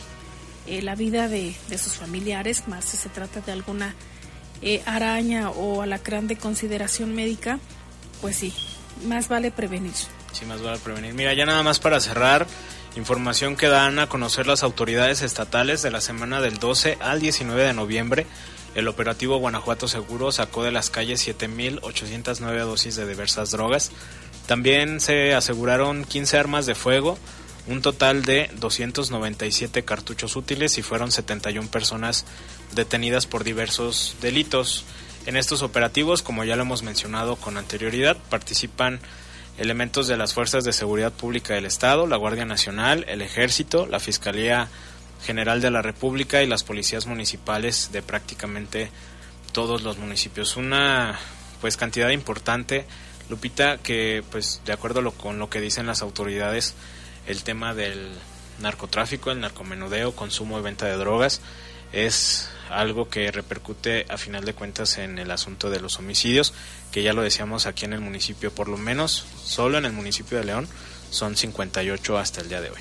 eh, 0.67 0.81
la 0.81 0.95
vida 0.95 1.29
de, 1.29 1.55
de, 1.69 1.77
sus 1.77 1.93
familiares, 1.93 2.67
más 2.67 2.85
si 2.85 2.97
se 2.97 3.07
trata 3.07 3.39
de 3.39 3.51
alguna 3.51 3.95
eh, 4.61 4.81
araña 4.85 5.49
o 5.49 5.81
alacrán 5.81 6.27
de 6.27 6.37
consideración 6.37 7.15
médica, 7.15 7.59
pues 8.21 8.37
sí, 8.37 8.53
más 9.07 9.27
vale 9.27 9.51
prevenir. 9.51 9.93
Sí, 10.31 10.45
más 10.45 10.61
vale 10.61 10.79
prevenir. 10.79 11.13
Mira, 11.13 11.33
ya 11.33 11.45
nada 11.45 11.63
más 11.63 11.79
para 11.79 11.99
cerrar, 11.99 12.47
información 12.95 13.55
que 13.55 13.67
dan 13.67 13.99
a 13.99 14.07
conocer 14.07 14.47
las 14.47 14.63
autoridades 14.63 15.21
estatales 15.21 15.81
de 15.81 15.91
la 15.91 16.01
semana 16.01 16.41
del 16.41 16.57
12 16.59 16.97
al 17.01 17.19
19 17.19 17.63
de 17.63 17.73
noviembre. 17.73 18.25
El 18.75 18.89
operativo 18.89 19.37
Guanajuato 19.37 19.87
Seguro 19.87 20.33
sacó 20.33 20.63
de 20.63 20.71
las 20.71 20.89
calles 20.89 21.25
7.809 21.25 22.65
dosis 22.65 22.95
de 22.97 23.07
diversas 23.07 23.51
drogas. 23.51 23.91
También 24.47 24.99
se 24.99 25.33
aseguraron 25.33 26.03
15 26.03 26.37
armas 26.37 26.65
de 26.65 26.75
fuego, 26.75 27.17
un 27.67 27.81
total 27.81 28.25
de 28.25 28.49
297 28.59 29.83
cartuchos 29.83 30.35
útiles 30.35 30.77
y 30.77 30.81
fueron 30.81 31.11
71 31.11 31.69
personas 31.69 32.25
detenidas 32.73 33.25
por 33.25 33.43
diversos 33.43 34.15
delitos. 34.21 34.85
En 35.25 35.37
estos 35.37 35.61
operativos, 35.61 36.21
como 36.21 36.43
ya 36.43 36.55
lo 36.55 36.63
hemos 36.63 36.83
mencionado 36.83 37.35
con 37.35 37.57
anterioridad, 37.57 38.17
participan 38.29 38.99
elementos 39.57 40.07
de 40.07 40.17
las 40.17 40.33
Fuerzas 40.33 40.63
de 40.63 40.73
Seguridad 40.73 41.13
Pública 41.13 41.53
del 41.53 41.65
Estado, 41.65 42.07
la 42.07 42.17
Guardia 42.17 42.45
Nacional, 42.45 43.05
el 43.07 43.21
Ejército, 43.21 43.85
la 43.85 43.99
Fiscalía 43.99 44.67
General 45.23 45.61
de 45.61 45.71
la 45.71 45.81
República 45.81 46.43
y 46.43 46.47
las 46.47 46.63
policías 46.63 47.07
municipales 47.07 47.89
de 47.91 48.01
prácticamente 48.01 48.91
todos 49.53 49.81
los 49.81 49.97
municipios. 49.97 50.57
Una 50.57 51.17
pues 51.61 51.77
cantidad 51.77 52.09
importante, 52.09 52.85
Lupita, 53.29 53.77
que 53.77 54.23
pues 54.29 54.61
de 54.65 54.73
acuerdo 54.73 55.09
con 55.11 55.39
lo 55.39 55.49
que 55.49 55.61
dicen 55.61 55.87
las 55.87 56.01
autoridades, 56.01 56.75
el 57.25 57.43
tema 57.43 57.73
del 57.73 58.09
narcotráfico, 58.59 59.31
el 59.31 59.39
narcomenudeo, 59.39 60.15
consumo 60.15 60.59
y 60.59 60.61
venta 60.61 60.85
de 60.85 60.97
drogas 60.97 61.41
es 61.91 62.49
algo 62.69 63.09
que 63.09 63.31
repercute 63.31 64.05
a 64.09 64.17
final 64.17 64.45
de 64.45 64.53
cuentas 64.53 64.97
en 64.97 65.19
el 65.19 65.31
asunto 65.31 65.69
de 65.69 65.79
los 65.79 65.99
homicidios, 65.99 66.53
que 66.91 67.03
ya 67.03 67.13
lo 67.13 67.21
decíamos 67.21 67.65
aquí 67.65 67.85
en 67.85 67.93
el 67.93 68.01
municipio, 68.01 68.51
por 68.53 68.67
lo 68.67 68.77
menos 68.77 69.25
solo 69.43 69.77
en 69.77 69.85
el 69.85 69.93
municipio 69.93 70.37
de 70.37 70.45
León 70.45 70.67
son 71.09 71.35
58 71.35 72.17
hasta 72.17 72.41
el 72.41 72.49
día 72.49 72.61
de 72.61 72.69
hoy. 72.69 72.79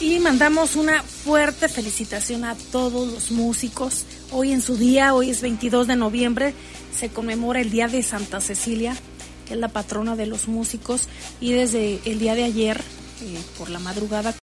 Y 0.00 0.18
mandamos 0.18 0.74
una 0.74 1.02
fuerte 1.02 1.68
felicitación 1.68 2.44
a 2.44 2.56
todos 2.72 3.12
los 3.12 3.30
músicos. 3.30 4.06
Hoy 4.32 4.52
en 4.52 4.60
su 4.60 4.76
día, 4.76 5.14
hoy 5.14 5.30
es 5.30 5.40
22 5.40 5.86
de 5.86 5.96
noviembre, 5.96 6.54
se 6.96 7.10
conmemora 7.10 7.60
el 7.60 7.70
Día 7.70 7.86
de 7.86 8.02
Santa 8.02 8.40
Cecilia, 8.40 8.96
que 9.46 9.54
es 9.54 9.60
la 9.60 9.68
patrona 9.68 10.16
de 10.16 10.26
los 10.26 10.48
músicos, 10.48 11.08
y 11.40 11.52
desde 11.52 12.00
el 12.04 12.18
día 12.18 12.34
de 12.34 12.44
ayer, 12.44 12.80
eh, 13.22 13.38
por 13.56 13.70
la 13.70 13.78
madrugada, 13.78 14.34